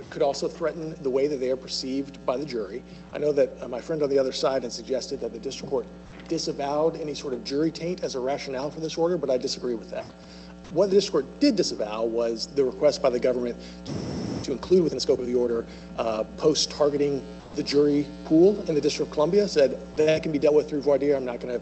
[0.10, 2.82] Could also threaten the way that they are perceived by the jury.
[3.14, 5.70] I know that uh, my friend on the other side had suggested that the district
[5.70, 5.86] court
[6.28, 9.76] disavowed any sort of jury taint as a rationale for this order, but I disagree
[9.76, 10.06] with that.
[10.72, 13.58] What the district court did disavow was the request by the government
[14.42, 15.68] to include within the scope of the order,
[16.00, 17.24] uh, posts targeting
[17.56, 20.82] the jury pool in the District of Columbia, said that can be dealt with through
[20.82, 21.16] voir dire.
[21.16, 21.62] I'm not going to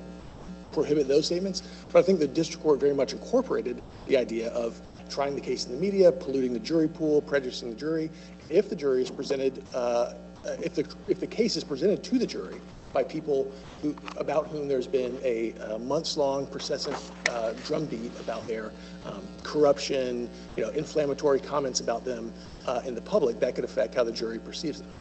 [0.73, 1.61] prohibit those statements.
[1.91, 5.65] But I think the district court very much incorporated the idea of trying the case
[5.65, 8.09] in the media, polluting the jury pool, prejudicing the jury.
[8.49, 10.13] If the jury is presented, uh,
[10.59, 12.59] if the if the case is presented to the jury
[12.93, 13.51] by people
[13.81, 16.95] who about whom there's been a, uh months-long persistent
[17.29, 18.71] uh, drumbeat about their
[19.05, 22.31] um, corruption, you know, inflammatory comments about them
[22.67, 24.91] uh, in the public, that could affect how the jury perceives them.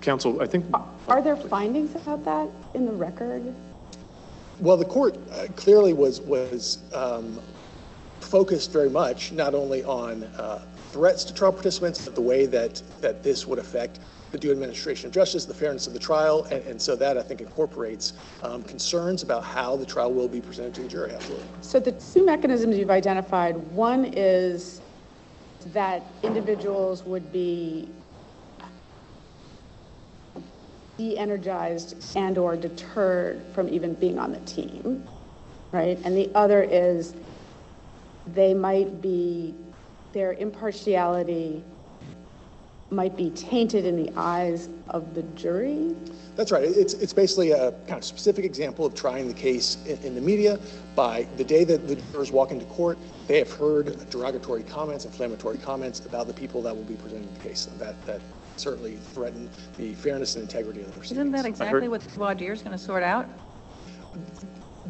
[0.00, 0.64] Counsel, I think,
[1.08, 3.54] Are there findings about that in the record?
[4.58, 7.40] Well, the court uh, clearly was, was um,
[8.20, 12.82] focused very much not only on uh, threats to trial participants, but the way that,
[13.00, 14.00] that this would affect
[14.32, 17.22] the due administration of justice, the fairness of the trial, and, and so that I
[17.22, 21.48] think incorporates um, concerns about how the trial will be presented to the jury, absolutely.
[21.62, 24.80] So the two mechanisms you've identified, one is
[25.72, 27.88] that individuals would be
[30.96, 35.02] de-energized and/or deterred from even being on the team,
[35.72, 35.98] right?
[36.04, 37.14] And the other is
[38.34, 39.54] they might be,
[40.12, 41.62] their impartiality
[42.90, 45.94] might be tainted in the eyes of the jury?
[46.36, 46.64] That's right.
[46.64, 50.20] It's, it's basically a kind of specific example of trying the case in, in the
[50.20, 50.58] media.
[50.96, 55.58] By the day that the jurors walk into court, they have heard derogatory comments, inflammatory
[55.58, 57.68] comments about the people that will be presenting the case.
[57.78, 58.20] That, that
[58.56, 61.18] certainly threaten the fairness and integrity of the proceedings.
[61.18, 63.28] Isn't that heard- exactly what voir dire is going to sort out?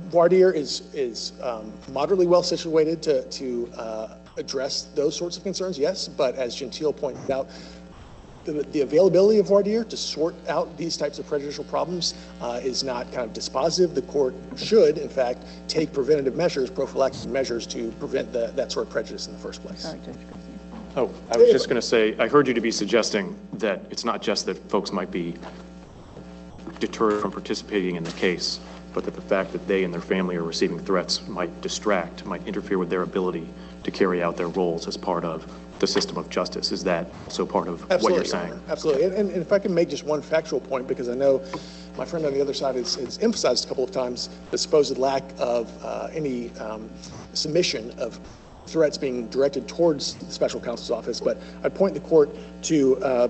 [0.08, 5.42] Voir dire is, is um, moderately well situated to, to uh, address those sorts of
[5.42, 7.48] concerns, yes, but as Gentile pointed out,
[8.44, 12.60] the, the availability of voir dire to sort out these types of prejudicial problems uh,
[12.62, 13.94] is not kind of dispositive.
[13.94, 18.86] The court should, in fact, take preventative measures, prophylactic measures to prevent the, that sort
[18.86, 19.82] of prejudice in the first place.
[19.82, 20.50] Sorry, Judge Garcia.
[20.96, 24.04] Oh, I was just going to say, I heard you to be suggesting that it's
[24.04, 25.34] not just that folks might be
[26.80, 28.58] deterred from participating in the case,
[28.92, 32.46] but that the fact that they and their family are receiving threats might distract, might
[32.46, 33.46] interfere with their ability
[33.84, 36.72] to carry out their roles as part of the system of justice.
[36.72, 38.52] Is that also part of what you're saying?
[38.52, 38.62] Honor.
[38.68, 39.04] Absolutely.
[39.04, 41.42] And, and if I can make just one factual point, because I know
[41.96, 44.96] my friend on the other side has, has emphasized a couple of times the supposed
[44.98, 46.90] lack of uh, any um,
[47.32, 48.20] submission of
[48.66, 51.20] threats being directed towards the special counsel's office.
[51.20, 52.30] But I'd point the court
[52.62, 53.28] to uh,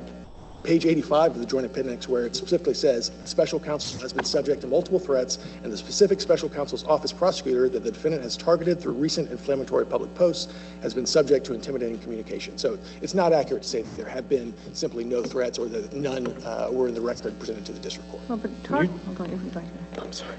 [0.63, 4.61] page 85 of the joint appendix where it specifically says, special counsel has been subject
[4.61, 8.81] to multiple threats and the specific special counsel's office prosecutor that the defendant has targeted
[8.81, 12.59] through recent inflammatory public posts has been subject to intimidating communication.
[12.59, 15.93] So it's not accurate to say that there have been simply no threats or that
[15.93, 18.23] none uh, were in the record presented to the district court.
[18.29, 19.73] Well, but tar- oh, go ahead, go ahead.
[19.99, 20.37] I'm sorry.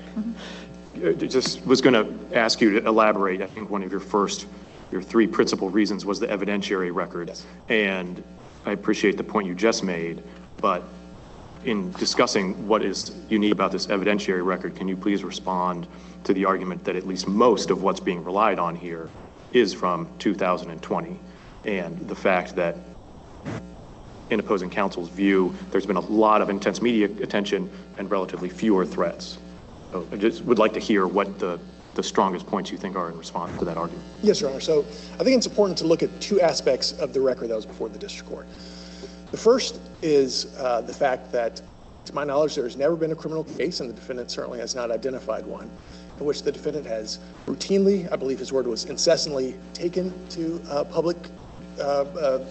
[1.03, 3.41] Uh, Just was going to ask you to elaborate.
[3.41, 4.45] I think one of your first,
[4.91, 7.29] your three principal reasons was the evidentiary record.
[7.29, 7.45] Yes.
[7.69, 8.21] And
[8.65, 10.23] I appreciate the point you just made,
[10.57, 10.83] but
[11.63, 15.87] in discussing what is unique about this evidentiary record, can you please respond
[16.23, 19.09] to the argument that at least most of what's being relied on here
[19.51, 21.19] is from 2020?
[21.65, 22.77] And the fact that
[24.29, 28.85] in opposing counsel's view, there's been a lot of intense media attention and relatively fewer
[28.85, 29.37] threats.
[29.91, 31.59] So I just would like to hear what the,
[31.95, 34.05] the strongest points you think are in response to that argument.
[34.23, 34.59] Yes, Your Honor.
[34.59, 34.85] So
[35.19, 37.89] I think it's important to look at two aspects of the record that was before
[37.89, 38.47] the district court.
[39.31, 41.61] The first is uh, the fact that,
[42.05, 44.75] to my knowledge, there has never been a criminal case, and the defendant certainly has
[44.75, 45.69] not identified one,
[46.19, 50.59] in which the defendant has routinely, I believe his word was incessantly, taken to
[50.91, 51.17] public
[51.79, 52.45] uh, uh,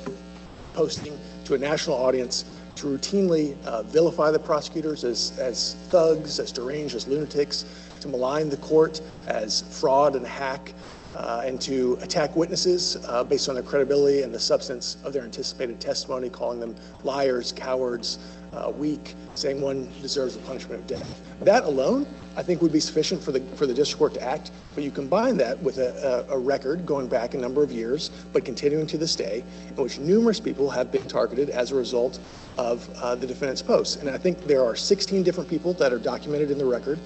[0.72, 2.44] posting to a national audience
[2.76, 7.64] to routinely uh, vilify the prosecutors as, as thugs, as deranged, as lunatics,
[8.00, 10.72] to malign the court as fraud and hack,
[11.16, 15.22] uh, and to attack witnesses uh, based on their credibility and the substance of their
[15.22, 18.18] anticipated testimony, calling them liars, cowards,
[18.52, 21.20] uh, weak, saying one deserves the punishment of death.
[21.42, 22.06] That alone,
[22.36, 24.50] I think, would be sufficient for the for the district court to act.
[24.74, 28.10] But you combine that with a, a, a record going back a number of years,
[28.32, 32.18] but continuing to this day, in which numerous people have been targeted as a result
[32.58, 33.96] of uh, the defendant's posts.
[33.96, 36.98] And I think there are 16 different people that are documented in the record.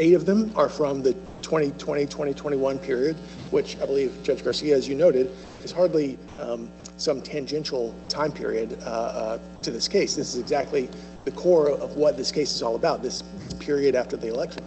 [0.00, 1.12] Eight of them are from the
[1.42, 3.16] 2020 2021 period,
[3.50, 5.30] which I believe, Judge Garcia, as you noted,
[5.62, 10.16] is hardly um, some tangential time period uh, uh, to this case.
[10.16, 10.88] This is exactly
[11.26, 13.22] the core of what this case is all about, this
[13.58, 14.64] period after the election.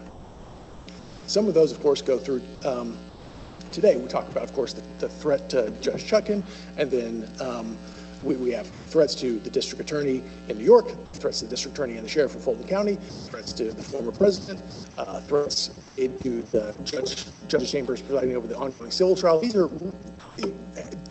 [1.25, 2.95] Some of those, of course, go through um,
[3.71, 3.97] today.
[3.97, 6.43] We talk about, of course, the, the threat to Judge Chutkan,
[6.77, 7.75] and then um,
[8.23, 11.77] we, we have threats to the district attorney in New York, threats to the district
[11.77, 12.95] attorney and the sheriff of Fulton County,
[13.27, 14.61] threats to the former president,
[14.97, 19.39] uh, threats to the judge, judge chambers presiding over the ongoing civil trial.
[19.39, 19.69] These are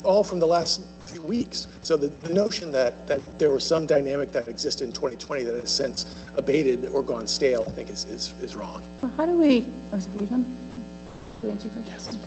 [0.05, 1.69] all from the last few weeks.
[1.83, 5.61] So the, the notion that, that there was some dynamic that existed in 2020 that
[5.61, 8.83] has since abated or gone stale, I think is, is, is wrong.
[9.03, 10.57] Well, How do we, oh, is done?
[11.41, 12.21] Did I answer your question?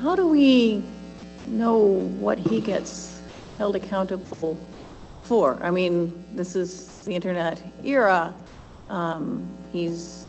[0.00, 0.82] How do we
[1.46, 3.15] know what he gets
[3.58, 4.56] held accountable
[5.22, 5.58] for?
[5.62, 8.34] I mean, this is the internet era.
[8.88, 10.26] Um, He's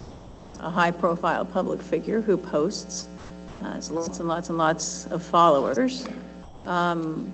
[0.60, 3.08] a high-profile public figure who posts,
[3.62, 6.08] uh, has lots and lots and lots of followers.
[6.66, 7.34] Um,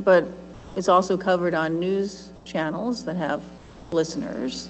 [0.00, 0.28] But
[0.76, 3.42] it's also covered on news channels that have
[3.92, 4.68] listeners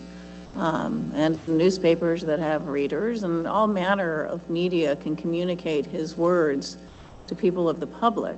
[0.56, 6.78] um, and newspapers that have readers, and all manner of media can communicate his words
[7.26, 8.36] to people of the public.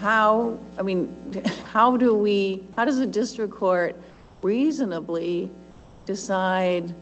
[0.00, 1.42] How, I mean,
[1.72, 3.96] how do we, how does a district court
[4.42, 5.50] reasonably
[6.06, 6.94] decide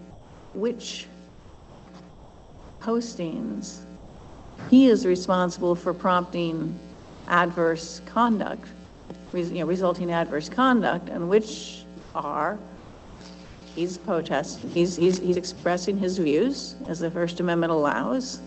[0.55, 1.07] which
[2.81, 3.81] postings
[4.71, 6.79] he is responsible for prompting
[7.29, 8.69] adverse conduct,
[9.35, 12.59] you know, resulting adverse conduct, and which are
[13.75, 18.41] he's protesting, he's, he's, he's expressing his views as the First Amendment allows,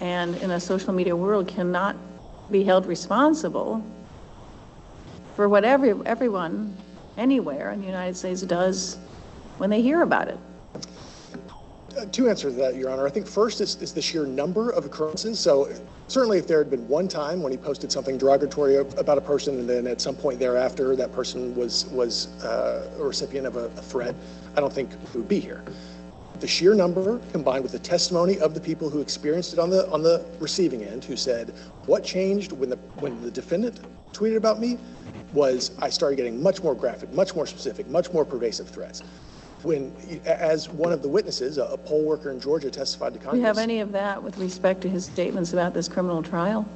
[0.00, 1.96] and in a social media world cannot
[2.52, 3.84] be held responsible
[5.34, 6.76] for what every, everyone,
[7.16, 8.98] anywhere in the United States does
[9.58, 10.38] when they hear about it.
[11.98, 13.06] Uh, Two answers to that, Your Honor.
[13.06, 15.38] I think first is, is the sheer number of occurrences.
[15.38, 15.70] So
[16.08, 19.58] certainly if there had been one time when he posted something derogatory about a person
[19.58, 23.64] and then at some point thereafter that person was, was uh, a recipient of a,
[23.64, 24.14] a threat,
[24.56, 25.62] I don't think we would be here.
[26.42, 29.88] The sheer number combined with the testimony of the people who experienced it on the
[29.90, 31.54] on the receiving end, who said,
[31.86, 33.80] "What changed when the when the defendant
[34.12, 34.76] tweeted about me
[35.32, 39.02] was I started getting much more graphic, much more specific, much more pervasive threats."
[39.62, 39.94] When,
[40.26, 43.34] as one of the witnesses, a, a poll worker in Georgia testified to Congress.
[43.34, 46.66] Do you have any of that with respect to his statements about this criminal trial?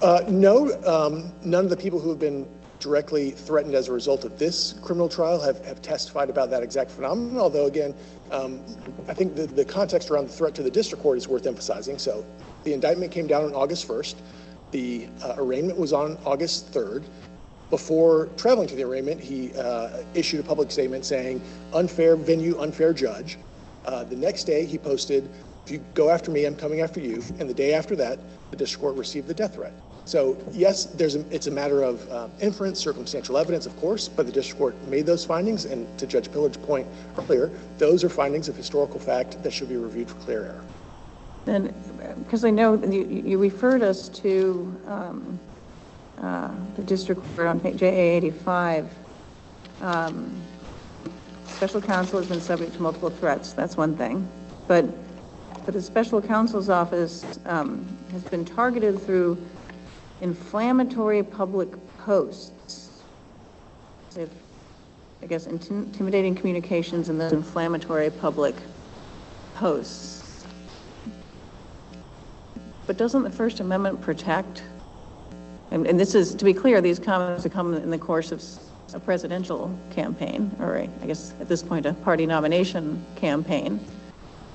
[0.00, 2.48] Uh, no, um, none of the people who have been
[2.80, 6.90] directly threatened as a result of this criminal trial have, have testified about that exact
[6.90, 7.38] phenomenon.
[7.38, 7.94] Although, again,
[8.30, 8.60] um,
[9.08, 11.98] I think the, the context around the threat to the district court is worth emphasizing.
[11.98, 12.24] So,
[12.64, 14.16] the indictment came down on August 1st.
[14.72, 17.04] The uh, arraignment was on August 3rd.
[17.70, 21.40] Before traveling to the arraignment, he uh, issued a public statement saying,
[21.72, 23.38] unfair venue, unfair judge.
[23.84, 25.30] Uh, the next day, he posted,
[25.64, 27.22] if you go after me, I'm coming after you.
[27.38, 28.18] And the day after that,
[28.50, 29.72] the district court received the death threat.
[30.06, 34.24] So yes, there's a, it's a matter of uh, inference, circumstantial evidence, of course, but
[34.24, 35.64] the district court made those findings.
[35.64, 36.86] And to Judge Pillard's point
[37.18, 40.64] earlier, those are findings of historical fact that should be reviewed for clear error.
[41.46, 41.74] And,
[42.24, 45.40] because I know you, you referred us to um,
[46.18, 48.88] uh, the district court on JA 85.
[49.82, 50.40] Um,
[51.48, 54.28] Special counsel has been subject to multiple threats, that's one thing.
[54.68, 54.84] But,
[55.64, 59.38] but the special counsel's office um, has been targeted through
[60.20, 61.68] inflammatory public
[61.98, 63.02] posts.
[64.16, 64.30] If,
[65.22, 68.54] I guess intimidating communications and those inflammatory public
[69.54, 70.46] posts.
[72.86, 74.62] But doesn't the First Amendment protect,
[75.70, 78.42] and, and this is, to be clear, these comments have come in the course of
[78.94, 83.80] a presidential campaign, or a- I guess at this point, a party nomination campaign.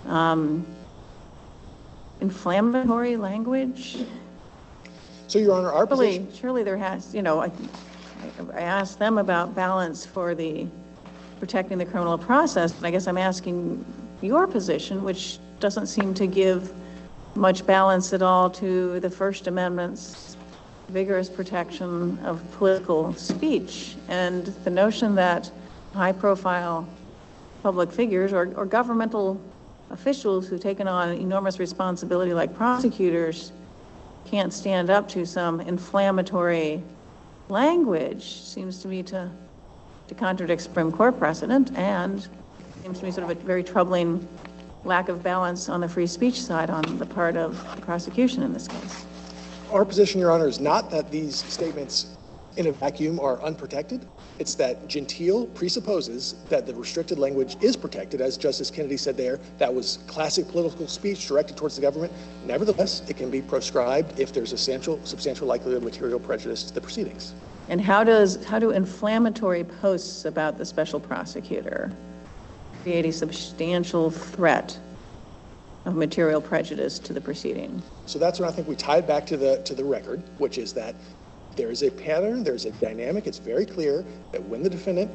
[0.07, 0.65] Um,
[2.21, 3.97] Inflammatory language?
[5.31, 6.33] So, Your Honor, our Surely, position.
[6.41, 7.49] surely there has, you know, I,
[8.53, 10.67] I asked them about balance for the,
[11.39, 13.85] protecting the criminal process, and I guess I'm asking
[14.21, 16.73] your position, which doesn't seem to give
[17.35, 20.35] much balance at all to the First Amendment's
[20.89, 25.49] vigorous protection of political speech, and the notion that
[25.93, 26.85] high-profile
[27.63, 29.39] public figures or, or governmental
[29.91, 33.53] officials who've taken on enormous responsibility like prosecutors
[34.31, 36.81] can't stand up to some inflammatory
[37.49, 39.29] language seems to me to,
[40.07, 42.29] to contradict Supreme Court precedent and
[42.81, 44.25] seems to me sort of a very troubling
[44.85, 48.53] lack of balance on the free speech side on the part of the prosecution in
[48.53, 49.05] this case.
[49.69, 52.15] Our position, Your Honor, is not that these statements
[52.55, 54.07] in a vacuum are unprotected.
[54.41, 59.39] It's that Gentile presupposes that the restricted language is protected, as Justice Kennedy said there.
[59.59, 62.11] That was classic political speech directed towards the government.
[62.47, 66.73] Nevertheless, it can be proscribed if there's a substantial, substantial likelihood of material prejudice to
[66.73, 67.35] the proceedings.
[67.69, 71.91] And how does, how do inflammatory posts about the special prosecutor
[72.81, 74.75] create a substantial threat
[75.85, 77.79] of material prejudice to the proceeding?
[78.07, 80.57] So that's when I think we tie it back to the to the record, which
[80.57, 80.95] is that
[81.55, 83.27] there is a pattern, there's a dynamic.
[83.27, 85.11] It's very clear that when the defendant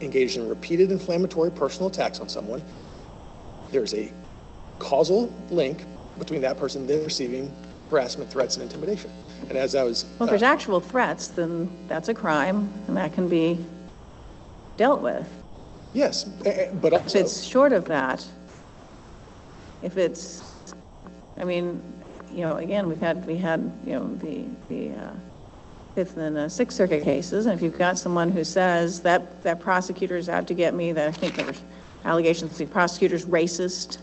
[0.00, 2.62] engaged in repeated inflammatory personal attacks on someone,
[3.70, 4.12] there's a
[4.78, 5.84] causal link
[6.18, 7.52] between that person then receiving
[7.90, 9.10] harassment, threats, and intimidation.
[9.48, 12.96] And as I was, Well, if there's uh, actual threats, then that's a crime, and
[12.96, 13.58] that can be
[14.76, 15.28] dealt with.
[15.94, 18.24] yes, but If it's short of that,
[19.82, 20.74] if it's,
[21.38, 21.82] I mean,
[22.30, 25.10] you know, again, we've had, we had, you know, the, the uh,
[25.96, 29.60] Fifth and uh, Sixth Circuit cases, and if you've got someone who says that, that
[29.60, 31.54] prosecutor's out to get me, that I think there were
[32.04, 33.96] allegations the prosecutor's racist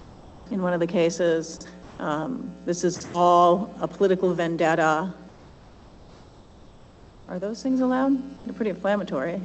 [0.50, 1.68] in one of the cases,
[2.00, 5.14] um, this is all a political vendetta.
[7.30, 8.18] Are those things allowed?
[8.44, 9.40] They're pretty inflammatory.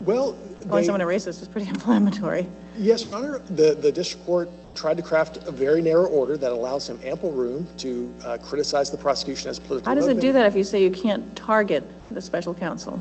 [0.00, 2.46] Well, Calling they- someone a racist is pretty inflammatory.
[2.76, 6.52] Yes, Your Honor, the, the district court tried to craft a very narrow order that
[6.52, 10.32] allows him ample room to uh, criticize the prosecution as politically How does it do
[10.32, 13.00] that if you say you can't target the special counsel?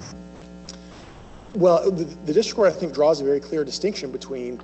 [1.55, 4.59] Well, the, the district court, I think, draws a very clear distinction between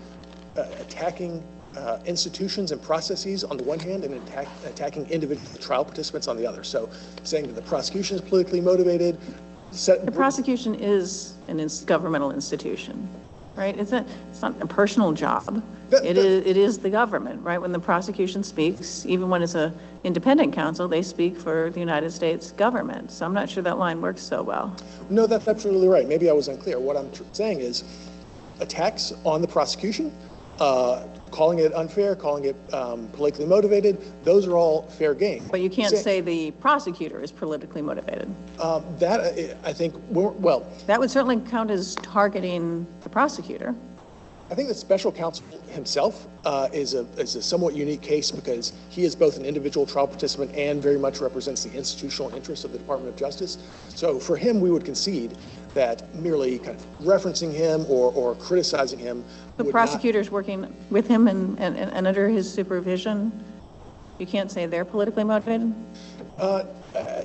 [0.57, 1.44] uh, attacking
[1.78, 6.38] uh, institutions and processes on the one hand and attack, attacking individual trial participants on
[6.38, 6.64] the other.
[6.64, 6.90] So
[7.24, 9.18] saying that the prosecution is politically motivated,
[9.71, 13.07] set, The prosecution is an ins- governmental institution,
[13.55, 13.77] right?
[13.77, 15.61] It's a, it's not a personal job.
[15.89, 17.59] That- It that- is, it is the government, right?
[17.61, 19.73] When the prosecution speaks, even when it's a
[20.03, 23.11] independent counsel, they speak for the United States government.
[23.11, 24.75] So I'm not sure that line works so well.
[25.09, 26.07] no, that's absolutely right.
[26.07, 26.79] Maybe I was unclear.
[26.79, 27.83] What I'm tr- saying is
[28.59, 30.11] attacks on the prosecution,
[30.59, 35.45] uh, calling it unfair, calling it um, politically motivated, those are all fair game.
[35.52, 38.34] But you can't say the prosecutor is politically motivated.
[38.60, 39.22] Um, That,
[39.64, 43.76] I think, well, That would certainly count as targeting the prosecutor.
[44.51, 48.73] I think the special counsel himself uh, is a is a somewhat unique case because
[48.89, 52.72] he is both an individual trial participant and very much represents the institutional interests of
[52.72, 53.57] the Department of Justice.
[53.89, 55.35] So for him, we would concede
[55.73, 59.23] that merely kind of referencing him or, or criticizing him
[59.57, 63.43] The would not- prosecutors working with him and, and, and under his supervision,
[64.19, 65.73] you can't say they're politically motivated?
[66.38, 66.63] Uh,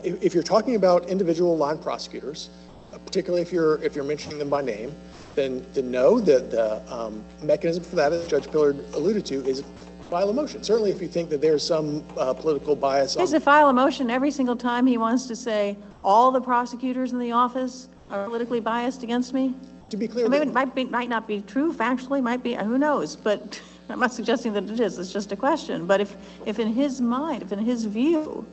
[0.03, 2.49] If, if you're talking about individual line prosecutors,
[2.93, 4.93] uh, particularly if you're, if you're mentioning them by name,
[5.41, 9.65] then, then no, the, the um, mechanism for that, as Judge Pillard alluded to, is
[10.11, 10.63] file a motion.
[10.63, 14.11] Certainly if you think that there's some uh, political bias on, to file a motion
[14.11, 18.61] every single time he wants to say, all the prosecutors in the office are politically
[18.61, 19.55] biased against me?
[19.91, 22.55] to be clear, I mean, it might be, might not be true factually, might be,
[22.55, 23.17] who knows?
[23.17, 25.87] But I'm not suggesting that it is, it's just a question.
[25.87, 28.47] But if, if in his mind, if in his view,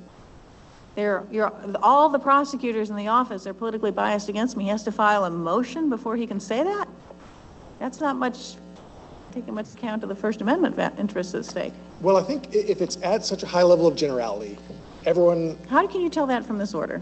[0.97, 1.53] there, you're,
[1.83, 5.25] all the prosecutors in the office are politically biased against me, he has to file
[5.25, 6.87] a motion before he can say that?
[7.77, 8.55] That's not much,
[9.31, 11.73] taking much account of the First Amendment interests at stake.
[12.01, 14.57] well, I think if it's at such a high level of generality,
[15.05, 16.99] everyone, How can you tell that from this order?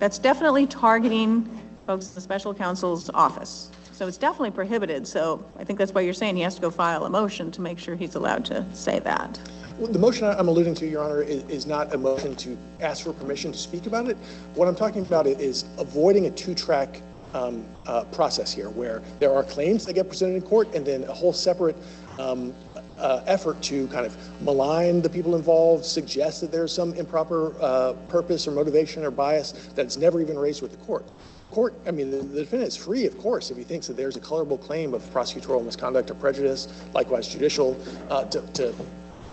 [0.00, 1.48] That's definitely targeting
[1.86, 3.70] folks in the special counsel's office.
[3.92, 6.70] So it's definitely prohibited, so I think that's why you're saying he has to go
[6.70, 9.38] file a motion to make sure he's allowed to say that.
[9.78, 13.12] The motion I'm alluding to, Your Honor, is, is not a motion to ask for
[13.12, 14.16] permission to speak about it.
[14.54, 17.00] What I'm talking about is avoiding a two-track
[17.32, 21.04] um, uh, process here, where there are claims that get presented in court, and then
[21.04, 21.76] a whole separate
[22.18, 22.52] um,
[22.98, 27.92] uh, effort to kind of malign the people involved, suggest that there's some improper uh,
[28.08, 31.04] purpose or motivation or bias that's never even raised with the court.
[31.52, 34.16] Court, I mean, the the defendant is free, of course, if he thinks that there's
[34.16, 37.80] a colorable claim of prosecutorial misconduct or prejudice, likewise judicial,
[38.10, 38.74] uh, to, to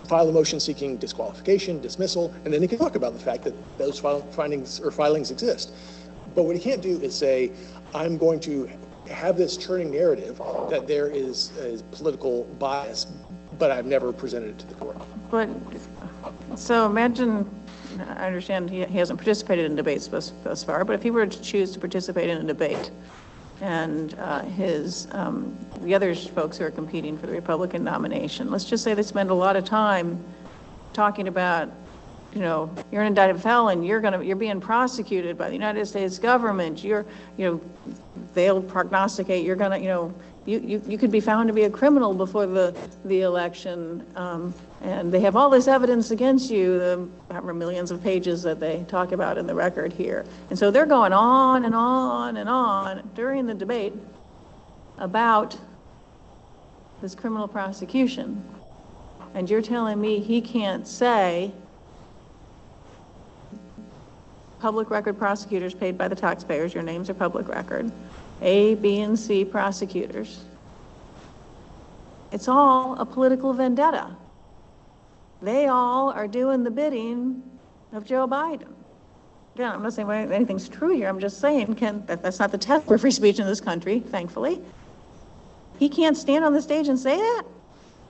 [0.05, 3.53] file a motion seeking disqualification, dismissal, and then he can talk about the fact that
[3.77, 5.73] those findings or filings exist.
[6.33, 7.51] But what he can't do is say,
[7.93, 8.69] I'm going to
[9.09, 10.37] have this churning narrative
[10.69, 13.07] that there is, is political bias,
[13.57, 14.97] but I've never presented it to the court.
[15.31, 15.49] But,
[16.55, 17.49] so imagine,
[17.99, 21.25] I understand he he hasn't participated in debates thus thus far, but if he were
[21.25, 22.91] to choose to participate in a debate,
[23.61, 28.65] and uh, his, um, the other folks who are competing for the Republican nomination, let's
[28.65, 30.23] just say they spend a lot of time
[30.93, 31.69] talking about,
[32.33, 36.19] you know, you're an indicted felon, you're gonna, you're being prosecuted by the United States
[36.19, 37.05] government, you're,
[37.37, 37.61] you know,
[38.33, 40.13] they'll prognosticate, you're gonna, you know,
[40.45, 42.75] you, you, you could be found to be a criminal before the,
[43.05, 44.53] the election, um,
[44.85, 48.85] and they have all this evidence against you, the however millions of pages that they
[48.87, 50.25] talk about in the record here.
[50.51, 53.93] And so they're going on and on and on during the debate
[54.99, 55.57] about
[57.01, 58.43] this criminal prosecution.
[59.33, 61.51] And you're telling me he can't say,
[64.59, 67.91] public record prosecutors paid by the taxpayers, your names are public record,
[68.43, 70.41] A, B, and C prosecutors.
[72.31, 74.15] It's all a political vendetta.
[75.41, 77.43] They all are doing the bidding
[77.93, 78.73] of Joe Biden.
[79.55, 82.57] Again, I'm not saying anything's true here, I'm just saying, Ken, that, that's not the
[82.57, 84.61] test for free speech in this country, thankfully.
[85.79, 87.43] He can't stand on the stage and say that?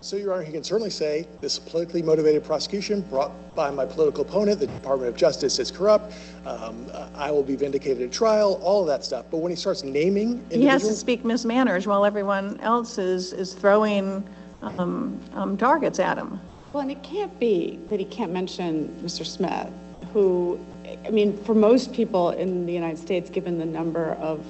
[0.02, 4.22] So, Your Honor, he can certainly say this politically motivated prosecution brought by my political
[4.22, 6.14] opponent, the Department of Justice is corrupt,
[6.46, 9.26] um, I will be vindicated at trial, all of that stuff.
[9.32, 13.34] But when he starts naming He has to speak Miss Manners while everyone else is,
[13.34, 14.24] is throwing
[14.62, 16.40] um, um, targets at him.
[16.76, 19.26] Well, and it can't be that he can't mention Mr.
[19.26, 19.70] Smith,
[20.12, 20.60] who,
[21.06, 24.46] I mean, for most people in the United States, given the number of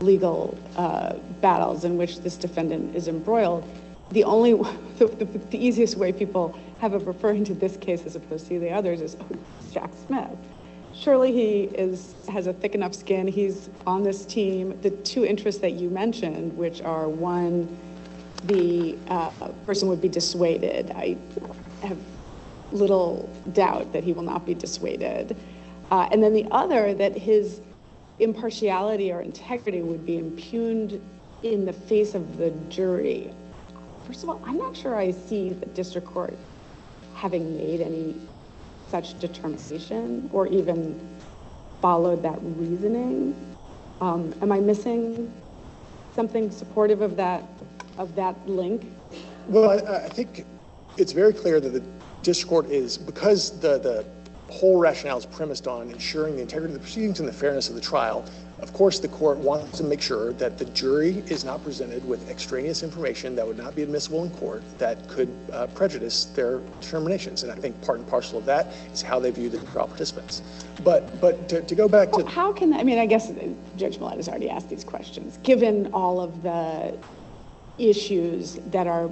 [0.00, 3.62] legal uh, battles in which this defendant is embroiled,
[4.10, 4.54] the only,
[4.98, 8.58] the, the, the easiest way people have of referring to this case as opposed to
[8.58, 9.36] the others is oh,
[9.70, 10.36] Jack Smith.
[10.92, 14.76] Surely he is, has a thick enough skin, he's on this team.
[14.82, 17.68] The two interests that you mentioned, which are one,
[18.44, 19.30] the uh,
[19.66, 20.90] person would be dissuaded.
[20.90, 21.16] I
[21.82, 21.98] have
[22.72, 25.36] little doubt that he will not be dissuaded.
[25.90, 27.60] Uh, and then the other, that his
[28.18, 31.00] impartiality or integrity would be impugned
[31.42, 33.32] in the face of the jury.
[34.06, 36.34] First of all, I'm not sure I see the district court
[37.14, 38.16] having made any
[38.88, 41.00] such determination or even
[41.80, 43.34] followed that reasoning.
[44.00, 45.32] Um, am I missing
[46.14, 47.44] something supportive of that,
[47.98, 48.86] of that link?
[49.48, 50.46] well, I, I think
[50.96, 51.82] it's very clear that the
[52.22, 54.04] district court is, because the, the
[54.52, 57.74] whole rationale is premised on ensuring the integrity of the proceedings and the fairness of
[57.74, 58.24] the trial,
[58.62, 62.30] of course, the court wants to make sure that the jury is not presented with
[62.30, 67.42] extraneous information that would not be admissible in court that could uh, prejudice their determinations.
[67.42, 70.42] And I think part and parcel of that is how they view the trial participants.
[70.84, 73.32] But, but to, to go back to, How can, I mean, I guess
[73.76, 75.38] Judge Millett has already asked these questions.
[75.42, 76.96] Given all of the
[77.78, 79.10] issues that are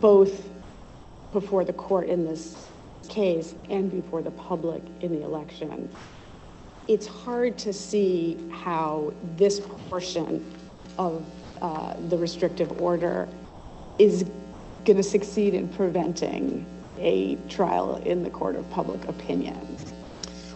[0.00, 0.48] both
[1.32, 2.69] before the court in this
[3.10, 5.90] case and before the public in the election.
[6.88, 10.44] It's hard to see how this portion
[10.96, 11.24] of
[11.60, 13.28] uh, the restrictive order
[13.98, 14.24] is
[14.84, 16.64] going to succeed in preventing
[16.98, 19.76] a trial in the court of public opinion.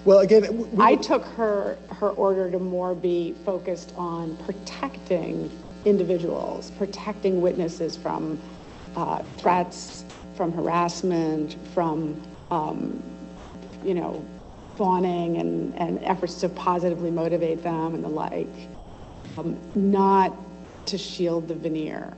[0.04, 5.50] Well, again, we- I took her, her order to more be focused on protecting
[5.84, 8.38] individuals, protecting witnesses from
[8.96, 10.04] uh, threats,
[10.36, 12.20] from harassment, from,
[12.54, 13.02] um,
[13.84, 14.24] you know,
[14.76, 18.48] fawning and, and efforts to positively motivate them and the like,
[19.36, 20.34] um, not
[20.86, 22.14] to shield the veneer.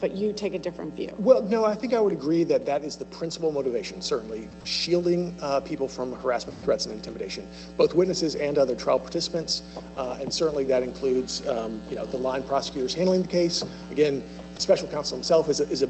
[0.00, 1.14] But you take a different view.
[1.18, 5.36] Well, no, I think I would agree that that is the principal motivation, certainly, shielding
[5.42, 7.46] uh, people from harassment, threats, and intimidation,
[7.76, 9.62] both witnesses and other trial participants.
[9.98, 13.62] Uh, and certainly that includes, um, you know, the line prosecutors handling the case.
[13.90, 14.22] Again,
[14.60, 15.88] special counsel himself is a, is a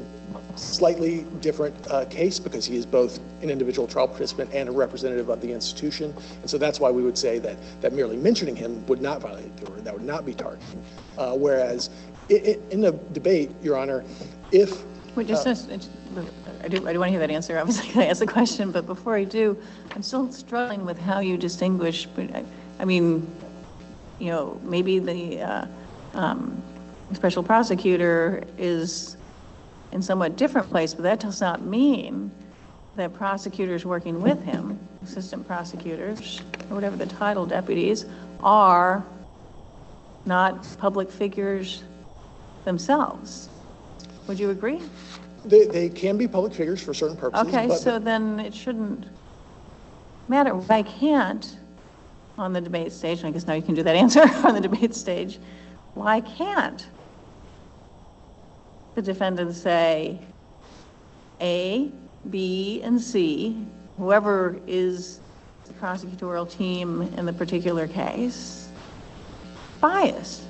[0.55, 5.29] slightly different uh, case because he is both an individual trial participant and a representative
[5.29, 6.13] of the institution.
[6.41, 9.55] And so that's why we would say that, that merely mentioning him would not violate
[9.57, 10.83] the order, that would not be targeting.
[11.17, 11.89] Uh, whereas
[12.29, 14.03] i i in the debate, Your Honor,
[14.51, 14.83] if
[15.15, 15.69] Wait, just, just-
[16.63, 18.27] I do, I do want to hear that answer, I was going to ask the
[18.27, 19.57] question, but before I do,
[19.95, 22.45] I'm still struggling with how you distinguish, but I,
[22.79, 23.29] I mean,
[24.19, 25.65] you know, maybe the, uh,
[26.13, 26.61] um,
[27.13, 29.17] special prosecutor is
[29.91, 32.31] in somewhat different place, but that does not mean
[32.95, 38.05] that prosecutors working with him, assistant prosecutors, or whatever the title, deputies,
[38.41, 39.05] are
[40.25, 41.83] not public figures
[42.65, 43.49] themselves.
[44.27, 44.81] Would you agree?
[45.43, 47.47] They, they can be public figures for certain purposes.
[47.47, 49.07] Okay, but- so then it shouldn't
[50.27, 50.55] matter.
[50.55, 51.57] What I can't
[52.37, 54.61] on the debate stage, and I guess now you can do that answer on the
[54.61, 55.39] debate stage,
[55.93, 56.87] why can't
[59.01, 60.19] the defendant say
[61.41, 61.91] A,
[62.29, 63.65] B, and C,
[63.97, 65.19] whoever is
[65.65, 68.67] the prosecutorial team in the particular case,
[69.79, 70.43] biased,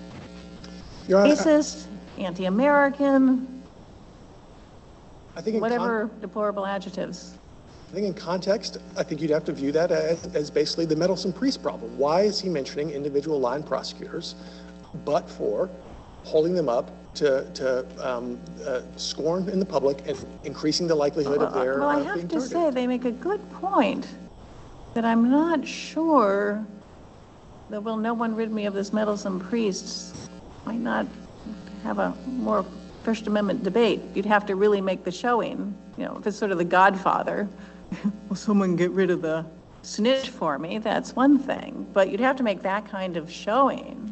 [1.07, 1.86] Your Honor, racist,
[2.18, 3.64] anti-American,
[5.38, 7.36] I think in con- whatever deplorable adjectives?
[7.90, 10.95] I think in context, I think you'd have to view that as, as basically the
[10.95, 11.98] meddlesome priest problem.
[11.98, 14.36] Why is he mentioning individual line prosecutors,
[15.06, 15.69] but for
[16.23, 21.42] holding them up to, to um, uh, scorn in the public and increasing the likelihood
[21.42, 24.08] of their Well, I uh, have to say, they make a good point
[24.94, 26.66] that I'm not sure
[27.70, 30.16] that, well, no one rid me of this meddlesome priest
[30.66, 31.06] might not
[31.84, 32.66] have a more
[33.04, 34.02] First Amendment debate.
[34.14, 37.48] You'd have to really make the showing, you know, if it's sort of the godfather,
[38.30, 39.46] will someone get rid of the
[39.82, 40.78] snitch for me?
[40.78, 44.11] That's one thing, but you'd have to make that kind of showing.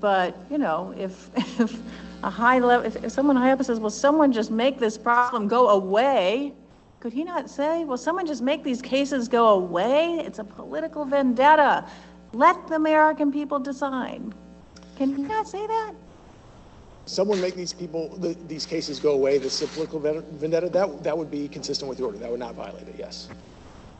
[0.00, 1.30] But, you know, if,
[1.60, 1.80] if
[2.22, 5.48] a high level, if, if someone high up says, well, someone just make this problem
[5.48, 6.52] go away,
[7.00, 10.20] could he not say, well, someone just make these cases go away?
[10.24, 11.84] It's a political vendetta.
[12.32, 14.22] Let the American people decide.
[14.96, 15.92] Can he not say that?
[17.06, 21.02] Someone make these people, the, these cases go away, this is a political vendetta, that,
[21.02, 22.18] that would be consistent with the order.
[22.18, 23.28] That would not violate it, yes.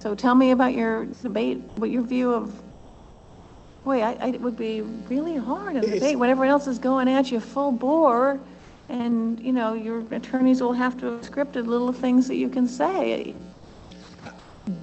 [0.00, 2.52] So tell me about your debate, what your view of,
[3.88, 6.66] boy, I, I, it would be really hard in a It's- debate when everyone else
[6.66, 8.38] is going at you full bore.
[8.90, 12.66] And, you know, your attorneys will have to have scripted little things that you can
[12.66, 13.34] say.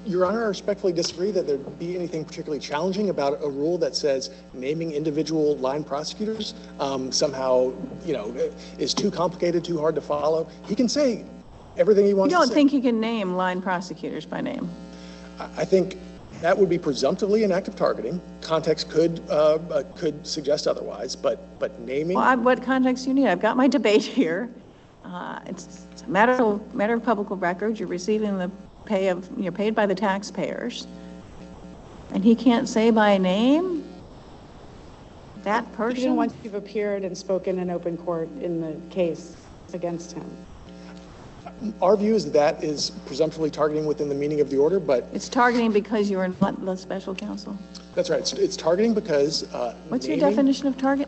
[0.06, 3.96] Your Honor, I respectfully disagree that there'd be anything particularly challenging about a rule that
[3.96, 7.74] says naming individual line prosecutors um, somehow,
[8.06, 8.36] you know,
[8.80, 10.48] is too complicated, too hard to follow.
[10.68, 11.24] He can say
[11.78, 14.68] everything he You wants to don't think you can name line prosecutors by name?
[15.40, 15.98] I I think
[16.42, 18.22] that would be presumptively an act of targeting.
[18.42, 23.10] Context could, uh, uh, could suggest otherwise, but, but naming, Well, I- what context do
[23.10, 23.28] you need?
[23.28, 24.50] I've got my debate here.
[25.04, 27.80] Uh, It's it's a matter of, matter of public record.
[27.80, 28.52] You're receiving the
[28.86, 30.88] pay of, you're paid by the taxpayers.
[32.12, 33.84] And he can't say by name
[35.44, 36.16] that Even person?
[36.16, 39.36] once you've appeared and spoken in open court in the case
[39.74, 40.30] against him.
[41.82, 45.08] Our view is that that is presumptively targeting within the meaning of the order, but
[45.14, 47.58] It's targeting because you're not the special counsel.
[47.94, 48.20] that's right.
[48.20, 51.08] It's, it's targeting because, uh, What's your naming- definition of target?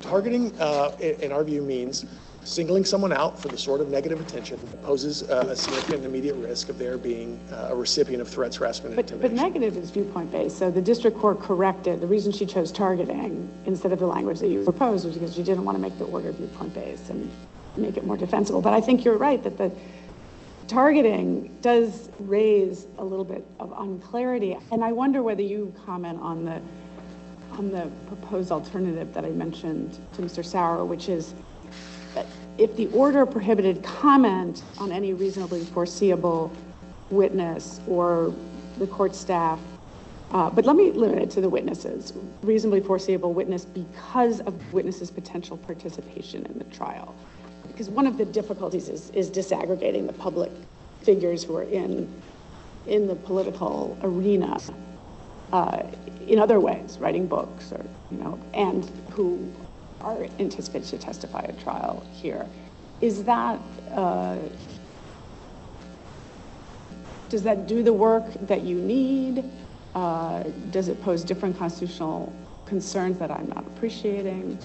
[0.00, 2.04] Targeting, uh, i- in our view, means
[2.42, 6.34] singling someone out for the sort of negative attention that poses uh, a significant immediate
[6.36, 9.52] risk of their being uh, a recipient of threats, harassment, and But, but intimidation.
[9.52, 13.98] negative is viewpoint-based, so the district court corrected, the reason she chose targeting instead of
[13.98, 17.10] the language that you proposed was because she didn't want to make the order viewpoint-based
[17.10, 17.30] and
[17.80, 18.60] make it more defensible.
[18.60, 19.72] But I think you're right, that the
[20.68, 24.56] targeting does raise a little bit of unclarity.
[24.70, 26.60] And I wonder whether you comment on the,
[27.52, 30.44] on the proposed alternative that I mentioned to Mr.
[30.44, 31.34] Sauer, which is,
[32.56, 36.52] if the order prohibited comment on any reasonably foreseeable
[37.10, 38.32] witness or
[38.78, 39.58] the court staff,
[40.30, 42.12] uh, but let me limit it to the witnesses,
[42.42, 47.14] reasonably foreseeable witness because of witness's potential participation in the trial.
[47.80, 50.52] Because one of the difficulties is, is disaggregating the public
[51.02, 52.12] figures who are in,
[52.86, 54.58] in the political arena
[55.50, 55.84] uh,
[56.26, 59.50] in other ways, writing books or, you know, and who
[60.02, 62.46] are anticipated to testify at trial here.
[63.00, 63.58] Is that,
[63.92, 64.36] uh,
[67.30, 69.42] does that do the work that you need?
[69.94, 72.30] Uh, Does it pose different constitutional
[72.66, 74.58] concerns that I'm not appreciating?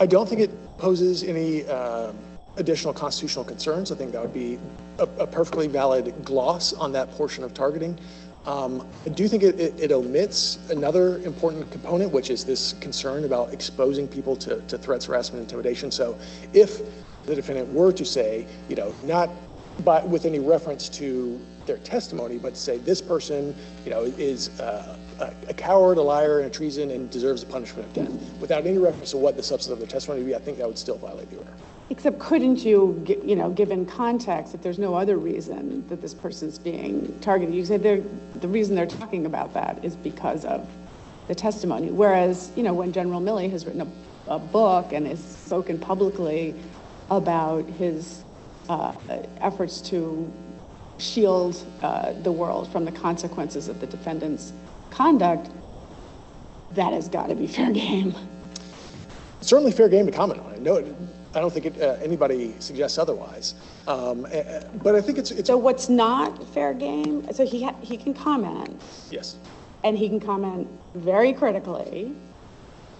[0.00, 2.12] I don't think it poses any uh,
[2.56, 3.92] additional constitutional concerns.
[3.92, 4.58] I think that would be
[4.98, 7.98] a, a perfectly valid gloss on that portion of targeting.
[8.46, 13.24] Um, I do think it, it, it omits another important component, which is this concern
[13.24, 15.90] about exposing people to, to threats, harassment, intimidation.
[15.90, 16.18] So
[16.54, 16.80] if
[17.26, 19.28] the defendant were to say, you know, not
[19.84, 23.54] by, with any reference to their testimony, but say this person,
[23.84, 27.50] you know, is uh, a, a coward, a liar, and a treason, and deserves the
[27.50, 30.34] punishment of death, without any reference to what the substance of their testimony would be,
[30.34, 31.50] I think that would still violate the order.
[31.90, 36.58] Except couldn't you, you know, given context, if there's no other reason that this person's
[36.58, 40.68] being targeted, you say the reason they're talking about that is because of
[41.26, 41.90] the testimony.
[41.90, 43.80] Whereas, you know, when General Milley has written
[44.28, 46.54] a, a book and has spoken publicly
[47.10, 48.22] about his
[48.68, 48.92] uh,
[49.40, 50.32] efforts to
[50.98, 54.52] shield uh, the world from the consequences of the defendant's
[54.90, 55.50] conduct,
[56.72, 58.14] that has got to be fair game.
[59.40, 60.60] certainly fair game to comment on it.
[60.60, 60.78] No,
[61.34, 63.54] I don't think it, uh, anybody suggests otherwise.
[63.86, 64.26] Um,
[64.82, 68.14] but I think it's, it's So what's not fair game, so he, ha- he can
[68.14, 68.80] comment,
[69.10, 69.36] yes.
[69.84, 72.12] and he can comment very critically.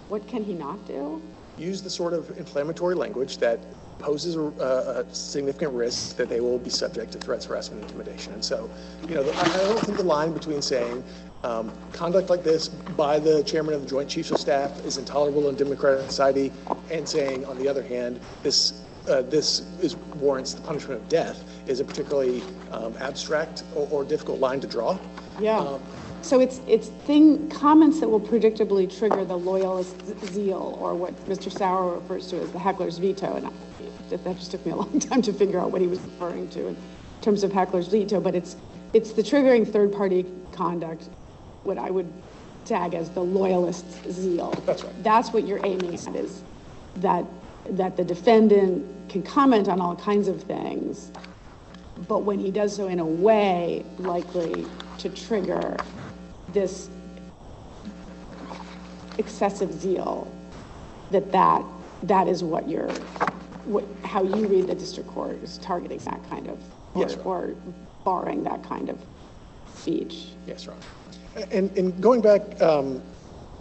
[0.07, 1.21] What can he not do?
[1.57, 3.59] Use the sort of inflammatory language that
[3.99, 8.33] poses a, a significant risk that they will be subject to threats, harassment, and intimidation.
[8.33, 8.69] And so,
[9.07, 11.03] you know, I, I don't think the line between saying
[11.43, 15.49] um, conduct like this by the chairman of the Joint Chiefs of Staff is intolerable
[15.49, 16.51] in democratic society,
[16.91, 21.43] and saying, on the other hand, this uh, this is warrants the punishment of death
[21.67, 24.97] is a particularly um, abstract or, or difficult line to draw.
[25.39, 25.79] Yeah.
[26.21, 29.95] So it's, it's thing, comments that will predictably trigger the loyalist
[30.27, 31.51] zeal, or what Mr.
[31.51, 33.35] Sauer refers to as the heckler's veto.
[33.35, 33.51] And I-
[34.09, 36.67] that, just took me a long time to figure out what he was referring to
[36.67, 36.77] in
[37.21, 38.19] terms of heckler's veto.
[38.19, 38.55] But it's,
[38.93, 41.09] it's the triggering third-party conduct,
[41.63, 42.11] what I would
[42.65, 44.51] tag as the loyalist zeal.
[44.65, 45.03] That's right.
[45.03, 46.43] That's what you're aiming at, is
[46.97, 47.25] that,
[47.71, 51.11] that the defendant can comment on all kinds of things,
[52.07, 54.65] but when he does so in a way likely
[54.99, 55.77] to trigger
[56.53, 56.89] this
[59.17, 60.31] excessive zeal,
[61.11, 61.63] that that,
[62.03, 62.89] that is what you're,
[63.65, 66.59] what, how you read the district court is targeting that kind of,
[66.95, 67.55] or- Yes, or
[68.03, 68.99] barring that kind of
[69.75, 70.27] speech.
[70.47, 70.81] Yes, Honor.
[71.51, 73.01] And, and going back, um,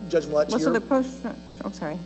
[0.09, 1.25] Judge Millett, to Well, so your- the post,
[1.65, 1.99] I'm sorry,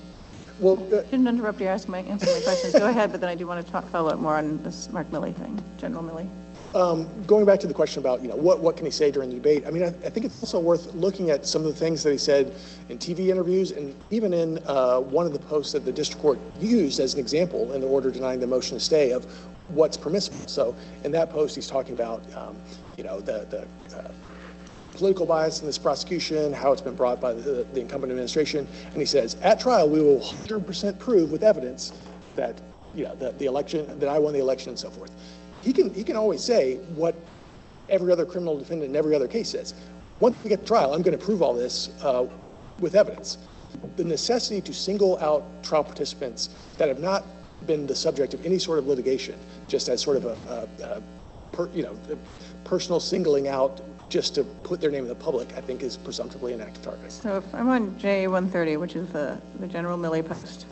[0.60, 3.34] well, uh, didn't interrupt you, ask my, answer my questions, go ahead, but then I
[3.34, 6.28] do want to talk, follow up more on this Mark Milley thing, General Milley.
[6.74, 9.28] Um, going back to the question about, you know, what, what can he say during
[9.30, 9.64] the debate?
[9.64, 12.10] I mean, I, I think it's also worth looking at some of the things that
[12.10, 12.52] he said
[12.88, 16.38] in TV interviews and even in uh, one of the posts that the district court
[16.60, 19.24] used as an example in the order denying the motion to stay of
[19.68, 20.48] what's permissible.
[20.48, 20.74] So
[21.04, 22.56] in that post, he's talking about, um,
[22.96, 23.46] you know, the,
[23.88, 24.10] the uh,
[24.94, 28.66] political bias in this prosecution, how it's been brought by the, the incumbent administration.
[28.86, 31.92] And he says, at trial, we will 100% prove with evidence
[32.36, 32.60] that,
[32.94, 35.10] you know, that the election, that I won the election and so forth.
[35.62, 37.14] He can, he can always say what
[37.88, 39.74] every other criminal defendant in every other case says.
[40.20, 42.26] Once we get to trial, I'm going to prove all this uh,
[42.78, 43.38] with evidence.
[43.96, 47.24] The necessity to single out trial participants that have not
[47.66, 49.38] been the subject of any sort of litigation,
[49.68, 51.02] just as sort of a, a, a
[51.52, 51.96] per, you know,
[52.64, 53.80] personal singling out
[54.14, 56.84] just to put their name in the public, I think is presumptively an act of
[56.84, 57.10] targeting.
[57.10, 60.66] So if I'm on J one thirty, which is the, the General Milley post,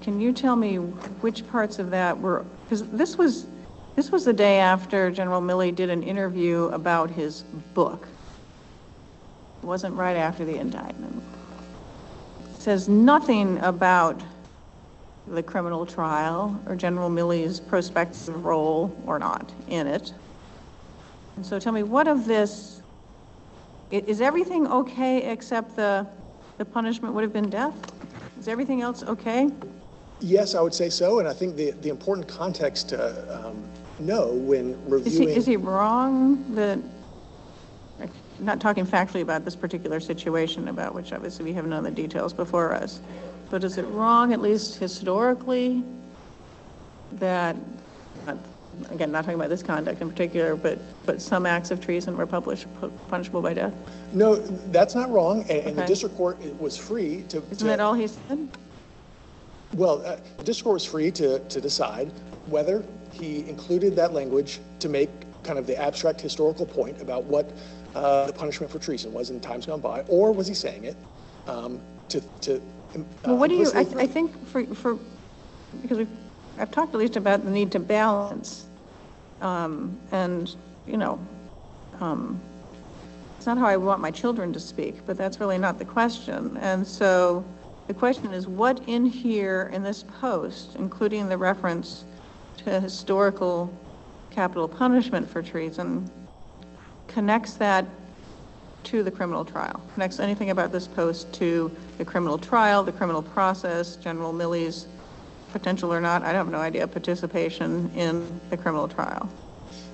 [0.00, 3.46] can you tell me which parts of that were, because this was,
[3.94, 7.42] this was the day after General Milley did an interview about his
[7.74, 8.08] book.
[9.62, 11.22] It wasn't right after the indictment.
[12.58, 14.20] Says nothing about
[15.28, 20.12] the criminal trial or General Milley's prospective role or not in it.
[21.36, 22.82] And so tell me, what of this
[23.92, 26.06] I- Is everything okay except the,
[26.58, 27.74] the punishment would have been death?
[28.38, 29.48] Is everything else okay?
[30.20, 32.98] Yes, I would say so, and I think the, the important context to
[33.46, 34.70] um, know when
[35.04, 36.78] Is he, is reviewing, he wrong that,
[38.40, 42.02] not talking factually about this particular situation, about which obviously we have none of the
[42.02, 43.00] details before us,
[43.50, 45.84] but is it wrong, at least historically,
[47.12, 47.56] that,
[48.90, 52.26] again, not talking about this conduct in particular, but, but some acts of treason were
[52.26, 52.66] published,
[53.08, 53.74] punishable by death?
[54.12, 57.38] No, that's not wrong, and, and the district court was free to.
[57.38, 58.48] Isn't to- that all he said?
[59.74, 62.12] Well, uh, the district court was free to, to decide
[62.46, 65.10] whether he included that language to make
[65.42, 67.52] kind of the abstract historical point about what
[67.94, 70.96] uh, the punishment for treason was in times gone by, or was he saying it
[71.46, 72.62] um, to, to.
[73.24, 74.98] Well, what do you, I, I think for, for,
[75.82, 76.08] because we've,
[76.58, 78.66] I've talked at least about the need to balance,
[79.40, 80.54] um, and,
[80.86, 81.18] you know,
[82.00, 82.40] um,
[83.36, 86.56] it's not how I want my children to speak, but that's really not the question.
[86.60, 87.44] And so
[87.88, 92.04] the question is, what in here in this post, including the reference
[92.58, 93.70] to historical
[94.30, 96.10] capital punishment for treason,
[97.08, 97.84] connects that
[98.84, 99.80] to the criminal trial?
[99.92, 104.86] Connects anything about this post to the criminal trial, the criminal process, General Milley's
[105.54, 109.28] potential or not, I have no idea, participation in the criminal trial?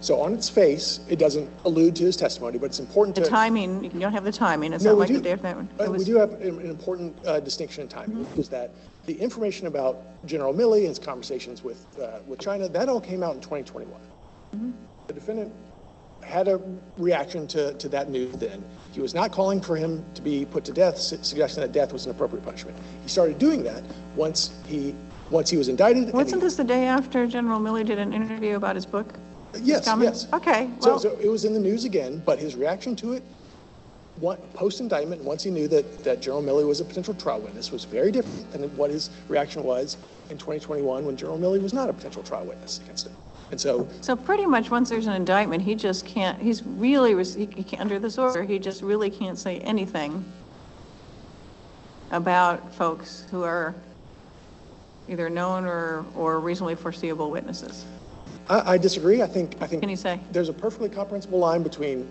[0.01, 3.23] So on its face, it doesn't allude to his testimony, but it's important to.
[3.23, 5.33] The timing, you don't have the timing, it's No, not we like the do- day
[5.33, 5.69] of that one.
[5.79, 8.71] We was- do have an an important uh, distinction in timing, which is that
[9.05, 13.23] the information about General Milley and his conversations with, uh, with China, that all came
[13.23, 14.01] out in 2021.
[15.09, 15.53] The defendant
[16.23, 16.61] had a
[16.97, 18.63] reaction to, to that news then.
[18.93, 21.93] He was not calling for him to be put to death, su- suggesting that death
[21.93, 22.77] was an appropriate punishment.
[23.03, 23.83] He started doing that
[24.17, 24.95] once he,
[25.31, 26.05] once he was indicted.
[26.05, 29.15] and Wasn't he- this the day after General Milley did an interview about his book?
[29.61, 30.25] Yes, comments?
[30.31, 30.33] yes.
[30.43, 33.23] Okay, So, well, so it was in the news again, but his reaction to it,
[34.21, 37.85] one, post-indictment, once he knew that, that General Milley was a potential trial witness, was
[37.85, 39.97] very different than what his reaction was
[40.29, 43.13] in 2021 when General Milley was not a potential trial witness against him.
[43.51, 47.35] And so, so pretty much once there's an indictment, he just can't, he's really, res-
[47.35, 50.25] he he can't, under this order, he just really can't say anything
[52.13, 53.75] about folks who are
[55.11, 57.85] either known or, or reasonably foreseeable witnesses.
[58.49, 59.23] I, I disagree.
[59.23, 59.83] I think, I think.
[59.83, 60.21] Can you say?
[60.31, 62.09] There's a perfectly comprehensible line between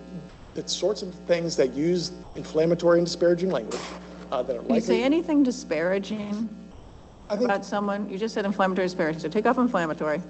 [0.54, 3.80] the sorts of things that use inflammatory and disparaging language
[4.32, 6.50] uh, that are Can you say anything disparaging
[7.30, 8.10] I think, about someone?
[8.10, 10.22] You just said inflammatory disparaging, so take off inflammatory.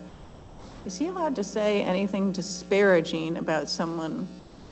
[0.85, 4.27] Is he allowed to say anything disparaging about someone?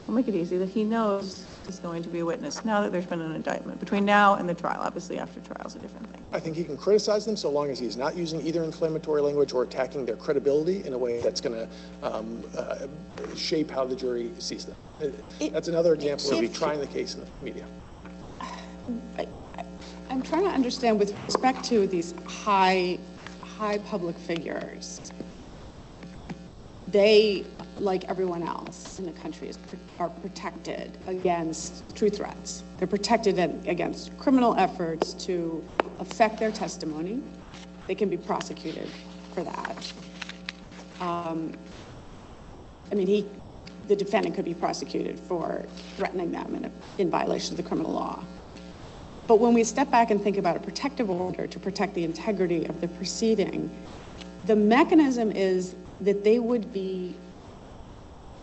[0.06, 2.92] We'll make it easy, that he knows is going to be a witness, now that
[2.92, 4.80] there's been an indictment, between now and the trial.
[4.80, 6.24] Obviously, after trial's a different thing.
[6.32, 9.54] I think he can criticize them so long as he's not using either inflammatory language
[9.54, 11.68] or attacking their credibility in a way that's going to
[12.04, 12.88] um, uh,
[13.36, 14.76] shape how the jury sees them.
[15.02, 15.08] Uh,
[15.52, 17.66] That's another example of trying the case in the media.
[19.18, 19.28] I-
[20.10, 22.98] I'm trying to understand with respect to these high,
[23.42, 25.02] high public figures,
[26.88, 27.46] they,
[27.80, 29.52] like everyone else in the country,
[30.00, 32.64] are protected against true threats.
[32.78, 35.64] They're protected against criminal efforts to
[36.00, 37.22] affect their testimony.
[37.88, 38.90] They can be prosecuted
[39.34, 39.94] for that.
[41.00, 41.54] Um,
[42.92, 43.30] I mean, he,
[43.88, 46.72] the defendant could be prosecuted for threatening them in, a-
[47.02, 48.24] in violation of the criminal law.
[49.28, 52.66] But when we step back and think about a protective order to protect the integrity
[52.66, 53.70] of the proceeding,
[54.46, 57.16] the mechanism is that they would be,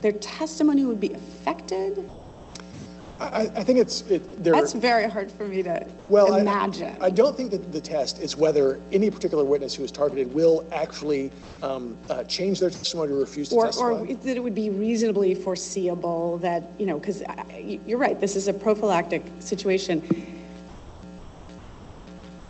[0.05, 2.11] their testimony would be affected?
[3.19, 4.53] I, I I think it's, it, there.
[4.53, 6.95] That's very hard for me to Well, I- imagine.
[7.01, 10.69] I don't think that the test is whether any particular witness who is targeted will
[10.73, 11.33] actually
[11.63, 13.87] um, uh, change their testimony or refuse to Or, testify.
[13.93, 17.23] or that it would be reasonably foreseeable that, you know, because
[17.87, 20.03] you're right, this is a prophylactic situation.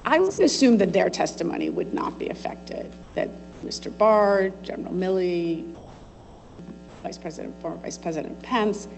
[0.04, 3.28] I would assume that their testimony would not be affected, that
[3.64, 3.96] Mr.
[3.96, 5.72] Barr, General Milley,
[7.04, 8.88] Vice President, former Vice President Pence.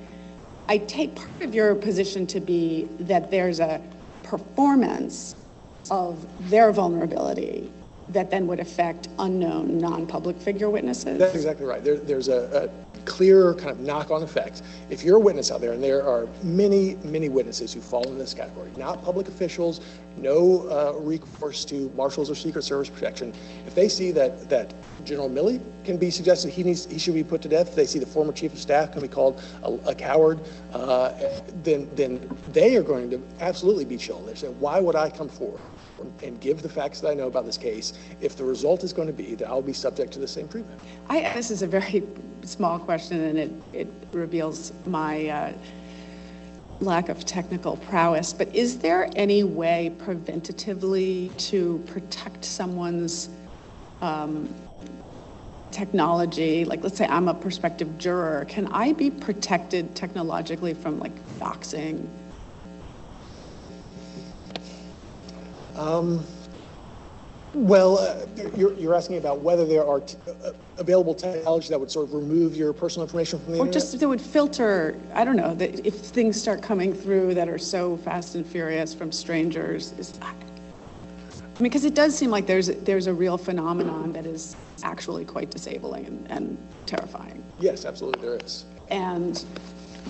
[0.68, 3.82] I take part of your position to be that there's a
[4.22, 5.34] performance
[5.90, 7.70] of their vulnerability
[8.08, 11.18] that then would affect unknown, non-public figure witnesses.
[11.18, 11.82] That's exactly right.
[11.82, 12.70] There, there's a
[13.06, 14.62] clear kind of knock-on effect.
[14.90, 18.18] If you're a witness out there, and there are many, many witnesses who fall in
[18.18, 19.80] this category, not public officials,
[20.16, 23.32] no uh, recourse to marshals or Secret Service protection.
[23.66, 24.74] If they see that that
[25.04, 27.86] General Milley can be suggested he needs he should be put to death, if they
[27.86, 30.40] see the former chief of staff can be called a, a coward,
[30.72, 31.12] uh,
[31.62, 34.26] then then they are going to absolutely be chilled.
[34.26, 35.60] They say, why would I come forward?
[36.23, 39.09] And give the facts that I know about this case if the result is going
[39.09, 40.81] to be that I'll be subject to the same treatment.
[41.09, 42.05] I, this is a very
[42.43, 45.52] small question, and it, it reveals my uh,
[46.81, 53.31] lack of technical prowess, but is there any way preventatively to protect someone's
[54.02, 54.55] um,
[55.70, 61.14] technology, like, let's say I'm a prospective juror, can I be protected technologically from like
[61.39, 62.06] doxing?
[67.55, 71.90] Well, uh, you're, you're asking about whether there are t- uh, available technology that would
[71.90, 73.73] sort of remove your personal information from the Or internet?
[73.73, 77.57] just that would filter, I don't know, that if things start coming through that are
[77.57, 80.32] so fast and furious from strangers, is, I
[81.62, 85.51] mean, because it does seem like there's, there's a real phenomenon that is actually quite
[85.51, 87.43] disabling and, and terrifying.
[87.59, 88.66] Yes, absolutely, there is.
[88.89, 89.43] And,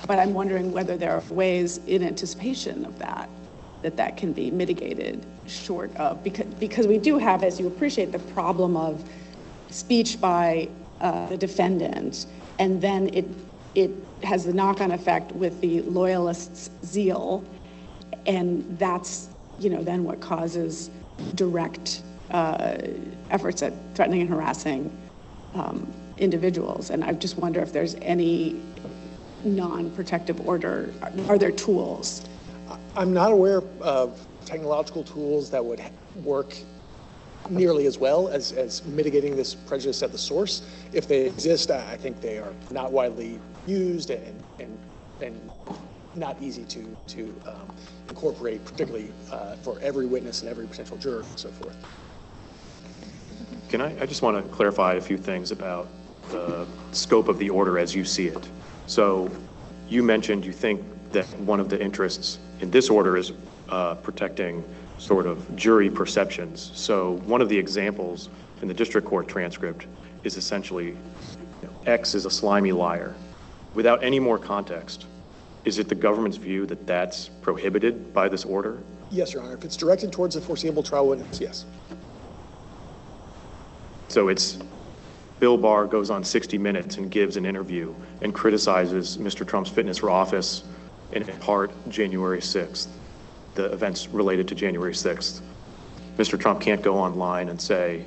[0.09, 3.31] but I'm wondering whether there are ways in anticipation of that,
[3.87, 8.11] that that can be mitigated short of, because, because we do have, as you appreciate,
[8.11, 9.09] the problem of
[9.71, 10.69] speech by
[11.01, 12.27] uh, the defendant,
[12.59, 13.27] and then it,
[13.77, 13.93] it
[14.25, 17.45] has the knock-on effect with the loyalists' zeal,
[18.27, 19.29] and that's,
[19.61, 20.91] you know, then what causes
[21.37, 22.03] direct
[22.33, 22.79] uh,
[23.31, 24.91] efforts at threatening and harassing
[25.55, 25.87] um,
[26.19, 26.91] individuals.
[26.91, 28.61] And I just wonder if there's any
[29.45, 30.93] non-protective order,
[31.29, 32.27] are there tools?
[32.97, 35.81] I'm not aware of technological tools that would
[36.23, 36.57] work
[37.49, 40.63] nearly as well as, as mitigating this prejudice at the source.
[40.93, 44.79] If they exist, I think they are not widely used and, and,
[45.21, 45.51] and
[46.15, 47.75] not easy to, to um,
[48.09, 51.77] incorporate, particularly uh, for every witness and every potential juror and so forth.
[53.69, 55.89] Can I, I just want to clarify a few things about
[56.31, 58.49] the scope of the order as you see it.
[58.87, 59.31] So
[59.89, 63.33] you mentioned you think that one of the interests in this order is
[63.69, 64.65] uh, protecting
[64.99, 66.70] sort of jury perceptions.
[66.74, 68.28] So one of the examples
[68.62, 69.87] in the district court transcript
[70.24, 70.97] is essentially, you
[71.62, 73.15] know, X is a slimy liar.
[73.74, 75.07] Without any more context,
[75.65, 78.78] is it the government's view that that's prohibited by this order?
[79.11, 81.65] Yes, Your Honor, if it's directed towards a foreseeable trial witness, yes.
[84.09, 84.59] So it's,
[85.41, 89.47] Bill Barr goes on 60 Minutes and gives an interview and criticizes Mr.
[89.47, 90.65] Trump's fitness for office
[91.12, 92.89] in part January 6th,
[93.55, 95.41] the events related to January 6th.
[96.16, 96.39] Mr.
[96.39, 98.05] Trump can't go online and say,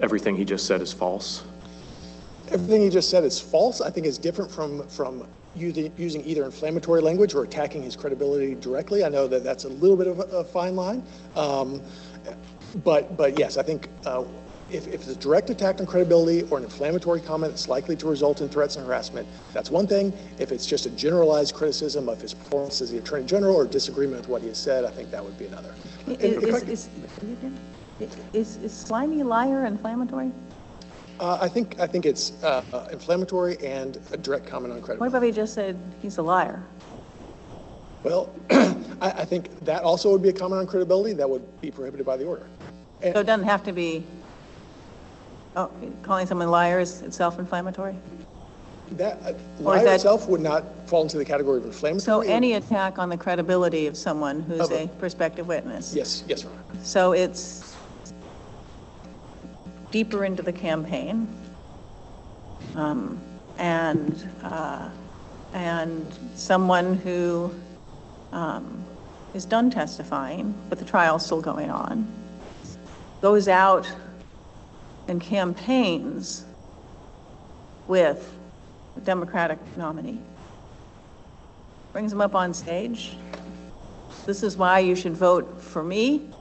[0.00, 1.44] everything he just said is false.
[2.50, 3.80] Everything he just said is false.
[3.80, 9.04] I think is different from, from using, either inflammatory language or attacking his credibility directly.
[9.04, 11.02] I know that that's a little bit of a, a fine line.
[11.36, 11.82] Um,
[12.84, 14.24] but, but yes, I think uh,
[14.72, 18.08] if, if it's a direct attack on credibility or an inflammatory comment that's likely to
[18.08, 20.12] result in threats and harassment, that's one thing.
[20.38, 24.22] If it's just a generalized criticism of his performance as the Attorney General or disagreement
[24.22, 25.74] with what he has said, I think that would be another.
[26.06, 26.88] And if I Is,
[28.00, 30.32] is, is, is slimy liar inflammatory?
[31.20, 34.86] Uh, I think, I think it's uh, uh, inflammatory and a direct comment on What
[34.86, 35.28] credibility.
[35.28, 36.62] if he just said he's a liar?
[38.02, 41.70] Well, I, I think that also would be a comment on credibility that would be
[41.70, 42.46] prohibited by the order.
[43.02, 44.04] So it doesn't have to be,
[45.56, 45.70] oh,
[46.02, 47.96] calling someone liar is itself inflammatory?
[48.92, 52.00] That, uh, Or is liar that- itself would not fall into the category of inflammatory.
[52.00, 55.94] So any attack on the credibility of someone who's Of a a- prospective witness?
[55.94, 56.84] Yes, yes, Your Honor.
[56.84, 57.74] So it's
[59.90, 61.28] deeper into the campaign.
[62.74, 63.20] Um,
[63.58, 64.88] And, uh,
[65.52, 67.52] and someone who
[68.32, 68.82] um,
[69.34, 72.06] is done testifying, but the trial's still going on,
[73.20, 73.86] goes out
[75.08, 76.44] and campaigns
[77.86, 78.36] with
[78.94, 80.20] the Democratic nominee,
[81.92, 83.16] brings him up on stage.
[84.26, 86.32] This is why you should vote for me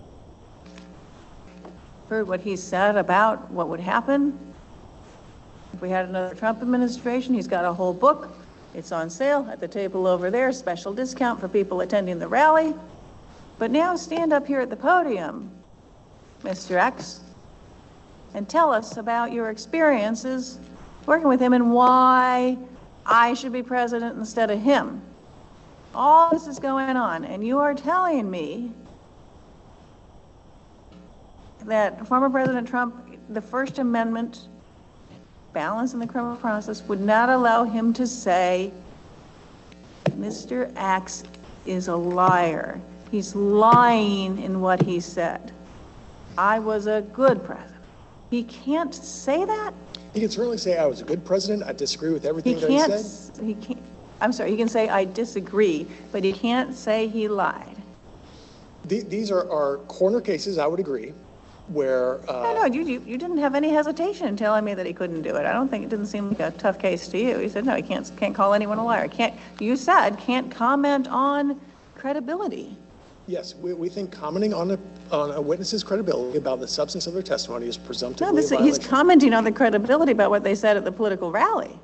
[2.12, 4.38] heard what he said about what would happen
[5.74, 7.34] if we had another Trump administration.
[7.34, 8.36] He's got a whole book.
[8.76, 12.76] It's on sale at the table over there, special discount for people attending the rally.
[13.58, 15.50] But now stand up here at the podium,
[16.44, 16.76] Mr.
[16.76, 17.22] X,
[18.34, 20.60] and tell us about your experiences
[21.06, 22.58] working with him and why
[23.06, 25.02] I should be president instead of him.
[25.94, 28.72] All this is going on, and you are telling me
[31.66, 34.48] that former President Trump, the First Amendment
[35.54, 38.72] balance in the criminal process would not allow him to say,
[40.12, 40.72] Mr.
[40.76, 41.24] X
[41.66, 42.80] is a liar.
[43.12, 45.52] He's lying in what he said.
[46.38, 47.81] I was a good president.
[48.32, 49.74] He can't say that?
[50.14, 51.64] He can certainly say I was a good president.
[51.64, 53.00] I disagree with everything He that he can't, said.
[53.00, 53.80] s- he can't,
[54.22, 57.76] I'm sorry, he can say, I disagree, but he can't say he lied.
[58.86, 61.14] The- These are, are corner cases, I would agree,
[61.68, 64.86] where, No, uh, no, you, you, you didn't have any hesitation in telling me that
[64.86, 65.46] he couldn't do it.
[65.46, 67.40] I don't think, it didn't seem like a tough case to you.
[67.42, 69.10] You said, no, he can't, can't call anyone a liar.
[69.10, 71.60] Can't, you said, can't comment on
[71.96, 72.78] credibility.
[73.32, 74.80] Yes, we, we think commenting on a,
[75.10, 78.50] on a witness's credibility about the substance of their testimony is No, presumptively a this,
[78.50, 78.84] he's violation.
[78.84, 81.80] commenting on the credibility about what they said at the political rally.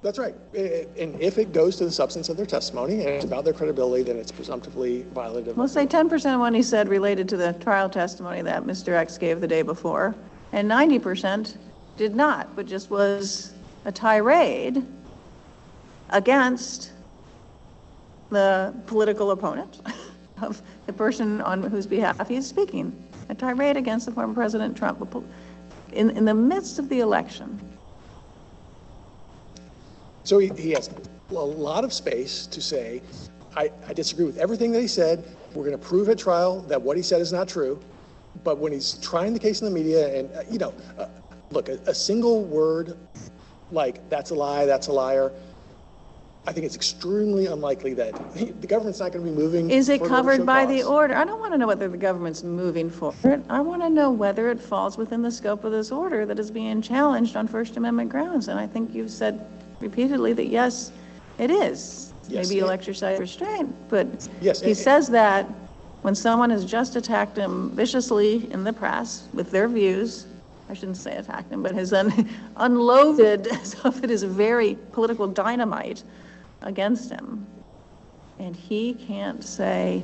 [0.00, 0.34] That's right.
[0.54, 3.44] I- I- And if it goes to the substance of their testimony and it's about
[3.44, 5.54] their credibility, then it's presumptively violative.
[5.54, 8.94] We'll say 10% of what he said related to the trial testimony that Mr.
[8.94, 10.14] X gave the day before,
[10.52, 11.58] and 90%
[11.98, 13.52] did not, but just was
[13.84, 14.82] a tirade
[16.08, 16.92] against
[18.30, 19.80] the political opponent
[20.42, 22.92] of the person on whose behalf he's speaking.
[23.28, 25.14] A tirade against the former President Trump
[25.92, 27.60] in, in the midst of the election.
[30.24, 30.90] So he, he has
[31.30, 33.02] a lot of space to say,
[33.56, 35.24] I, I disagree with everything that he said.
[35.54, 37.80] We're going to prove at trial that what he said is not true.
[38.44, 41.06] But when he's trying the case in the media and, uh, you know, uh,
[41.50, 42.98] look, a, a single word
[43.72, 45.32] like, that's a lie, that's a liar,
[46.48, 49.68] I think it's extremely unlikely that the government's not going to be moving.
[49.68, 51.14] Is it for an order to covered by the order?
[51.16, 53.42] I don't want to know whether the government's moving for it.
[53.50, 56.52] I want to know whether it falls within the scope of this order that is
[56.52, 58.46] being challenged on First Amendment grounds.
[58.46, 59.44] And I think you've said
[59.80, 60.92] repeatedly that, yes,
[61.38, 62.12] it is.
[62.28, 65.48] Yes, Maybe you'll exercise restraint, but Yes, he it- says that
[66.02, 70.26] when someone has just attacked him viciously in the press with their views,
[70.68, 75.26] I shouldn't say attacked him, but has un- unloaded some of it is very political
[75.26, 76.04] dynamite
[76.66, 77.46] against him.
[78.38, 80.02] And he can't say,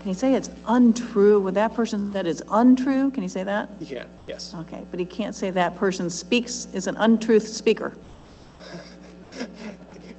[0.00, 1.40] can he say it's untrue?
[1.40, 3.70] Would that person that is untrue, can he say that?
[3.78, 4.54] He can, yes.
[4.54, 7.96] Okay, but he can't say that person speaks, is an untruth speaker.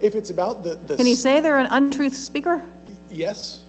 [0.01, 0.97] If it's about the, the.
[0.97, 2.61] Can he say they're an untruth speaker?
[3.09, 3.61] Yes.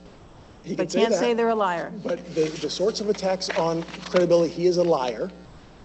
[0.65, 1.21] He But can can't that.
[1.21, 1.93] say they're a liar.
[2.03, 5.31] But the, the sorts of attacks on credibility, he is a liar.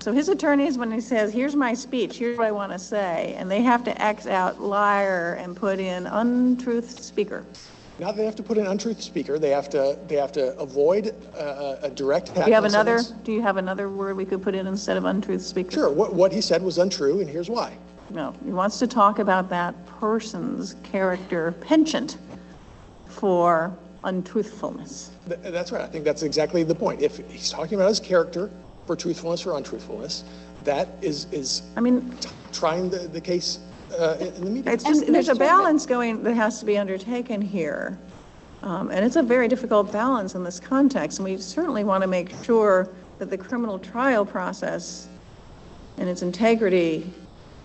[0.02, 3.36] So his attorneys, when he says, here's my speech, here's what I want to say,
[3.38, 7.46] and they have to X out liar and put in untruth speaker.
[8.00, 11.14] Now they have to put an untruth speaker, they have to, they have to avoid
[11.38, 12.34] uh, a direct.
[12.34, 14.98] Do you have another, someone's- do you have another word we could put in instead
[14.98, 15.70] of untruth speaker?
[15.70, 17.78] Sure, what, what he said was untrue, and here's why.
[18.10, 22.18] No, he wants to talk about that person's character penchant
[23.06, 23.72] for
[24.04, 25.12] untruthfulness.
[25.28, 27.04] Th- That's right, I think that's exactly the point.
[27.04, 28.50] If he's talking about his character
[28.86, 30.24] for truthfulness or untruthfulness,
[30.64, 33.60] that is, is I mean, t- trying the, the case
[33.98, 34.74] uh, in in the media.
[34.74, 37.98] it's just, there's a balance going, that has to be undertaken here.
[38.64, 42.08] Um, and it's a very difficult balance in this context, and we certainly want to
[42.08, 45.08] make sure that the criminal trial process
[45.98, 47.12] and its integrity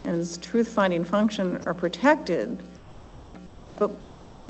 [0.05, 2.59] and its truth-finding function are protected.
[3.79, 3.91] But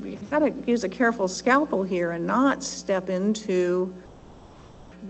[0.01, 3.93] we've got to use a careful scalpel here and not step into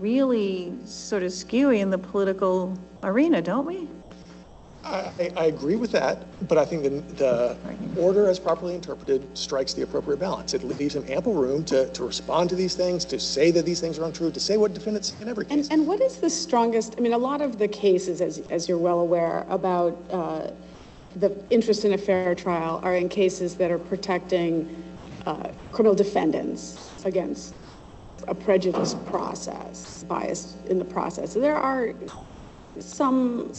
[0.00, 3.88] really sort of skewy in the political arena, don't we?
[4.84, 7.56] I, I- I agree with that, but I think the, the
[8.00, 10.54] order as properly interpreted strikes the appropriate balance.
[10.54, 13.80] It leaves him ample room to, to respond to these things, to say that these
[13.80, 16.94] things are untrue, to say what defendants in every And, and what is the strongest,
[16.96, 20.50] I mean, a lot of the cases, as, as you're well aware, about uh,
[21.16, 24.84] the interest in a fair trial are in cases that are protecting
[25.26, 27.54] uh, criminal defendants against
[28.26, 31.34] a prejudice process, bias in the process.
[31.34, 31.94] There are
[32.80, 33.52] some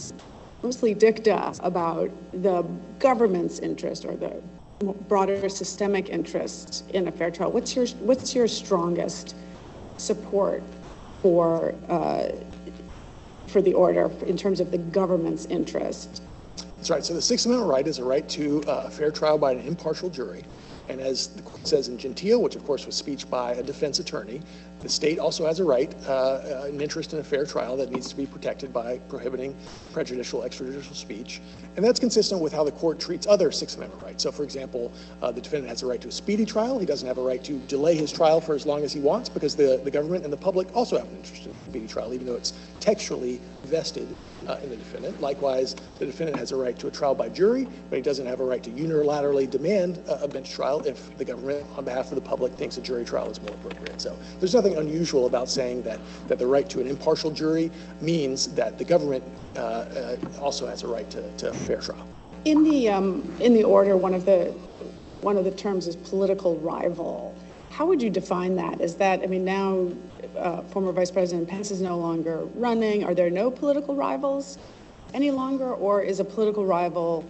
[0.62, 2.62] mostly dicta about the
[2.98, 4.42] government's interest or the
[5.08, 7.50] broader systemic interest in a fair trial.
[7.50, 9.34] What's your, what's your strongest
[9.96, 10.62] support
[11.22, 12.28] for, uh,
[13.46, 16.22] for the order in terms of the government's interest?
[16.76, 17.04] That's right.
[17.04, 19.60] So the Sixth Amendment right is a right to uh, a fair trial by an
[19.60, 20.44] impartial jury.
[20.90, 24.00] And as the court says in Gentile, which of course was speech by a defense
[24.00, 24.40] attorney,
[24.80, 27.90] the state also has a right, uh, uh, an interest in a fair trial that
[27.92, 29.54] needs to be protected by prohibiting
[29.92, 31.40] prejudicial extrajudicial speech.
[31.76, 34.24] And that's consistent with how the court treats other Sixth Amendment rights.
[34.24, 34.90] So for example,
[35.22, 36.78] uh, the defendant has a right to a speedy trial.
[36.80, 39.28] He doesn't have a right to delay his trial for as long as he wants
[39.28, 42.12] because the, the government and the public also have an interest in a speedy trial,
[42.14, 43.40] even though it's textually
[43.70, 44.08] vested
[44.48, 45.20] uh, in the defendant.
[45.20, 48.40] Likewise, the defendant has a right to a trial by jury, but he doesn't have
[48.40, 52.16] a right to unilaterally demand a, a bench trial if the government, on behalf of
[52.16, 54.00] the public, thinks a jury trial is more appropriate.
[54.00, 57.70] So there's nothing unusual about saying that, that the right to an impartial jury
[58.00, 59.24] means that the government
[59.56, 62.06] uh, uh, also has a right to, to a fair trial.
[62.44, 64.46] In the, um, in the order, one of the,
[65.20, 67.34] one of the terms is political rival.
[67.70, 68.80] How would you define that?
[68.80, 69.90] Is that, I mean, now
[70.38, 73.04] uh, former Vice President Pence is no longer running.
[73.04, 74.58] Are there no political rivals
[75.14, 75.72] any longer?
[75.74, 77.24] Or is a political rival,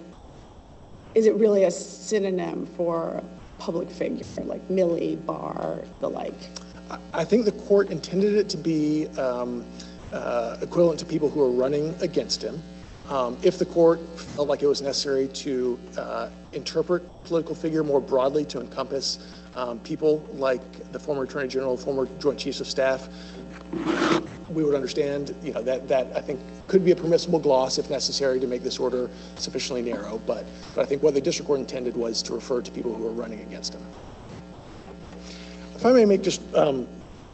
[1.14, 3.22] is it really a synonym for
[3.58, 6.34] public figure like Milley, Barr, the like?
[6.90, 9.64] I- I think the court intended it to be um,
[10.12, 12.60] uh, equivalent to people who are running against him.
[13.08, 18.00] Um, If the court felt like it was necessary to uh, interpret political figure more
[18.00, 19.18] broadly to encompass
[19.56, 23.08] um, people like the former Attorney General, former Joint Chiefs of Staff,
[24.48, 27.88] we would understand, you know, that, that I think could be a permissible gloss if
[27.90, 30.20] necessary to make this order sufficiently narrow.
[30.26, 30.44] But,
[30.74, 33.12] but I think what the district court intended was to refer to people who are
[33.12, 33.86] running against him.
[35.74, 36.86] If I may make just um,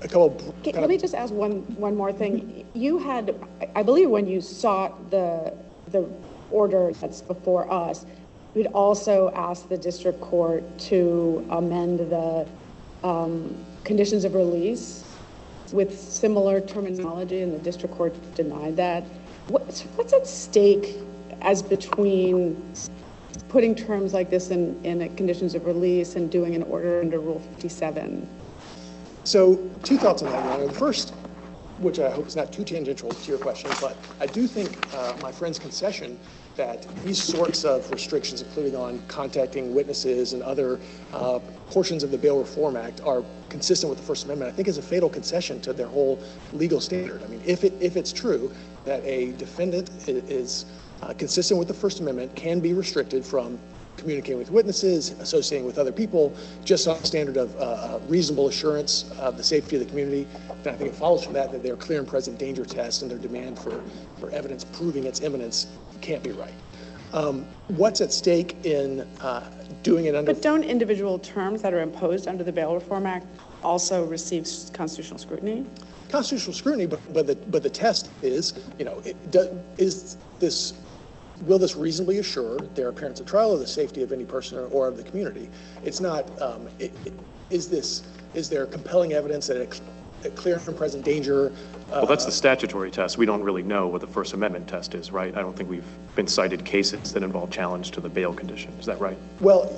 [0.03, 0.31] a couple.
[0.63, 2.67] Kind Let me just ask one, one more thing.
[2.75, 3.35] You had,
[3.75, 5.55] I believe when you sought the,
[5.89, 6.09] the
[6.51, 8.07] order that's before us,
[8.57, 12.49] you'd also ask the district court to amend the
[13.05, 13.55] um,
[13.85, 15.05] conditions of release
[15.73, 19.05] with similar terminology, and the district court denied that.
[19.49, 20.97] What's, what's at stake
[21.43, 22.73] as between
[23.49, 27.41] putting terms like this in, in conditions of release and doing an order under Rule
[27.41, 28.27] 57?
[29.24, 30.66] So, two thoughts on that, Your Honor.
[30.69, 31.12] The first,
[31.78, 35.16] which I hope is not too tangential to your question, but I do think uh,
[35.20, 36.19] my friend's concession
[36.57, 40.81] that these sorts of restrictions, including on contacting witnesses and other
[41.12, 41.39] uh,
[41.70, 44.78] portions of the Bail Reform Act, are consistent with the First Amendment, I think is
[44.78, 46.19] a fatal concession to their whole
[46.53, 47.23] legal standard.
[47.23, 48.53] I mean, if it if it's true
[48.85, 50.66] that a defendant is
[51.03, 53.59] uh, consistent with the First Amendment, can be restricted from
[53.97, 58.48] communicating with witnesses, associating with other people, just on the standard of uh, uh, reasonable
[58.48, 60.27] assurance of the safety of the community,
[60.64, 63.10] And I think it follows from that that their clear and present danger test and
[63.10, 63.82] their demand for,
[64.18, 65.66] for evidence proving its imminence
[66.01, 66.55] can't be right.
[67.12, 69.51] Um, What's at stake in uh,
[69.82, 70.32] doing it under?
[70.32, 73.27] But don't individual terms that are imposed under the Bail Reform Act
[73.62, 75.64] also receive constitutional scrutiny?
[76.09, 80.74] constitutional scrutiny, but, but the, but the test is, you know, it, do, is this,
[81.43, 84.89] will this reasonably assure their appearance at trial or the safety of any person or,
[84.89, 85.49] of the community?
[85.85, 87.13] It's not, um, it, it-
[87.49, 88.03] is this,
[88.35, 91.53] is there compelling evidence that a, a clear and present danger?
[91.93, 93.19] uh, Well, that's the statutory test.
[93.19, 95.33] We don't really know what the First Amendment test is, right?
[95.37, 95.87] I don't think we've
[96.17, 98.73] been cited cases that involve challenge to the bail condition.
[98.81, 99.17] Is that right?
[99.41, 99.73] Well,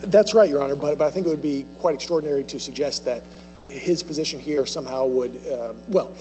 [0.00, 3.04] that's right, Your Honor, but, but I think it would be quite extraordinary to suggest
[3.04, 3.22] that
[3.68, 6.12] his position here somehow would, uh, well,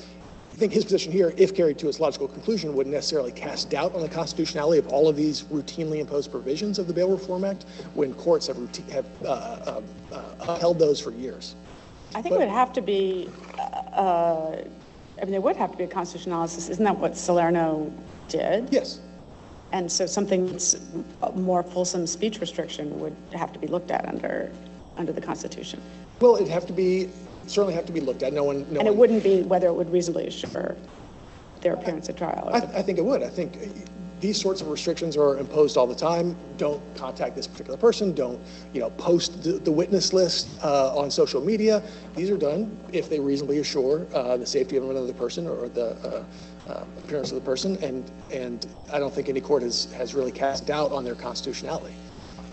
[0.53, 3.95] I think his position here, if carried to its logical conclusion, would necessarily cast doubt
[3.95, 7.65] on the constitutionality of all of these routinely imposed provisions of the Bail Reform Act
[7.95, 9.81] when courts have, routine, have uh, uh,
[10.11, 11.55] uh, upheld those for years.
[12.13, 14.57] I think it would have to be, uh,
[15.19, 16.69] I mean, there would have to be a constitutional analysis.
[16.69, 17.91] Isn't that what Salerno
[18.27, 18.69] did?
[18.71, 18.99] Yes.
[19.71, 20.75] And so something that's
[21.23, 24.51] a more fulsome speech restriction would have to be looked at under,
[24.97, 25.81] under the Constitution.
[26.19, 27.09] Well, it'd have to be,
[27.47, 28.33] certainly have to be looked at.
[28.33, 30.75] No one, no And it one- wouldn't be whether it would reasonably assure
[31.61, 32.49] their appearance at trial.
[32.53, 33.23] I, I think it would.
[33.23, 33.57] I think
[34.19, 36.35] these sorts of restrictions are imposed all the time.
[36.57, 38.13] Don't contact this particular person.
[38.13, 38.39] Don't,
[38.73, 41.81] you know, post the, the witness list uh, on social media.
[42.15, 45.91] These are done if they reasonably assure uh, the safety of another person or the
[46.07, 46.23] uh,
[46.69, 47.75] uh, appearance of the person.
[47.83, 51.93] And and I don't think any court has has really cast doubt on their constitutionality.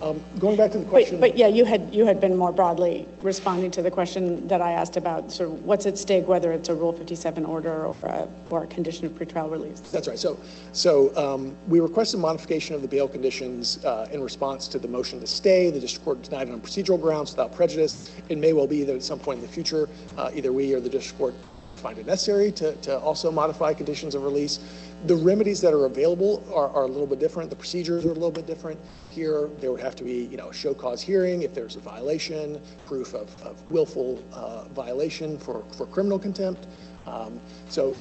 [0.02, 1.20] Um, going back to the question.
[1.20, 4.62] But, but yeah, you had, you had been more broadly responding to the question that
[4.62, 7.94] I asked about sort of what's at stake, whether it's a Rule 57 order or
[8.04, 9.80] a, or a condition of pretrial release.
[9.80, 10.18] That's right.
[10.18, 10.38] So,
[10.72, 15.20] so um, we requested modification of the bail conditions uh, in response to the motion
[15.20, 15.70] to stay.
[15.70, 18.14] The district court denied it on procedural grounds without prejudice.
[18.30, 20.80] It may well be that at some point in the future, uh, either we or
[20.80, 21.34] the district court
[21.76, 24.60] find it necessary to, to also modify conditions of release.
[25.06, 27.50] The remedies that are available are, are a little bit different.
[27.50, 28.78] The procedures are a little bit different.
[29.10, 31.80] Here, there would have to be, you know, a show cause hearing if there's a
[31.80, 36.66] violation, proof of, of willful uh, violation for, for criminal contempt.
[37.06, 37.96] Um, So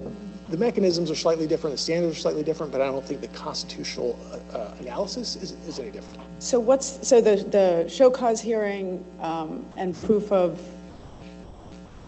[0.50, 3.28] the mechanisms are slightly different, the standards are slightly different, but I don't think the
[3.30, 4.20] constitutional
[4.54, 6.22] uh, uh, analysis is, is any different.
[6.40, 10.62] So what's, so the, the show cause hearing um, and proof of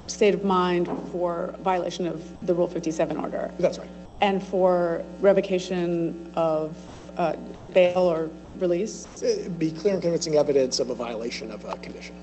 [0.07, 3.51] state of mind for violation of the Rule 57 order?
[3.57, 3.87] That's right.
[4.19, 6.75] And for revocation of
[7.17, 7.35] uh,
[7.73, 8.29] bail or
[8.59, 9.07] release?
[9.21, 12.15] It'd Be clear and convincing evidence of a violation of a condition.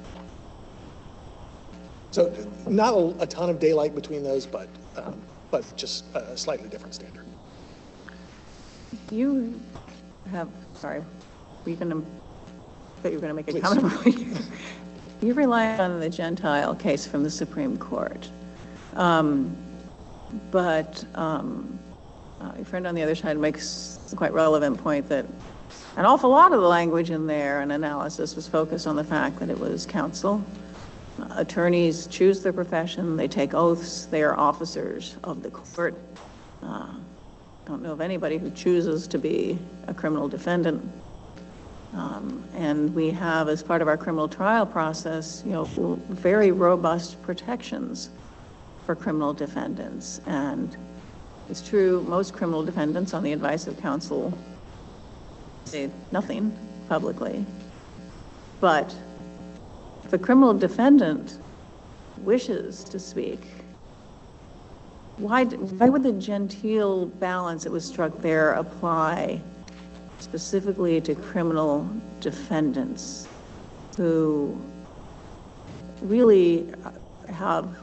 [2.11, 2.35] So
[2.67, 6.95] not a, a ton of daylight between those, but, um, but just a slightly different
[6.95, 7.27] standard.
[9.11, 9.61] You
[10.31, 11.01] have, sorry,
[11.65, 12.07] were you going to,
[13.03, 13.63] thought you were going to make a Please.
[13.63, 14.35] comment you.
[15.21, 18.31] You rely on the Gentile case from the Supreme Court.
[18.95, 19.57] Um,
[20.53, 21.79] But um,
[22.41, 25.27] uh, your friend on the other side makes a quite relevant point that
[25.97, 29.39] an awful lot of the language in there and analysis was focused on the fact
[29.40, 30.44] that it was counsel.
[31.32, 35.97] Attorneys choose their profession, they take oaths, they are officers of the court.
[36.62, 36.94] Uh,
[37.66, 39.59] Don't know of anybody who chooses to be
[39.89, 40.89] a criminal defendant.
[41.93, 45.65] Um, And we have, as part of our criminal trial process, you know,
[46.10, 48.10] very robust protections
[48.86, 50.20] for criminal defendants.
[50.27, 50.77] And
[51.48, 54.32] It's true, most criminal defendants, on the advice of counsel,
[55.69, 56.57] say nothing
[56.89, 57.45] publicly.
[58.61, 58.95] But
[60.05, 61.39] if a criminal defendant
[62.19, 63.40] wishes to speak,
[65.16, 69.40] why, why would the Gentile balance that was struck there apply
[70.19, 71.89] specifically to criminal
[72.20, 73.28] defendants
[73.97, 74.61] who
[76.03, 76.73] really
[77.28, 77.77] have,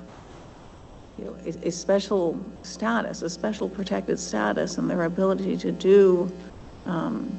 [1.18, 6.32] you know, a, a special status, a special protected status, and their ability to do,
[6.86, 7.38] um,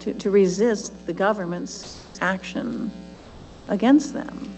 [0.00, 2.90] to, to resist the government's action
[3.68, 4.50] against them?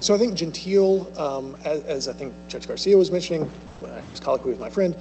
[0.00, 3.48] So I think Gentile, um, as, as I think Judge Garcia was mentioning,
[3.80, 4.96] when I was colloquy with my friend,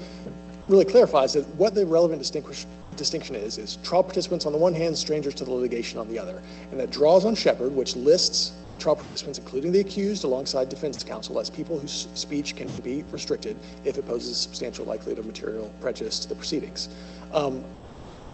[0.68, 4.98] really clarifies that what the relevant distinction is, is trial participants on the one hand,
[4.98, 6.42] strangers to the litigation on the other.
[6.70, 11.40] And that draws on Sheppard, which lists trial participants, including the accused, alongside defense counsel,
[11.40, 16.20] as people whose speech can be restricted if it poses substantial likelihood of material prejudice
[16.20, 16.90] to the proceedings.
[17.34, 17.64] Um,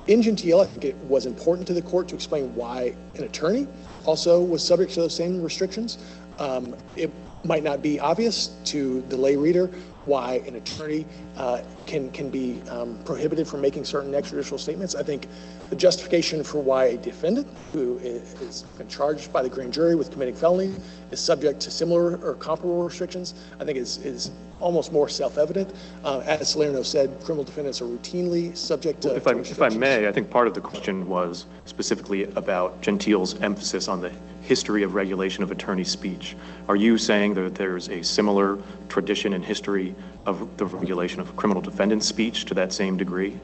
[0.08, 3.68] in Gentile, I think it was important to the court to explain why an attorney
[4.06, 5.98] also was subject to those same restrictions.
[6.40, 7.12] Um, it
[7.44, 9.70] might not be obvious to the lay reader
[10.08, 11.06] why an attorney
[11.36, 14.96] uh, can can be um, prohibited from making certain extrajudicial statements.
[14.96, 15.28] I think
[15.70, 19.96] the justification for why a defendant who i- has been charged by the grand jury
[19.96, 20.74] with committing felony
[21.12, 25.72] is subject to similar or comparable restrictions, I think is is almost more self-evident.
[26.04, 29.16] Uh, as Salerno said, criminal defendants are routinely subject to.
[29.16, 33.40] If I, if I may, I think part of the question was specifically about Gentile's
[33.42, 34.12] emphasis on the
[34.48, 36.36] history of regulation of attorney speech.
[36.70, 38.58] Are you saying that there's a similar
[38.88, 39.94] tradition and history
[40.26, 43.38] of the regulation of criminal defendant speech to that same degree?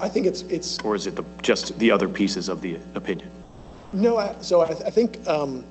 [0.00, 3.30] I think it's it's Or is it the, just the other pieces of the opinion?
[3.92, 5.64] No, I, so I, I think um,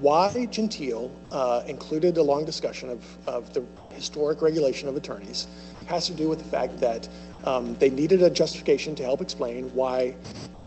[0.00, 5.48] why Gentile uh, included a long discussion of, of the historic regulation of attorneys
[5.86, 7.08] has to do with the fact that
[7.44, 10.14] um, they needed a justification to help explain why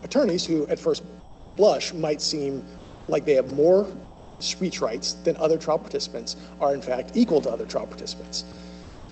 [0.02, 1.02] attorneys who at first
[1.56, 2.64] blush might seem
[3.10, 3.86] like they have more
[4.38, 8.44] speech rights than other trial participants are in fact equal to other trial participants.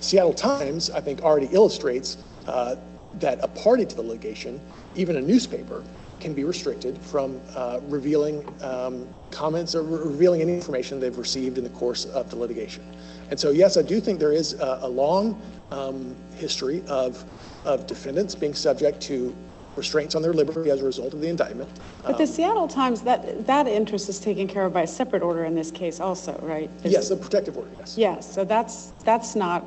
[0.01, 2.77] Seattle Times, I think, already illustrates uh,
[3.15, 4.61] that a party to the litigation,
[4.95, 5.83] even a newspaper,
[6.21, 11.59] can be restricted from uh, revealing um, comments or re- revealing any information they've received
[11.59, 12.85] in the course of the litigation.
[13.31, 17.25] And so, yes, I do think there is a, a long um, history of,
[17.65, 19.35] of defendants being subject to
[19.79, 21.71] restraints on their liberty as a result of the indictment.
[22.05, 25.45] But the Seattle Times, that, that interest is taken care of by a separate order
[25.45, 26.69] in this case also, right?
[26.85, 27.97] Is- Yes, a protective order, yes.
[27.97, 29.65] Yes, so that's, that's not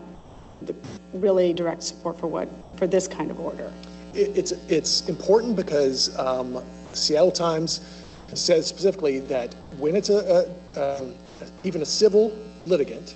[0.61, 0.75] the
[1.13, 3.71] really direct support for what, for this kind of order.
[4.13, 6.61] It, it's it's important because um,
[6.91, 7.79] Seattle Times
[8.33, 11.15] says specifically that when it's a, a um,
[11.63, 13.15] even a civil litigant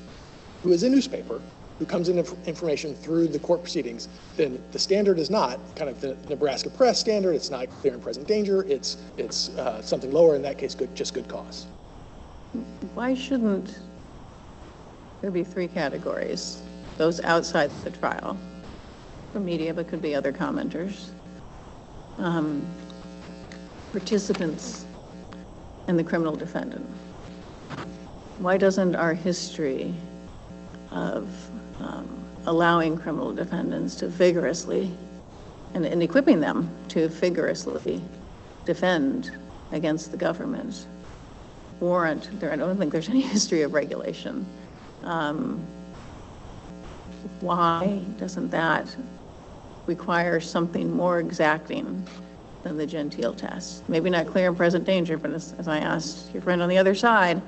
[0.64, 1.42] who is a newspaper
[1.80, 4.08] who comes in inf- information through the court proceedings,
[4.38, 7.36] then the standard is not kind of the Nebraska press standard.
[7.36, 8.64] It's not clear and present danger.
[8.68, 11.68] It's it's uh, something lower in that case, good just good cause.
[12.94, 13.78] Why shouldn't
[15.22, 16.62] there be three categories?
[16.98, 18.38] Those outside the trial,
[19.34, 21.10] for media, but could be other commenters,
[22.18, 22.66] um,
[23.92, 24.86] participants,
[25.88, 26.86] and the criminal defendant.
[28.38, 29.94] Why doesn't our history
[30.92, 31.28] of
[31.86, 34.92] um, allowing criminal defendants to vigorously,
[35.74, 38.02] and and equipping them to vigorously
[38.66, 39.32] defend
[39.72, 40.88] against the government
[41.80, 44.46] warrant, there, I don't think there's any history of regulation.
[45.04, 45.66] Um,
[47.42, 48.96] Why doesn't that
[49.86, 52.08] require something more exacting
[52.64, 53.88] than the Gentile test?
[53.90, 56.78] Maybe not clear and present danger, but as, as I asked your friend on the
[56.78, 57.42] other side,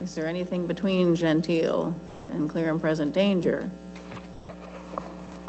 [0.00, 1.94] is there anything between Gentile
[2.30, 3.70] and clear and present danger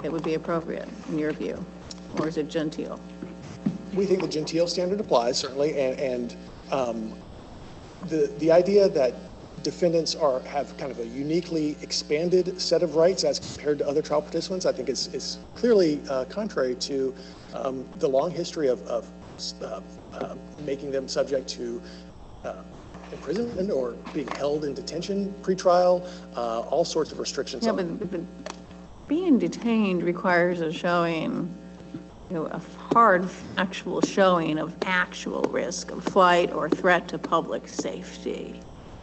[0.03, 1.63] it would be appropriate in your view?
[2.19, 2.99] Or is it Gentile?
[3.93, 6.35] We think the Gentile standard applies certainly, and, and
[6.71, 7.13] um,
[8.07, 9.15] the the idea that
[9.63, 14.01] defendants are have kind of a uniquely expanded set of rights as compared to other
[14.01, 17.13] trial participants, I think is is clearly uh, contrary to
[17.53, 19.09] um, the long history of, of
[19.61, 19.81] uh,
[20.13, 21.81] uh, making them subject to.
[23.11, 27.63] Imprisonment or being held in detention pre-trial, uh, all sorts of restrictions.
[27.63, 28.21] Yeah, on- but, but
[29.07, 31.53] being detained requires a showing,
[32.29, 32.61] you know, a
[32.93, 38.59] hard actual showing of actual risk of flight or threat to public safety.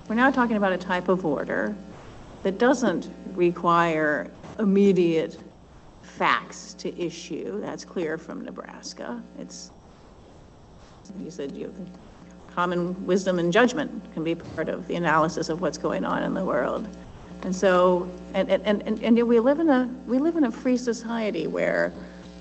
[0.09, 1.75] We're now talking about a type of order
[2.43, 5.39] that doesn't require immediate
[6.03, 7.61] facts to issue.
[7.61, 9.23] That's clear from Nebraska.
[9.39, 9.71] It's,
[11.19, 11.75] you said you,
[12.55, 16.35] common wisdom and judgment can be part of the analysis of what's going on in
[16.35, 16.87] the world.
[17.43, 20.77] And so, and, and, and, and we live in a, we live in a free
[20.77, 21.93] society where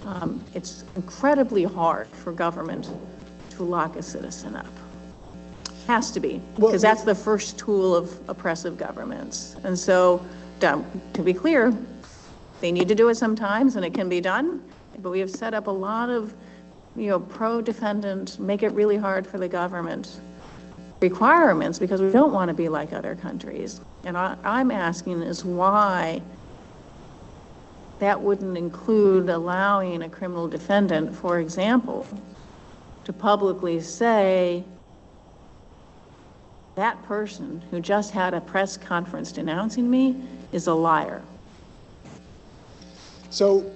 [0.06, 2.90] um, it's incredibly hard for government
[3.52, 4.68] to lock a citizen up.
[5.88, 9.58] Has to be, Well, because that's the first tool of oppressive governments.
[9.64, 10.26] And so,
[10.62, 11.74] to be clear,
[12.62, 14.64] they need to do it sometimes, and it can be done,
[15.00, 16.34] but we have set up a lot of,
[16.96, 20.20] you know, pro-defendant, make it really hard for the government
[21.02, 23.82] requirements, because we don't want to be like other countries.
[24.06, 26.22] And I, I'm asking is why
[28.00, 32.06] that wouldn't include allowing a criminal defendant, for example,
[33.06, 34.64] to publicly say,
[36.76, 40.16] that person who just had a press conference denouncing me
[40.52, 41.22] is a liar.
[43.30, 43.72] So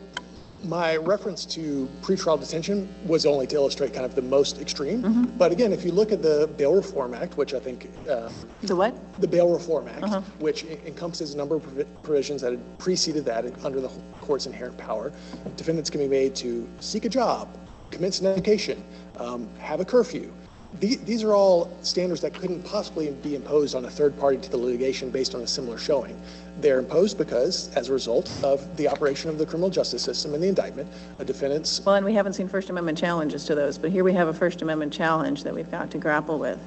[0.63, 5.25] my reference to pretrial detention was only to illustrate kind of the most extreme.
[5.37, 8.75] But again, if you look at the Bail Reform Act, which I think, um, The
[8.75, 8.95] what?
[9.21, 13.45] the Bail Reform Act, which encompasses a number of provi- provisions that had preceded that
[13.63, 13.89] under the
[14.21, 15.11] court's inherent power,
[15.55, 17.47] defendants can be made to seek a job,
[17.91, 18.83] commence an education,
[19.17, 20.31] um, have a curfew.
[20.79, 24.49] The- These are all standards that couldn't possibly be imposed on a third party to
[24.49, 26.19] the litigation based on a similar showing.
[26.59, 30.41] They're imposed because, as a result of the operation of the criminal justice system and
[30.41, 30.89] the indictment,
[31.19, 34.13] a defendant's Well, and we haven't seen First Amendment challenges to those, but here we
[34.13, 36.59] have a First Amendment challenge that we've got to grapple with.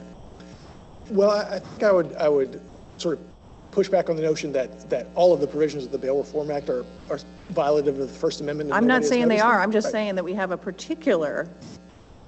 [1.10, 2.60] Well, I I think I would, I would
[2.98, 3.24] sort of
[3.72, 6.50] push back on the notion that, that all of the provisions of the Bail Reform
[6.50, 7.18] Act are, are
[7.52, 8.70] violative of the First Amendment.
[8.70, 9.62] and I'm not saying they noticed are, them.
[9.62, 9.92] I'm just Right.
[9.92, 11.48] saying that we have a particular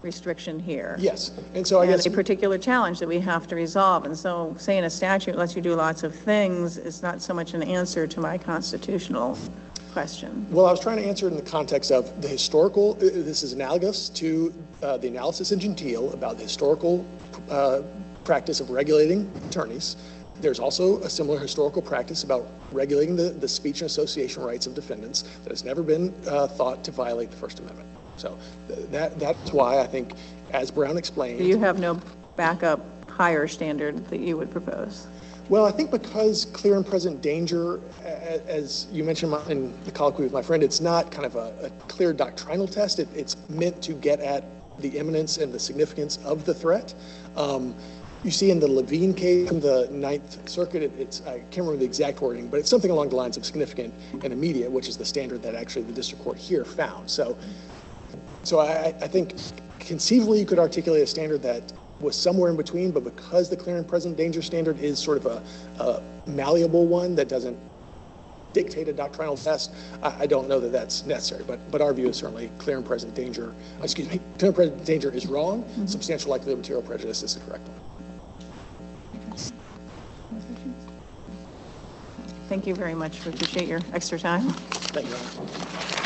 [0.03, 0.97] restriction here.
[0.99, 4.05] Yes, and so I And guess, a particular challenge that we have to resolve.
[4.05, 7.55] And so saying a statute lets you do lots of things is not so much
[7.55, 9.39] an answer to my constitutional
[9.93, 10.47] question.
[10.51, 13.43] well, I was trying to answer it in the context of the historical, uh, this
[13.43, 14.53] is analogous to
[14.83, 17.05] uh, the analysis in Gentile about the historical
[17.51, 17.83] uh,
[18.24, 19.97] practice of regulating attorneys.
[20.41, 24.74] There's also a similar historical practice about regulating the, the speech and association rights of
[24.74, 27.89] defendants that has never been uh, thought to violate the First Amendment.
[28.16, 30.12] So th- that, that's why I think,
[30.52, 31.39] as Brown explained.
[31.39, 32.01] Do you have no
[32.36, 32.80] backup
[33.10, 35.06] higher standard that you would propose?
[35.48, 40.32] Well, I think because clear and present danger, as you mentioned in the colloquy with
[40.32, 42.98] my friend, it's not kind of a, a clear doctrinal test.
[42.98, 44.44] It, it's meant to get at
[44.78, 46.94] the imminence and the significance of the threat.
[47.36, 47.74] Um,
[48.24, 51.78] you see in the Levine case in the Ninth Circuit, it, it's I can't remember
[51.78, 54.97] the exact wording, but it's something along the lines of significant and immediate, which is
[54.97, 57.10] the standard that actually the district court here found.
[57.10, 57.36] So,
[58.43, 59.35] so I, I think
[59.78, 63.77] conceivably you could articulate a standard that was somewhere in between, but because the clear
[63.77, 65.43] and present danger standard is sort of a,
[65.82, 67.56] a malleable one that doesn't
[68.52, 71.44] dictate a doctrinal test, I, I don't know that that's necessary.
[71.47, 74.85] But, but our view is certainly clear and present danger, excuse me, clear and present
[74.85, 75.62] danger is wrong.
[75.62, 75.86] Mm-hmm.
[75.86, 77.78] Substantial likelihood of material prejudice is the correct one.
[82.48, 83.24] Thank you very much.
[83.24, 84.51] We appreciate your extra time.
[84.51, 86.02] Thank you.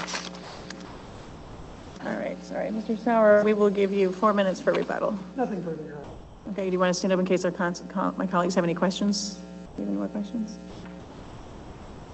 [2.06, 2.96] All right, sorry, Mr.
[3.02, 5.18] Sauer, we will give you four minutes for rebuttal.
[5.36, 6.06] Nothing further, Your Honor.
[6.52, 8.62] Okay, do you want to stand up in case our, cons- co- my colleagues have
[8.62, 9.34] any questions?
[9.76, 10.56] Do you have any more questions?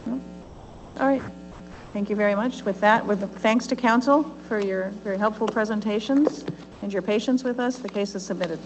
[0.07, 0.19] No?
[0.99, 1.23] All right,
[1.93, 2.63] thank you very much.
[2.65, 6.45] With that, with the thanks to counsel for your very helpful presentations
[6.81, 8.59] and your patience with us, the case is submitted.